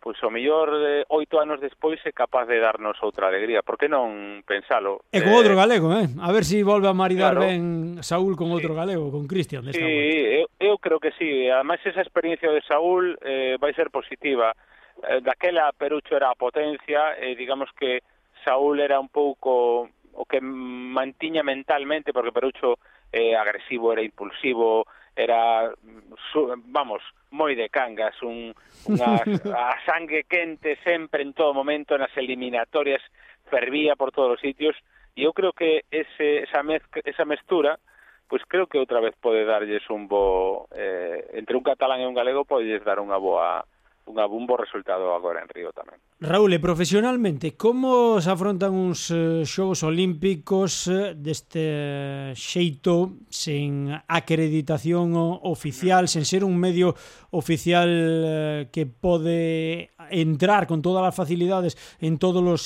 pois 0.00 0.16
o 0.24 0.30
mellor 0.32 0.72
de 0.72 1.04
oito 1.12 1.36
anos 1.36 1.60
despois 1.60 2.00
é 2.08 2.16
capaz 2.16 2.48
de 2.48 2.56
darnos 2.62 2.96
outra 3.04 3.28
alegría. 3.28 3.60
Por 3.60 3.76
que 3.76 3.92
non 3.92 4.40
pensalo? 4.48 5.04
E 5.12 5.20
con 5.20 5.34
eh, 5.34 5.38
outro 5.38 5.52
galego, 5.52 5.92
eh? 5.92 6.08
A 6.16 6.32
ver 6.32 6.48
se 6.48 6.56
si 6.56 6.64
volve 6.64 6.88
a 6.88 6.96
maridar 6.96 7.36
claro, 7.36 7.44
ben 7.44 8.00
Saúl 8.00 8.32
con 8.32 8.48
sí, 8.48 8.56
outro 8.56 8.72
galego, 8.72 9.12
con 9.12 9.28
Cristian. 9.28 9.68
Sí, 9.68 9.82
eu, 9.82 10.48
eu 10.56 10.80
creo 10.80 10.96
que 10.96 11.12
sí. 11.20 11.52
Ademais, 11.52 11.84
esa 11.84 12.00
experiencia 12.00 12.48
de 12.48 12.64
Saúl 12.64 13.20
eh, 13.20 13.60
vai 13.60 13.76
ser 13.76 13.92
positiva. 13.92 14.56
Eh, 15.04 15.20
daquela 15.20 15.68
Perucho 15.76 16.16
era 16.16 16.32
a 16.32 16.38
potencia, 16.40 17.20
eh, 17.20 17.36
digamos 17.36 17.68
que 17.76 18.00
Saúl 18.46 18.80
era 18.80 19.00
un 19.00 19.10
pouco 19.10 19.90
o 20.16 20.24
que 20.24 20.40
mantiña 20.40 21.42
mentalmente, 21.42 22.12
porque 22.12 22.32
Perucho 22.32 22.78
eh, 23.12 23.36
agresivo, 23.36 23.92
era 23.92 24.02
impulsivo, 24.02 24.86
era, 25.14 25.70
mm, 25.70 26.14
su, 26.32 26.52
vamos, 26.66 27.02
moi 27.30 27.56
de 27.56 27.68
cangas, 27.68 28.16
un, 28.24 28.52
unha, 28.88 29.20
a 29.56 29.76
sangue 29.84 30.24
quente 30.24 30.76
sempre 30.84 31.22
en 31.22 31.32
todo 31.32 31.52
momento, 31.52 31.96
nas 31.96 32.12
eliminatorias, 32.16 33.00
fervía 33.48 33.96
por 33.96 34.12
todos 34.12 34.36
os 34.36 34.40
sitios, 34.40 34.76
e 35.16 35.24
eu 35.24 35.32
creo 35.32 35.52
que 35.52 35.84
ese, 35.88 36.44
esa, 36.44 36.60
mezcla, 36.60 37.00
esa 37.04 37.24
mestura, 37.24 37.80
pois 38.28 38.44
creo 38.44 38.66
que 38.66 38.76
outra 38.80 39.00
vez 39.00 39.14
pode 39.16 39.44
darlles 39.44 39.88
un 39.88 40.08
bo... 40.08 40.68
Eh, 40.74 41.40
entre 41.40 41.56
un 41.56 41.64
catalán 41.64 42.00
e 42.00 42.08
un 42.08 42.16
galego 42.16 42.44
podes 42.44 42.84
dar 42.84 43.00
unha 43.00 43.16
boa 43.16 43.64
unha 44.06 44.24
un 44.30 44.46
bo 44.46 44.54
resultado 44.54 45.10
agora 45.10 45.42
en 45.42 45.50
Río 45.50 45.74
tamén. 45.74 45.98
Raúl, 46.22 46.54
e 46.54 46.60
profesionalmente, 46.62 47.58
como 47.58 48.16
se 48.22 48.30
afrontan 48.32 48.72
uns 48.72 49.12
eh, 49.12 49.44
xogos 49.44 49.84
olímpicos 49.84 50.88
eh, 50.88 51.12
deste 51.12 52.32
xeito 52.32 53.20
sen 53.28 53.92
acreditación 54.08 55.12
oficial, 55.44 56.06
mm. 56.06 56.10
sen 56.10 56.24
ser 56.24 56.42
un 56.46 56.56
medio 56.56 56.94
oficial 57.34 57.90
eh, 57.90 58.60
que 58.72 58.86
pode 58.86 59.92
entrar 60.08 60.70
con 60.70 60.80
todas 60.80 61.02
as 61.02 61.12
facilidades 61.12 61.74
en 61.98 62.16
todos 62.16 62.40
os 62.46 62.62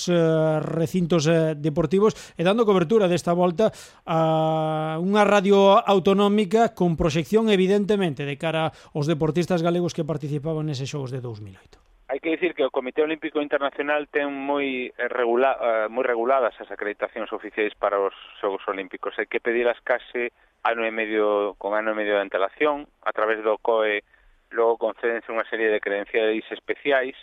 recintos 0.61 1.25
deportivos 1.57 2.13
e 2.37 2.45
dando 2.45 2.69
cobertura 2.69 3.09
desta 3.09 3.33
volta 3.33 3.73
a 4.05 5.01
unha 5.01 5.25
radio 5.25 5.81
autonómica 5.81 6.77
con 6.77 7.01
proxección 7.01 7.49
evidentemente 7.49 8.29
de 8.29 8.37
cara 8.37 8.77
aos 8.93 9.09
deportistas 9.09 9.65
galegos 9.65 9.97
que 9.97 10.05
participaban 10.05 10.69
neses 10.69 10.93
xogos 10.93 11.09
de 11.09 11.25
2008. 11.31 11.79
Hai 12.11 12.19
que 12.19 12.35
dicir 12.35 12.59
que 12.59 12.67
o 12.67 12.75
Comité 12.75 13.07
Olímpico 13.07 13.39
Internacional 13.39 14.11
ten 14.11 14.35
moi, 14.35 14.91
eh, 14.91 15.07
regula, 15.07 15.55
eh, 15.63 15.87
moi 15.87 16.03
reguladas 16.03 16.59
as 16.59 16.67
acreditacións 16.67 17.31
oficiais 17.31 17.71
para 17.79 18.03
os 18.03 18.11
Xogos 18.43 18.67
Olímpicos. 18.67 19.15
Hai 19.15 19.31
que 19.31 19.39
pedilas 19.39 19.79
case 19.87 20.35
ano 20.67 20.83
e 20.83 20.91
medio, 20.91 21.55
con 21.55 21.79
ano 21.79 21.95
e 21.95 21.99
medio 22.03 22.19
de 22.19 22.27
antelación, 22.27 22.91
a 23.07 23.15
través 23.15 23.39
do 23.47 23.55
COE 23.63 24.03
logo 24.51 24.83
concédense 24.83 25.31
unha 25.31 25.47
serie 25.47 25.71
de 25.71 25.79
credenciais 25.79 26.43
especiais, 26.51 27.15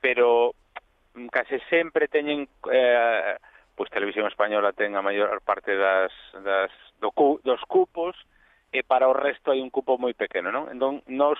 pero 0.00 0.56
mm, 1.12 1.28
case 1.28 1.60
sempre 1.68 2.08
teñen 2.08 2.48
eh, 2.72 3.36
pois 3.76 3.92
Televisión 3.92 4.24
Española 4.32 4.72
ten 4.72 4.96
a 4.96 5.04
maior 5.04 5.44
parte 5.44 5.76
das, 5.76 6.12
das 6.40 6.72
do, 7.04 7.12
dos 7.44 7.60
cupos 7.68 8.16
e 8.72 8.80
para 8.80 9.08
o 9.08 9.16
resto 9.16 9.52
hai 9.52 9.60
un 9.60 9.68
cupo 9.68 10.00
moi 10.00 10.16
pequeno, 10.16 10.48
non? 10.48 10.72
Entón, 10.72 11.04
nos 11.04 11.36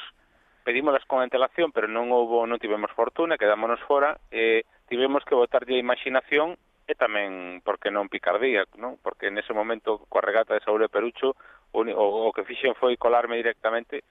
pedímolas 0.62 1.04
con 1.04 1.20
antelación, 1.20 1.70
pero 1.74 1.90
non 1.90 2.10
houbo, 2.14 2.46
non 2.46 2.62
tivemos 2.62 2.90
fortuna, 2.94 3.38
quedámonos 3.38 3.82
fora, 3.84 4.16
e 4.30 4.64
tivemos 4.88 5.26
que 5.26 5.36
botarlle 5.36 5.76
a 5.76 5.84
imaginación 5.84 6.56
e 6.86 6.94
tamén 6.98 7.62
porque 7.62 7.90
non 7.94 8.10
picardía, 8.10 8.66
non? 8.78 8.98
Porque 9.02 9.30
nese 9.30 9.54
momento 9.54 10.02
coa 10.10 10.24
regata 10.24 10.54
de 10.54 10.64
Saúl 10.64 10.82
e 10.82 10.90
Perucho 10.90 11.38
o, 11.72 11.80
o, 11.86 12.04
o 12.28 12.34
que 12.34 12.46
fixen 12.46 12.74
foi 12.74 12.98
colarme 12.98 13.38
directamente 13.38 14.02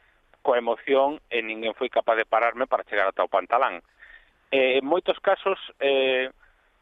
coa 0.42 0.58
emoción 0.58 1.22
e 1.30 1.44
ninguén 1.46 1.78
foi 1.78 1.90
capaz 1.92 2.18
de 2.18 2.26
pararme 2.26 2.66
para 2.66 2.88
chegar 2.88 3.08
ata 3.08 3.28
o 3.28 3.32
pantalán. 3.32 3.84
Eh, 4.52 4.82
en 4.82 4.86
moitos 4.88 5.20
casos, 5.22 5.60
eh, 5.80 6.32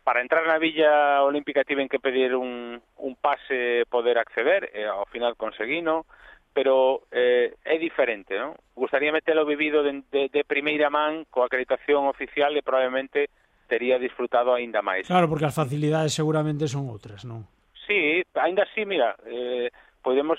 para 0.07 0.21
entrar 0.21 0.47
na 0.47 0.57
Villa 0.57 1.21
Olímpica 1.21 1.67
tiven 1.67 1.91
que 1.91 2.01
pedir 2.01 2.33
un, 2.33 2.81
un 2.97 3.13
pase 3.19 3.85
poder 3.91 4.17
acceder, 4.17 4.71
e 4.73 4.85
eh, 4.85 4.89
ao 4.89 5.05
final 5.11 5.35
conseguino, 5.35 6.07
pero 6.53 7.05
eh, 7.11 7.55
é 7.63 7.77
diferente, 7.77 8.35
non? 8.35 8.57
Gustaríame 8.75 9.21
telo 9.21 9.45
vivido 9.45 9.83
de, 9.83 10.03
de, 10.09 10.29
de 10.29 10.41
primeira 10.43 10.89
man 10.89 11.25
coa 11.29 11.47
acreditación 11.47 12.09
oficial 12.09 12.55
e 12.57 12.65
probablemente 12.65 13.29
tería 13.69 14.01
disfrutado 14.01 14.51
aínda 14.51 14.81
máis. 14.81 15.05
Claro, 15.05 15.29
porque 15.29 15.45
as 15.45 15.55
facilidades 15.55 16.11
seguramente 16.11 16.65
son 16.65 16.89
outras, 16.89 17.23
non? 17.23 17.45
Sí, 17.85 18.21
aínda 18.37 18.65
así, 18.65 18.85
mira, 18.85 19.13
eh, 19.25 19.69
podemos 20.01 20.37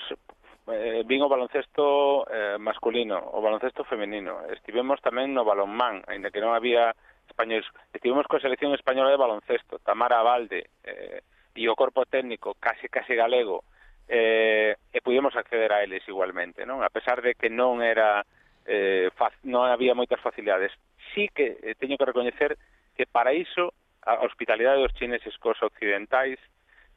eh, 0.67 1.03
vin 1.07 1.23
o 1.23 1.31
baloncesto 1.31 2.27
eh, 2.27 2.57
masculino, 2.59 3.17
o 3.17 3.39
baloncesto 3.39 3.87
femenino. 3.87 4.43
Estivemos 4.51 4.99
tamén 4.99 5.31
no 5.31 5.47
balonmán, 5.47 6.03
aínda 6.07 6.31
que 6.31 6.43
non 6.43 6.53
había 6.53 6.91
españoles. 7.27 7.65
Estivemos 7.95 8.27
coa 8.27 8.43
selección 8.43 8.75
española 8.75 9.09
de 9.09 9.19
baloncesto, 9.19 9.79
Tamara 9.79 10.21
Valde, 10.21 10.67
eh, 10.83 11.23
e 11.55 11.67
o 11.67 11.75
corpo 11.75 12.07
técnico 12.07 12.55
case 12.59 12.87
case 12.87 13.15
galego 13.15 13.63
eh, 14.11 14.75
e 14.91 14.99
pudimos 14.99 15.39
acceder 15.39 15.71
a 15.71 15.87
eles 15.87 16.03
igualmente, 16.03 16.67
non? 16.67 16.83
A 16.83 16.91
pesar 16.91 17.23
de 17.23 17.31
que 17.39 17.47
non 17.47 17.79
era 17.79 18.27
eh, 18.67 19.07
faz, 19.15 19.31
non 19.47 19.71
había 19.71 19.95
moitas 19.95 20.19
facilidades. 20.19 20.75
Sí 21.15 21.31
que 21.31 21.55
eh, 21.63 21.79
teño 21.79 21.95
que 21.95 22.11
recoñecer 22.11 22.59
que 22.91 23.07
para 23.07 23.31
iso 23.31 23.71
a 24.03 24.19
hospitalidade 24.27 24.83
dos 24.83 24.91
chineses 24.99 25.31
cos 25.39 25.63
occidentais 25.63 26.35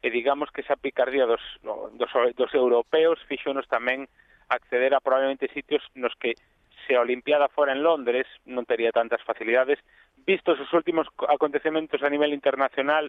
e 0.02 0.10
digamos 0.10 0.50
que 0.50 0.66
esa 0.66 0.74
picardía 0.74 1.22
dos, 1.22 1.40
dos, 1.62 2.10
dos 2.34 2.50
europeos 2.50 3.22
fixonos 3.30 3.70
tamén 3.70 4.10
acceder 4.50 4.90
a 4.90 4.98
probablemente 4.98 5.46
sitios 5.54 5.86
nos 5.94 6.18
que 6.18 6.34
se 6.84 6.98
a 6.98 7.00
Olimpiada 7.00 7.46
fora 7.46 7.72
en 7.72 7.86
Londres 7.86 8.26
non 8.44 8.66
tería 8.66 8.90
tantas 8.90 9.22
facilidades 9.22 9.78
vistos 10.26 10.58
os 10.58 10.72
últimos 10.74 11.06
acontecementos 11.30 12.02
a 12.02 12.10
nivel 12.10 12.34
internacional 12.34 13.08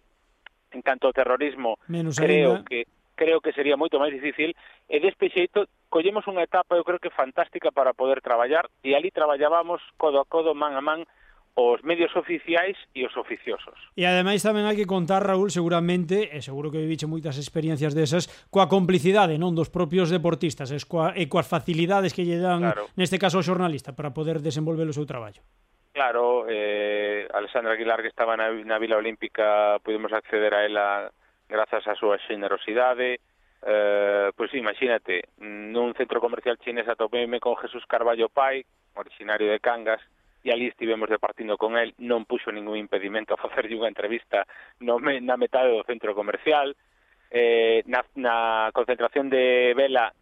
en 0.72 0.86
canto 0.86 1.10
ao 1.10 1.16
terrorismo 1.18 1.82
Menos 1.90 2.16
creo 2.22 2.62
ainda. 2.62 2.70
que 2.70 2.86
creo 3.16 3.42
que 3.42 3.56
sería 3.56 3.80
moito 3.80 3.98
máis 3.98 4.14
difícil 4.14 4.54
e 4.92 4.98
deste 5.00 5.32
xeito 5.32 5.66
collemos 5.90 6.28
unha 6.28 6.44
etapa 6.44 6.76
eu 6.76 6.84
creo 6.84 7.00
que 7.00 7.10
fantástica 7.10 7.72
para 7.72 7.96
poder 7.96 8.20
traballar 8.20 8.68
e 8.84 8.94
ali 8.94 9.10
traballábamos 9.10 9.80
codo 9.98 10.20
a 10.20 10.26
codo, 10.28 10.54
man 10.54 10.76
a 10.76 10.84
man 10.84 11.08
os 11.56 11.82
medios 11.84 12.14
oficiais 12.16 12.76
e 12.94 13.06
os 13.06 13.16
oficiosos. 13.16 13.80
E 13.96 14.04
ademais 14.04 14.44
tamén 14.44 14.68
hai 14.68 14.76
que 14.76 14.84
contar, 14.84 15.24
Raúl, 15.24 15.48
seguramente, 15.48 16.28
e 16.28 16.44
seguro 16.44 16.68
que 16.68 16.84
viviche 16.84 17.08
moitas 17.08 17.40
experiencias 17.40 17.96
desas, 17.96 18.28
coa 18.52 18.68
complicidade 18.68 19.40
non 19.40 19.56
dos 19.56 19.72
propios 19.72 20.12
deportistas, 20.12 20.68
e, 20.76 20.78
coa, 20.84 21.16
e 21.16 21.32
coas 21.32 21.48
facilidades 21.48 22.12
que 22.12 22.28
lle 22.28 22.44
dan, 22.44 22.60
claro. 22.60 22.92
neste 23.00 23.16
caso, 23.16 23.40
ao 23.40 23.48
xornalista, 23.48 23.96
para 23.96 24.12
poder 24.12 24.44
desenvolver 24.44 24.84
o 24.84 24.92
seu 24.92 25.08
traballo. 25.08 25.40
Claro, 25.96 26.44
eh, 26.52 27.24
Alexandra 27.32 27.72
Aguilar, 27.72 28.04
que 28.04 28.12
estaba 28.12 28.36
na, 28.36 28.52
na 28.52 28.76
Vila 28.76 29.00
Olímpica, 29.00 29.80
pudemos 29.80 30.12
acceder 30.12 30.52
a 30.52 30.68
ela 30.68 30.88
grazas 31.48 31.86
á 31.88 31.94
súa 31.96 32.18
xenerosidade, 32.26 33.20
eh, 33.66 34.30
pois 34.36 34.54
imagínate, 34.54 35.30
nun 35.42 35.94
centro 35.98 36.22
comercial 36.22 36.58
chinés 36.62 36.88
atopeime 36.88 37.42
con 37.42 37.58
Jesús 37.58 37.86
Carballo 37.90 38.30
Pai, 38.30 38.66
originario 38.96 39.50
de 39.50 39.60
Cangas, 39.60 40.02
e 40.46 40.54
ali 40.54 40.70
estivemos 40.70 41.10
departindo 41.10 41.58
con 41.58 41.74
el, 41.74 41.98
non 41.98 42.30
puxo 42.30 42.54
ningún 42.54 42.78
impedimento 42.78 43.34
a 43.34 43.42
facerlle 43.46 43.82
unha 43.82 43.90
entrevista 43.90 44.46
no 44.86 45.02
me, 45.02 45.18
na 45.18 45.42
metade 45.42 45.74
do 45.74 45.82
centro 45.90 46.14
comercial, 46.14 46.78
eh, 47.34 47.82
na, 47.90 48.06
na 48.16 48.36
concentración 48.70 49.34
de 49.34 49.74
Vela 49.74 50.14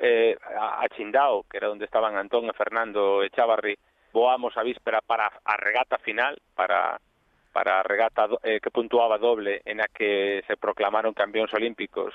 eh, 0.00 0.36
a, 0.36 0.84
a 0.84 0.88
Chindao, 0.92 1.48
que 1.48 1.56
era 1.56 1.72
onde 1.72 1.88
estaban 1.88 2.20
Antón 2.20 2.44
e 2.44 2.52
Fernando 2.52 3.24
e 3.24 3.32
Chavarri, 3.32 3.72
voamos 4.12 4.52
a 4.60 4.62
víspera 4.62 5.00
para 5.00 5.32
a 5.32 5.54
regata 5.56 5.96
final, 5.98 6.36
para 6.52 7.00
para 7.52 7.80
a 7.80 7.82
regata 7.82 8.28
eh, 8.42 8.60
que 8.60 8.70
puntuaba 8.70 9.18
doble 9.18 9.62
en 9.64 9.80
a 9.80 9.88
que 9.88 10.44
se 10.46 10.56
proclamaron 10.56 11.16
campións 11.16 11.52
olímpicos 11.52 12.14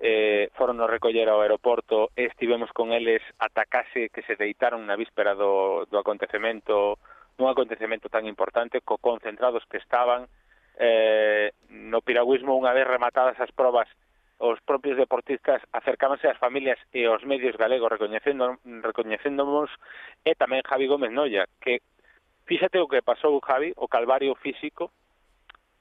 eh, 0.00 0.50
foron 0.54 0.78
nos 0.78 0.90
recoller 0.90 1.26
ao 1.26 1.42
aeroporto 1.42 2.14
e 2.14 2.30
estivemos 2.30 2.70
con 2.70 2.94
eles 2.94 3.18
ata 3.42 3.66
case 3.66 4.14
que 4.14 4.22
se 4.22 4.38
deitaron 4.38 4.86
na 4.86 4.94
víspera 4.94 5.34
do, 5.34 5.86
do 5.90 5.98
acontecemento 5.98 7.02
nun 7.38 7.50
acontecemento 7.50 8.06
tan 8.06 8.26
importante 8.26 8.78
co 8.82 9.02
concentrados 9.02 9.66
que 9.66 9.82
estaban 9.82 10.30
eh, 10.78 11.50
no 11.70 11.98
piragüismo 12.02 12.54
unha 12.54 12.70
vez 12.70 12.86
rematadas 12.86 13.34
as 13.42 13.50
probas 13.50 13.90
os 14.38 14.62
propios 14.62 14.94
deportistas 14.94 15.58
acercábanse 15.74 16.30
ás 16.30 16.38
familias 16.38 16.78
e 16.94 17.02
aos 17.10 17.26
medios 17.26 17.58
galegos 17.58 17.90
recoñecendo, 17.90 18.54
recoñecéndonos 18.62 19.66
e 20.22 20.38
tamén 20.38 20.62
Javi 20.62 20.86
Gómez 20.86 21.10
Noia 21.10 21.50
que 21.58 21.82
Fíxate 22.48 22.80
o 22.80 22.88
que 22.88 23.04
pasou, 23.04 23.36
Javi, 23.44 23.76
o 23.76 23.92
calvario 23.92 24.34
físico, 24.40 24.90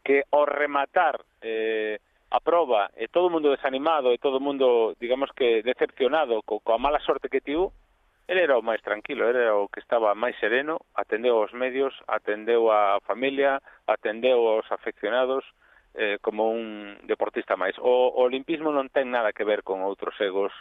que 0.03 0.27
ao 0.35 0.43
rematar 0.43 1.15
eh, 1.39 1.95
a 2.29 2.43
proba, 2.43 2.91
e 2.99 3.07
todo 3.07 3.27
o 3.27 3.29
mundo 3.31 3.55
desanimado, 3.55 4.11
e 4.11 4.19
todo 4.19 4.35
o 4.35 4.43
mundo, 4.43 4.91
digamos 4.99 5.31
que, 5.31 5.63
decepcionado 5.63 6.43
co, 6.43 6.59
coa 6.59 6.75
mala 6.75 6.99
sorte 6.99 7.31
que 7.31 7.39
tivo, 7.39 7.71
ele 8.27 8.43
era 8.43 8.59
o 8.59 8.61
máis 8.61 8.83
tranquilo, 8.83 9.23
era 9.23 9.55
o 9.55 9.71
que 9.71 9.79
estaba 9.79 10.11
máis 10.11 10.35
sereno, 10.43 10.75
atendeu 10.91 11.39
aos 11.39 11.55
medios, 11.55 11.95
atendeu 12.03 12.67
á 12.67 12.99
familia, 13.07 13.63
atendeu 13.87 14.43
aos 14.43 14.67
afeccionados, 14.67 15.47
eh, 15.95 16.19
como 16.19 16.51
un 16.51 16.99
deportista 17.07 17.55
máis. 17.55 17.79
O, 17.79 18.11
o 18.11 18.27
olimpismo 18.27 18.75
non 18.75 18.91
ten 18.91 19.07
nada 19.07 19.31
que 19.31 19.47
ver 19.47 19.63
con 19.63 19.87
outros 19.87 20.19
egos 20.19 20.51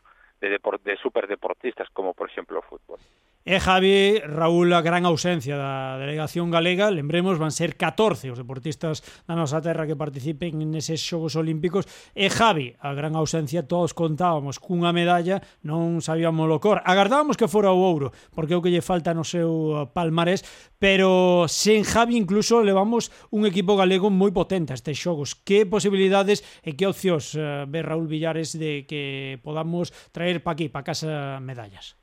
de, 0.41 0.49
depor 0.49 0.80
de 0.82 0.97
superdeportistas 0.97 1.89
como 1.91 2.14
por 2.14 2.30
exemplo 2.30 2.59
o 2.59 2.62
fútbol. 2.62 2.99
E 3.47 3.62
Javi, 3.62 4.18
Raúl, 4.26 4.74
a 4.74 4.82
gran 4.82 5.07
ausencia 5.07 5.55
da 5.55 6.03
delegación 6.03 6.51
galega, 6.51 6.91
lembremos, 6.91 7.39
van 7.39 7.55
ser 7.55 7.78
14 7.78 8.34
os 8.34 8.43
deportistas 8.43 9.07
da 9.22 9.39
nosa 9.39 9.62
terra 9.62 9.87
que 9.87 9.95
participen 9.95 10.59
neses 10.66 10.99
Xogos 10.99 11.39
Olímpicos. 11.39 11.87
E 12.11 12.26
Javi, 12.26 12.74
a 12.82 12.91
gran 12.91 13.14
ausencia, 13.14 13.62
todos 13.62 13.95
contábamos 13.95 14.59
cunha 14.59 14.91
medalla, 14.91 15.39
non 15.62 16.03
sabíamos 16.03 16.51
o 16.51 16.59
cor. 16.59 16.82
Agardábamos 16.82 17.39
que 17.39 17.47
fora 17.47 17.70
o 17.70 17.78
ouro, 17.78 18.11
porque 18.34 18.51
é 18.51 18.59
o 18.59 18.62
que 18.66 18.74
lle 18.74 18.82
falta 18.82 19.14
no 19.14 19.22
seu 19.22 19.78
eh, 19.78 19.95
palmarés, 19.95 20.43
pero 20.82 21.47
sen 21.47 21.87
Javi 21.87 22.18
incluso 22.18 22.66
levamos 22.66 23.14
un 23.30 23.47
equipo 23.47 23.78
galego 23.78 24.11
moi 24.11 24.34
potente 24.34 24.74
a 24.74 24.78
estes 24.78 24.99
Xogos. 24.99 25.39
Que 25.39 25.62
posibilidades 25.70 26.43
e 26.66 26.74
que 26.74 26.91
opcións 26.91 27.39
ve 27.70 27.78
Raúl 27.87 28.11
Villares 28.11 28.59
de 28.59 28.91
que 28.91 29.39
podamos 29.47 29.95
traer 30.11 30.25
para 30.34 30.42
para 30.42 30.54
aquí, 30.54 30.66
para 30.68 30.84
casa 30.84 31.38
medallas? 31.38 31.94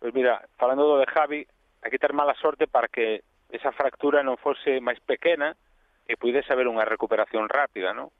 Pois 0.00 0.12
pues 0.12 0.14
mira, 0.14 0.42
falando 0.56 0.84
do 0.84 1.00
de 1.00 1.08
Javi, 1.08 1.46
hai 1.80 1.90
que 1.90 2.00
ter 2.00 2.12
mala 2.12 2.36
sorte 2.36 2.68
para 2.68 2.88
que 2.88 3.24
esa 3.48 3.72
fractura 3.72 4.20
non 4.20 4.36
fose 4.36 4.80
máis 4.80 5.00
pequena 5.00 5.56
e 6.04 6.16
pudese 6.20 6.52
haber 6.52 6.68
unha 6.68 6.84
recuperación 6.84 7.48
rápida, 7.48 7.92
non? 7.92 8.12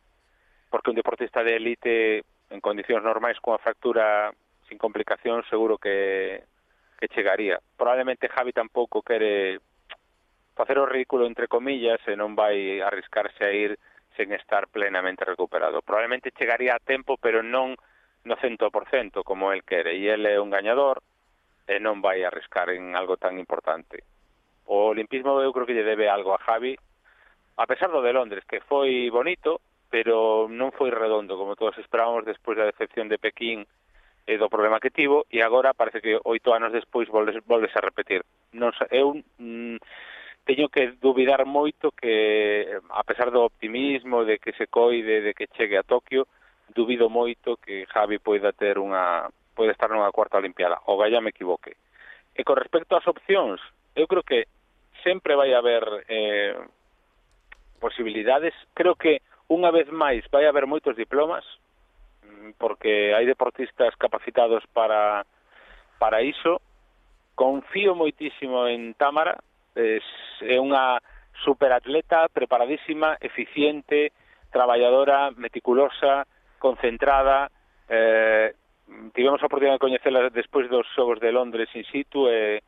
Porque 0.72 0.92
un 0.92 0.98
deportista 0.98 1.44
de 1.44 1.56
élite 1.56 2.24
en 2.50 2.60
condicións 2.60 3.04
normais 3.04 3.40
cunha 3.40 3.60
fractura 3.60 4.32
sin 4.68 4.78
complicación 4.78 5.44
seguro 5.48 5.76
que 5.76 6.44
que 7.00 7.08
chegaría. 7.08 7.58
Probablemente 7.76 8.28
Javi 8.28 8.52
tampouco 8.52 9.00
quere 9.00 9.58
facer 10.52 10.78
o 10.78 10.84
ridículo 10.84 11.24
entre 11.24 11.48
comillas 11.48 12.00
e 12.04 12.12
non 12.12 12.36
vai 12.36 12.84
arriscarse 12.84 13.40
a 13.40 13.52
ir 13.56 13.80
sen 14.20 14.36
estar 14.36 14.68
plenamente 14.68 15.24
recuperado. 15.24 15.80
Probablemente 15.80 16.36
chegaría 16.36 16.76
a 16.76 16.84
tempo, 16.84 17.16
pero 17.16 17.40
non 17.40 17.72
no 18.24 18.36
100% 18.36 19.24
como 19.24 19.52
el 19.52 19.64
quere 19.64 19.96
e 19.96 20.08
ele 20.08 20.34
é 20.34 20.40
un 20.40 20.50
gañador 20.50 21.02
e 21.66 21.78
non 21.78 22.02
vai 22.02 22.26
arriscar 22.26 22.68
en 22.70 22.98
algo 22.98 23.16
tan 23.16 23.38
importante. 23.38 24.02
O 24.66 24.90
olimpismo 24.90 25.40
eu 25.40 25.54
creo 25.54 25.66
que 25.66 25.74
lle 25.74 25.86
debe 25.86 26.10
algo 26.10 26.34
a 26.34 26.42
Javi, 26.42 26.74
a 27.56 27.66
pesar 27.66 27.90
do 27.90 28.02
de 28.02 28.12
Londres, 28.12 28.44
que 28.44 28.60
foi 28.60 29.08
bonito, 29.10 29.60
pero 29.90 30.46
non 30.50 30.70
foi 30.70 30.90
redondo, 30.90 31.36
como 31.38 31.58
todos 31.58 31.78
esperábamos 31.78 32.24
despois 32.24 32.58
da 32.58 32.68
decepción 32.68 33.10
de 33.10 33.18
Pekín 33.18 33.66
e 34.26 34.34
do 34.38 34.52
problema 34.52 34.78
que 34.78 34.94
tivo, 34.94 35.26
e 35.26 35.42
agora 35.42 35.74
parece 35.74 35.98
que 35.98 36.18
oito 36.22 36.54
anos 36.54 36.70
despois 36.70 37.10
volves, 37.10 37.42
volves 37.46 37.74
a 37.74 37.82
repetir. 37.82 38.22
Non, 38.54 38.70
eu 38.90 39.18
mm, 39.38 39.78
teño 40.46 40.70
que 40.70 40.94
duvidar 40.98 41.42
moito 41.46 41.90
que, 41.90 42.66
a 42.90 43.02
pesar 43.02 43.30
do 43.30 43.42
optimismo, 43.42 44.24
de 44.24 44.38
que 44.38 44.54
se 44.54 44.66
coide, 44.66 45.20
de 45.20 45.34
que 45.34 45.50
chegue 45.50 45.78
a 45.78 45.82
Tokio, 45.82 46.26
dubido 46.74 47.10
moito 47.10 47.56
que 47.58 47.86
Javi 47.86 48.18
poida 48.18 48.52
ter 48.52 48.78
unha 48.78 49.28
poida 49.54 49.72
estar 49.72 49.90
nunha 49.90 50.14
cuarta 50.14 50.38
olimpiada, 50.38 50.80
o 50.86 50.96
Gaia 50.96 51.20
me 51.20 51.30
equivoque. 51.30 51.76
E 52.34 52.44
con 52.44 52.56
respecto 52.56 52.96
ás 52.96 53.06
opcións, 53.06 53.60
eu 53.94 54.06
creo 54.06 54.22
que 54.22 54.46
sempre 55.02 55.34
vai 55.34 55.52
haber 55.52 55.84
eh, 56.08 56.56
posibilidades, 57.80 58.54
creo 58.74 58.94
que 58.94 59.20
unha 59.50 59.74
vez 59.74 59.90
máis 59.90 60.22
vai 60.30 60.46
haber 60.46 60.64
moitos 60.64 60.94
diplomas, 60.94 61.44
mm, 62.22 62.56
porque 62.56 63.12
hai 63.12 63.26
deportistas 63.26 63.96
capacitados 63.98 64.62
para 64.72 65.26
para 65.98 66.22
iso. 66.22 66.62
Confío 67.34 67.96
moitísimo 67.96 68.68
en 68.68 68.94
Támara, 68.94 69.40
es, 69.74 70.04
é 70.40 70.60
unha 70.60 71.00
superatleta, 71.44 72.28
preparadísima, 72.28 73.16
eficiente, 73.20 74.12
traballadora, 74.52 75.30
meticulosa, 75.32 76.26
concentrada 76.60 77.48
eh, 77.88 78.54
tivemos 79.14 79.42
a 79.42 79.48
oportunidade 79.48 79.80
de 79.80 79.86
coñecela 79.86 80.30
despois 80.30 80.68
dos 80.68 80.86
xogos 80.94 81.18
de 81.18 81.32
Londres 81.32 81.72
in 81.74 81.84
situ 81.88 82.28
e 82.28 82.60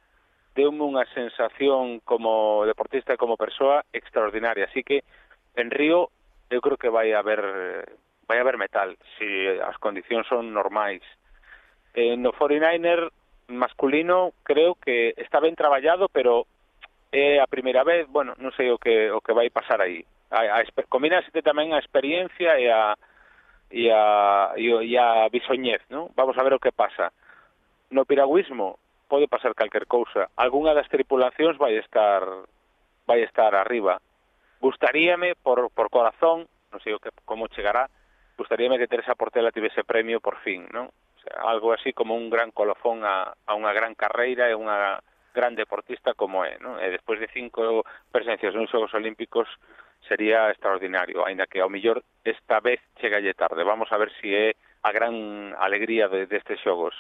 deume 0.57 0.85
unha 0.85 1.05
sensación 1.13 2.01
como 2.05 2.65
deportista 2.69 3.15
e 3.15 3.21
como 3.21 3.41
persoa 3.41 3.85
extraordinaria, 3.93 4.69
así 4.69 4.83
que 4.83 5.05
en 5.57 5.71
Río 5.71 6.09
eu 6.51 6.61
creo 6.61 6.77
que 6.77 6.93
vai 6.93 7.13
haber 7.13 7.41
vai 8.29 8.39
haber 8.39 8.57
metal 8.57 8.97
se 9.19 9.61
as 9.61 9.77
condicións 9.79 10.29
son 10.29 10.53
normais. 10.53 11.03
Eh, 11.95 12.17
no 12.17 12.33
49er 12.33 13.13
masculino 13.49 14.33
creo 14.43 14.77
que 14.77 15.13
está 15.17 15.41
ben 15.41 15.57
traballado, 15.57 16.09
pero 16.09 16.47
é 17.13 17.41
a 17.41 17.47
primeira 17.47 17.85
vez, 17.85 18.09
bueno, 18.09 18.33
non 18.41 18.53
sei 18.57 18.73
o 18.73 18.81
que 18.81 19.13
o 19.13 19.21
que 19.21 19.37
vai 19.37 19.53
pasar 19.53 19.81
aí. 19.81 20.05
A, 20.33 20.61
a, 20.61 20.65
combinas 20.89 21.25
tamén 21.45 21.77
a 21.77 21.81
experiencia 21.81 22.57
e 22.57 22.69
a 22.73 22.97
e 23.73 23.89
a, 23.89 24.53
e 24.57 24.93
a 25.01 25.27
Bisoñez, 25.33 25.81
non? 25.89 26.13
Vamos 26.13 26.37
a 26.37 26.45
ver 26.45 26.53
o 26.53 26.63
que 26.63 26.77
pasa. 26.77 27.11
No 27.89 28.05
piragüismo 28.05 28.77
pode 29.09 29.29
pasar 29.29 29.57
calquer 29.57 29.89
cousa. 29.89 30.29
Algúna 30.37 30.77
das 30.77 30.89
tripulacións 30.93 31.57
vai 31.57 31.81
estar 31.81 32.23
vai 33.09 33.25
estar 33.25 33.57
arriba. 33.57 34.01
Gustaríame 34.61 35.35
por, 35.35 35.73
por 35.73 35.89
corazón, 35.89 36.47
non 36.71 36.81
sei 36.85 36.93
o 36.95 37.03
que 37.03 37.11
como 37.25 37.49
chegará, 37.49 37.89
que 38.37 38.89
Teresa 38.89 39.15
Portela 39.15 39.53
tivese 39.53 39.85
premio 39.85 40.21
por 40.21 40.37
fin, 40.45 40.69
non? 40.73 40.93
O 40.93 41.21
sea, 41.25 41.49
algo 41.49 41.73
así 41.73 41.93
como 41.93 42.15
un 42.15 42.31
gran 42.31 42.51
colofón 42.51 43.05
a, 43.05 43.33
a 43.47 43.53
unha 43.55 43.73
gran 43.73 43.95
carreira 43.95 44.51
e 44.51 44.55
unha 44.55 45.01
gran 45.35 45.57
deportista 45.57 46.15
como 46.15 46.45
é. 46.45 46.61
Non? 46.61 46.79
E 46.79 46.93
despois 46.93 47.19
de 47.19 47.29
cinco 47.33 47.83
presencias 48.13 48.55
nos 48.55 48.71
Xogos 48.71 48.95
Olímpicos 48.95 49.49
sería 50.09 50.51
extraordinario, 50.51 51.25
aínda 51.25 51.47
que 51.47 51.61
ao 51.61 51.73
mellor 51.73 52.03
esta 52.25 52.61
vez 52.61 52.81
chegalle 53.01 53.35
tarde. 53.35 53.65
Vamos 53.65 53.91
a 53.93 53.99
ver 53.99 54.11
se 54.19 54.21
si 54.21 54.31
é 54.35 54.47
a 54.83 54.91
gran 54.91 55.55
alegría 55.59 56.09
de, 56.09 56.27
destes 56.27 56.61
xogos. 56.61 56.95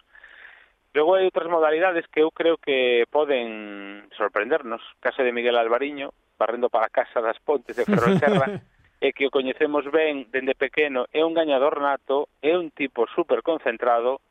Logo 0.94 1.16
hai 1.16 1.24
outras 1.24 1.48
modalidades 1.48 2.04
que 2.12 2.20
eu 2.20 2.30
creo 2.30 2.60
que 2.60 3.08
poden 3.08 4.06
sorprendernos. 4.12 4.84
Caso 5.00 5.24
de 5.24 5.32
Miguel 5.32 5.56
Alvariño, 5.56 6.12
barrendo 6.36 6.68
para 6.68 6.92
casa 6.92 7.24
das 7.24 7.40
Pontes 7.40 7.74
de 7.74 7.88
Ferrolterra, 7.88 8.60
e 9.02 9.10
que 9.10 9.26
o 9.26 9.34
coñecemos 9.34 9.82
ben 9.90 10.30
dende 10.30 10.54
pequeno, 10.54 11.10
é 11.10 11.26
un 11.26 11.34
gañador 11.34 11.82
nato, 11.82 12.30
é 12.38 12.54
un 12.54 12.70
tipo 12.70 13.10
super 13.10 13.42
concentrado. 13.42 14.22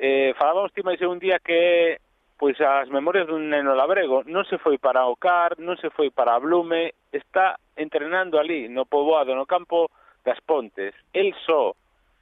Eh, 0.00 0.34
falábamos 0.34 0.74
ti 0.74 0.82
máis 0.82 0.98
un 1.06 1.22
día 1.22 1.38
que 1.38 2.02
pois 2.38 2.60
as 2.60 2.88
memorias 2.92 3.26
dun 3.26 3.48
neno 3.48 3.72
labrego. 3.72 4.22
Non 4.28 4.44
se 4.44 4.60
foi 4.60 4.76
para 4.76 5.08
o 5.08 5.16
Car, 5.16 5.56
non 5.56 5.80
se 5.80 5.88
foi 5.88 6.12
para 6.12 6.36
a 6.36 6.42
Blume, 6.42 6.92
está 7.08 7.56
entrenando 7.76 8.36
ali, 8.36 8.68
no 8.68 8.84
poboado, 8.84 9.32
no 9.32 9.48
campo 9.48 9.88
das 10.20 10.40
Pontes. 10.44 10.92
El 11.16 11.32
só, 11.48 11.72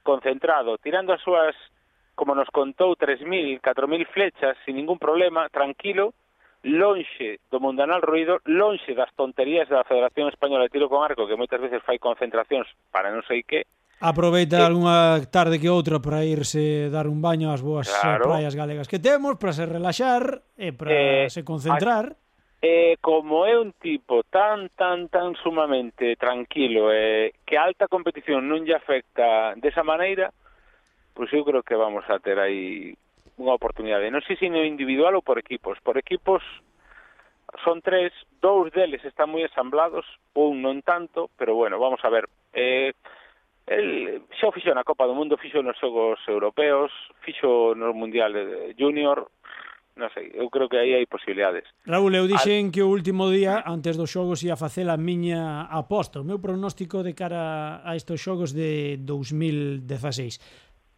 concentrado, 0.03 0.77
tirando 0.79 1.11
as 1.11 1.21
súas, 1.21 1.55
como 2.15 2.31
nos 2.31 2.47
contou, 2.47 2.95
3.000, 2.95 3.59
4.000 3.59 4.07
flechas, 4.07 4.55
sin 4.63 4.79
ningún 4.79 4.97
problema, 4.97 5.51
tranquilo, 5.51 6.15
lonxe 6.65 7.43
do 7.51 7.59
mundanal 7.59 8.01
ruido, 8.01 8.41
lonxe 8.45 8.95
das 8.95 9.13
tonterías 9.13 9.69
da 9.69 9.83
Federación 9.83 10.29
Española 10.29 10.65
de 10.65 10.73
Tiro 10.73 10.89
con 10.89 11.03
Arco, 11.03 11.27
que 11.27 11.37
moitas 11.37 11.61
veces 11.61 11.83
fai 11.83 11.99
concentracións 12.01 12.65
para 12.89 13.11
non 13.11 13.21
sei 13.27 13.43
que, 13.43 13.69
Aproveita 13.99 14.59
eh, 14.59 14.67
algunha 14.67 15.23
tarde 15.31 15.59
que 15.59 15.71
outra 15.71 16.03
para 16.03 16.27
irse 16.27 16.91
dar 16.91 17.07
un 17.07 17.23
baño 17.23 17.47
ás 17.51 17.63
boas 17.63 17.87
claro. 17.87 18.27
praias 18.27 18.51
galegas 18.51 18.91
que 18.91 18.99
temos 18.99 19.39
para 19.39 19.55
se 19.55 19.63
relaxar 19.63 20.43
e 20.59 20.75
para 20.75 20.91
eh, 20.91 21.29
se 21.31 21.47
concentrar. 21.47 22.15
Eh, 22.59 22.97
como 22.99 23.45
é 23.45 23.55
un 23.55 23.71
tipo 23.77 24.25
tan, 24.27 24.73
tan, 24.75 25.07
tan 25.07 25.35
sumamente 25.39 26.15
tranquilo 26.17 26.91
eh, 26.91 27.31
que 27.45 27.55
a 27.55 27.63
alta 27.63 27.87
competición 27.87 28.49
non 28.49 28.67
lle 28.67 28.75
afecta 28.75 29.55
desa 29.55 29.85
maneira, 29.85 30.33
pois 31.15 31.31
eu 31.31 31.45
creo 31.47 31.63
que 31.63 31.77
vamos 31.77 32.03
a 32.11 32.19
ter 32.19 32.35
aí 32.41 32.97
unha 33.39 33.55
oportunidade. 33.55 34.11
Non 34.11 34.23
sei 34.23 34.35
se 34.35 34.51
no 34.51 34.63
individual 34.63 35.15
ou 35.15 35.23
por 35.23 35.39
equipos. 35.39 35.79
Por 35.79 35.95
equipos 35.95 36.43
son 37.63 37.79
tres, 37.79 38.11
dous 38.41 38.71
deles 38.75 39.03
están 39.07 39.31
moi 39.31 39.47
ensamblados, 39.47 40.03
un 40.35 40.59
non 40.59 40.83
tanto, 40.83 41.31
pero 41.39 41.55
bueno, 41.55 41.79
vamos 41.79 42.03
a 42.03 42.09
ver. 42.11 42.27
Eh, 42.51 42.91
El 43.65 44.21
xa 44.37 44.49
o 44.49 44.53
fixo 44.53 44.69
na 44.73 44.85
Copa 44.85 45.09
do 45.09 45.17
Mundo, 45.17 45.41
fixo 45.41 45.65
nos 45.65 45.77
xogos 45.81 46.21
europeos, 46.29 46.93
fixo 47.25 47.73
nos 47.73 47.97
mundial 47.97 48.31
junior, 48.77 49.25
non 49.95 50.11
sei, 50.11 50.27
eu 50.35 50.51
creo 50.51 50.67
que 50.67 50.75
aí 50.75 50.91
hai 50.91 51.07
posibilidades. 51.07 51.63
Raúl, 51.87 52.11
eu 52.13 52.27
dixen 52.27 52.67
Al... 52.67 52.71
que 52.75 52.83
o 52.83 52.91
último 52.91 53.31
día 53.31 53.63
antes 53.63 53.95
dos 53.95 54.11
xogos 54.11 54.43
ia 54.43 54.59
facer 54.59 54.91
a 54.91 54.99
miña 54.99 55.65
aposta, 55.71 56.19
o 56.19 56.27
meu 56.27 56.37
pronóstico 56.43 56.99
de 56.99 57.15
cara 57.15 57.79
a 57.79 57.95
estes 57.95 58.19
xogos 58.19 58.51
de 58.51 58.99
2016. 58.99 60.37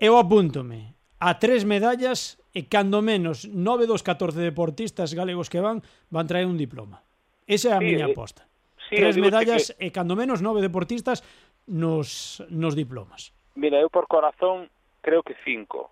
Eu 0.01 0.17
apúntome 0.17 0.97
a 1.21 1.37
tres 1.37 1.61
medallas 1.61 2.41
e 2.57 2.65
cando 2.65 3.05
menos 3.05 3.45
9 3.45 3.85
dos 3.85 4.01
14 4.01 4.41
deportistas 4.41 5.13
galegos 5.13 5.47
que 5.53 5.61
van 5.61 5.85
van 6.09 6.25
traer 6.25 6.49
un 6.49 6.57
diploma. 6.57 7.05
Esa 7.45 7.69
é 7.69 7.73
a 7.77 7.81
sí, 7.81 7.85
miña 7.85 8.09
eh, 8.09 8.17
aposta. 8.17 8.49
Sí, 8.89 8.97
tres 8.97 9.13
medallas 9.21 9.77
que... 9.77 9.87
e 9.87 9.93
cando 9.93 10.17
menos 10.17 10.41
nove 10.41 10.57
deportistas 10.65 11.21
nos, 11.67 12.43
nos 12.49 12.75
diplomas? 12.75 13.33
Mira, 13.55 13.79
eu 13.79 13.89
por 13.89 14.07
corazón 14.07 14.69
creo 15.01 15.23
que 15.23 15.35
cinco. 15.43 15.91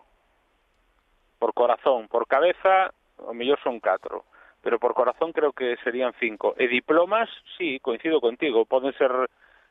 Por 1.40 1.54
corazón, 1.54 2.08
por 2.08 2.28
cabeza, 2.28 2.94
o 3.18 3.34
mellor 3.34 3.60
son 3.64 3.80
catro. 3.80 4.26
Pero 4.62 4.80
por 4.80 4.94
corazón 4.94 5.32
creo 5.32 5.54
que 5.54 5.78
serían 5.84 6.14
cinco. 6.20 6.56
E 6.58 6.68
diplomas, 6.68 7.30
sí, 7.58 7.80
coincido 7.80 8.20
contigo, 8.20 8.66
poden 8.66 8.94
ser 8.98 9.12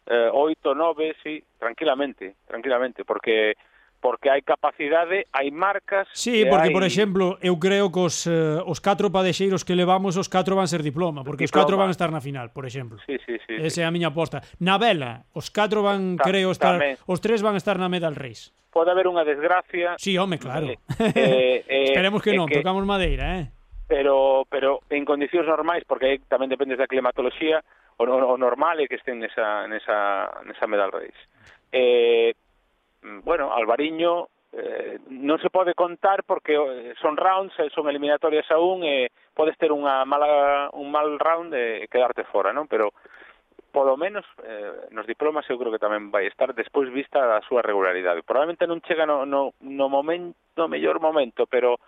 eh, 0.06 0.30
oito, 0.32 0.74
nove, 0.74 1.16
sí, 1.22 1.42
tranquilamente, 1.58 2.36
tranquilamente, 2.46 3.04
porque 3.04 3.56
porque 4.04 4.28
hai 4.28 4.44
capacidade, 4.44 5.24
hai 5.32 5.48
marcas... 5.48 6.04
Sí, 6.12 6.44
porque, 6.44 6.68
hai... 6.68 6.76
por 6.76 6.84
exemplo, 6.84 7.40
eu 7.40 7.56
creo 7.56 7.88
que 7.88 8.04
os, 8.04 8.28
eh, 8.28 8.60
os 8.60 8.76
catro 8.76 9.08
padexeiros 9.08 9.64
que 9.64 9.72
levamos, 9.72 10.20
os 10.20 10.28
catro 10.28 10.60
van 10.60 10.68
ser 10.68 10.84
diploma, 10.84 11.24
porque 11.24 11.48
diploma. 11.48 11.48
os 11.48 11.56
catro 11.56 11.74
van 11.80 11.88
estar 11.88 12.12
na 12.12 12.20
final, 12.20 12.52
por 12.52 12.68
exemplo. 12.68 13.00
Sí, 13.08 13.16
sí, 13.24 13.40
sí. 13.48 13.56
Esa 13.56 13.70
sí. 13.70 13.80
é 13.80 13.88
a 13.88 13.94
miña 13.94 14.12
aposta. 14.12 14.44
Na 14.60 14.76
vela, 14.76 15.24
os 15.32 15.48
catro 15.48 15.80
van, 15.80 16.20
Ta 16.20 16.28
creo, 16.28 16.52
estar... 16.52 16.76
Tamén. 16.76 17.00
Os 17.08 17.24
tres 17.24 17.40
van 17.40 17.56
estar 17.56 17.80
na 17.80 17.88
medal 17.88 18.12
race. 18.12 18.52
Pode 18.68 18.92
haber 18.92 19.08
unha 19.08 19.24
desgracia... 19.24 19.96
Sí, 19.96 20.20
home, 20.20 20.36
claro. 20.36 20.68
Eh, 21.00 21.64
eh, 21.64 21.88
Esperemos 21.88 22.20
que 22.20 22.36
eh, 22.36 22.38
non, 22.38 22.44
que... 22.44 22.60
tocamos 22.60 22.84
madeira, 22.84 23.40
eh? 23.40 23.48
Pero, 23.88 24.44
pero 24.52 24.84
en 24.92 25.08
condicións 25.08 25.48
normais, 25.48 25.88
porque 25.88 26.20
tamén 26.28 26.52
depende 26.52 26.76
da 26.76 26.84
climatoloxía, 26.84 27.64
o, 27.96 28.04
o 28.04 28.36
normal 28.36 28.84
é 28.84 28.88
que 28.90 29.00
estén 29.00 29.16
nesa, 29.16 29.64
nesa, 29.64 30.28
nesa 30.44 30.68
medal 30.68 30.92
race. 30.92 31.16
Eh, 31.72 32.36
Mm, 33.04 33.20
bueno, 33.20 33.52
Alvariño 33.52 34.28
eh, 34.52 34.98
non 35.12 35.36
se 35.42 35.52
pode 35.52 35.76
contar 35.76 36.24
porque 36.24 36.56
eh, 36.56 36.94
son 37.02 37.20
rounds, 37.20 37.52
eh, 37.60 37.68
son 37.74 37.90
eliminatorias 37.90 38.48
aún 38.48 38.80
e 38.80 39.06
eh, 39.06 39.12
podes 39.36 39.58
ter 39.60 39.74
unha 39.74 40.06
mala 40.08 40.72
un 40.72 40.88
mal 40.88 41.20
round 41.20 41.52
e 41.52 41.84
eh, 41.84 41.90
quedarte 41.90 42.24
fora, 42.24 42.54
non? 42.54 42.64
Pero 42.64 42.96
polo 43.74 43.98
menos 43.98 44.24
eh, 44.46 44.88
nos 44.94 45.04
diplomas 45.04 45.44
eu 45.50 45.58
creo 45.58 45.74
que 45.74 45.82
tamén 45.82 46.08
vai 46.08 46.30
estar 46.30 46.54
despois 46.54 46.88
vista 46.88 47.36
a 47.36 47.44
súa 47.44 47.60
regularidade. 47.60 48.22
Probablemente 48.22 48.64
non 48.70 48.80
chega 48.80 49.04
no, 49.04 49.26
no, 49.26 49.52
no 49.60 49.86
momento, 49.90 50.38
no 50.56 50.70
mellor 50.70 51.02
momento, 51.02 51.44
pero 51.50 51.82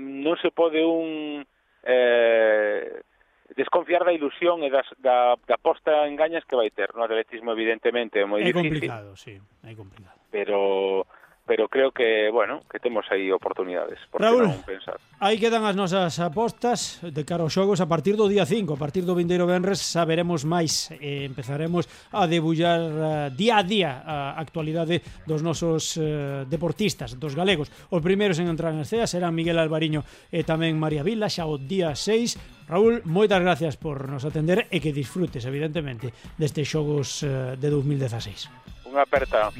non 0.00 0.34
se 0.40 0.50
pode 0.50 0.80
un 0.82 1.44
eh, 1.84 3.04
desconfiar 3.52 4.08
da 4.08 4.16
ilusión 4.16 4.64
e 4.64 4.72
das, 4.72 4.88
da, 4.98 5.36
da 5.44 5.60
posta 5.60 6.08
en 6.08 6.16
gañas 6.16 6.48
que 6.48 6.56
vai 6.56 6.72
ter. 6.72 6.96
No 6.96 7.04
atletismo, 7.04 7.52
evidentemente, 7.52 8.18
é 8.18 8.24
moi 8.24 8.40
é 8.40 8.48
difícil. 8.48 8.64
É 8.64 8.72
complicado, 8.72 9.08
sí, 9.12 9.34
é 9.60 9.74
complicado 9.76 10.17
pero 10.38 11.06
pero 11.48 11.66
creo 11.66 11.90
que, 11.92 12.28
bueno, 12.30 12.60
que 12.70 12.78
temos 12.78 13.06
aí 13.10 13.32
oportunidades, 13.32 13.98
por 14.12 14.20
Raúl, 14.20 14.52
non 14.52 14.60
pensar. 14.68 15.00
Aí 15.16 15.40
quedan 15.40 15.64
as 15.64 15.72
nosas 15.72 16.20
apostas 16.20 17.00
de 17.00 17.24
cara 17.24 17.40
aos 17.40 17.56
xogos 17.56 17.80
a 17.80 17.88
partir 17.88 18.20
do 18.20 18.28
día 18.28 18.44
5, 18.44 18.76
a 18.76 18.78
partir 18.78 19.08
do 19.08 19.16
vindeiro 19.16 19.48
venres 19.48 19.80
saberemos 19.80 20.44
máis, 20.44 20.92
e 21.00 21.24
empezaremos 21.24 21.88
a 22.12 22.28
debullar 22.28 22.84
eh, 22.84 23.00
día 23.32 23.56
a 23.56 23.64
día 23.64 23.90
a 24.04 24.36
actualidade 24.36 25.00
dos 25.24 25.40
nosos 25.40 25.96
eh, 25.96 26.44
deportistas, 26.44 27.16
dos 27.16 27.32
galegos. 27.32 27.72
Os 27.88 28.04
primeiros 28.04 28.36
en 28.36 28.52
entrar 28.52 28.76
en 28.76 28.84
escena 28.84 29.08
serán 29.08 29.32
Miguel 29.32 29.56
Alvariño 29.56 30.04
e 30.28 30.44
tamén 30.44 30.76
María 30.76 31.00
Vila, 31.00 31.32
xa 31.32 31.48
o 31.48 31.56
día 31.56 31.96
6. 31.96 32.68
Raúl, 32.68 33.00
moitas 33.08 33.40
gracias 33.40 33.80
por 33.80 34.04
nos 34.04 34.28
atender 34.28 34.68
e 34.68 34.84
que 34.84 34.92
disfrutes, 34.92 35.48
evidentemente, 35.48 36.12
destes 36.36 36.68
xogos 36.68 37.24
eh, 37.24 37.56
de 37.56 37.68
2016. 37.72 38.68
Unha 38.98 39.06
aperta. 39.06 39.54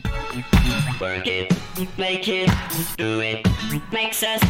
Work 0.99 1.29
it, 1.31 1.55
make 1.95 2.27
it, 2.27 2.51
do 2.99 3.23
it, 3.23 3.47
makes 3.95 4.25
us. 4.27 4.43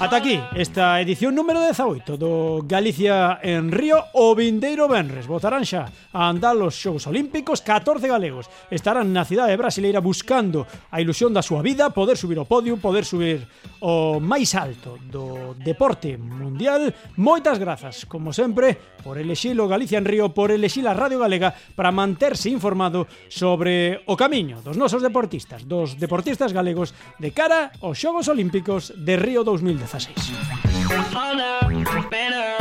Ata 0.00 0.16
aquí 0.16 0.40
esta 0.56 1.00
edición 1.00 1.38
número 1.38 1.62
18 1.62 2.18
do 2.18 2.66
Galicia 2.66 3.38
en 3.46 3.70
Río 3.70 4.02
o 4.12 4.34
Vindeiro 4.34 4.90
Benres. 4.90 5.30
Votarán 5.30 5.62
xa 5.62 5.86
a 6.10 6.26
andar 6.26 6.58
os 6.58 6.74
xogos 6.74 7.06
olímpicos 7.06 7.62
14 7.62 8.10
galegos. 8.10 8.50
Estarán 8.74 9.14
na 9.14 9.22
cidade 9.22 9.54
brasileira 9.54 10.02
buscando 10.02 10.66
a 10.90 10.98
ilusión 10.98 11.30
da 11.30 11.46
súa 11.46 11.62
vida, 11.62 11.94
poder 11.94 12.18
subir 12.18 12.42
ao 12.42 12.44
podio, 12.44 12.74
poder 12.74 13.06
subir 13.06 13.46
o 13.86 14.18
máis 14.18 14.58
alto 14.58 14.98
do 14.98 15.54
deporte 15.62 16.18
mundial. 16.18 16.90
Moitas 17.14 17.62
grazas, 17.62 18.02
como 18.02 18.34
sempre, 18.34 18.74
por 19.06 19.14
elexir 19.14 19.54
o 19.62 19.70
Galicia 19.70 20.02
en 20.02 20.10
Río, 20.10 20.34
por 20.34 20.50
elexir 20.50 20.90
a 20.90 20.92
Radio 20.92 21.22
Galega 21.22 21.54
para 21.78 21.94
manterse 21.94 22.50
informado 22.50 23.06
sobre 23.30 24.02
o 24.10 24.18
camiño 24.18 24.58
dos 24.58 24.74
nosos 24.74 25.06
deportistas, 25.06 25.70
dos 25.70 26.02
deportistas 26.02 26.50
galegos 26.50 26.98
de 27.22 27.30
cara 27.30 27.70
aos 27.78 27.94
Xogos 27.94 28.26
Olímpicos 28.26 28.90
de 28.98 29.14
Río 29.14 29.46
2012. 29.46 29.83
2016 29.84 30.34
Harder, 31.12 32.08
better, 32.10 32.56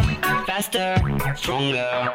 faster, 0.45 0.95
stronger. 1.35 2.11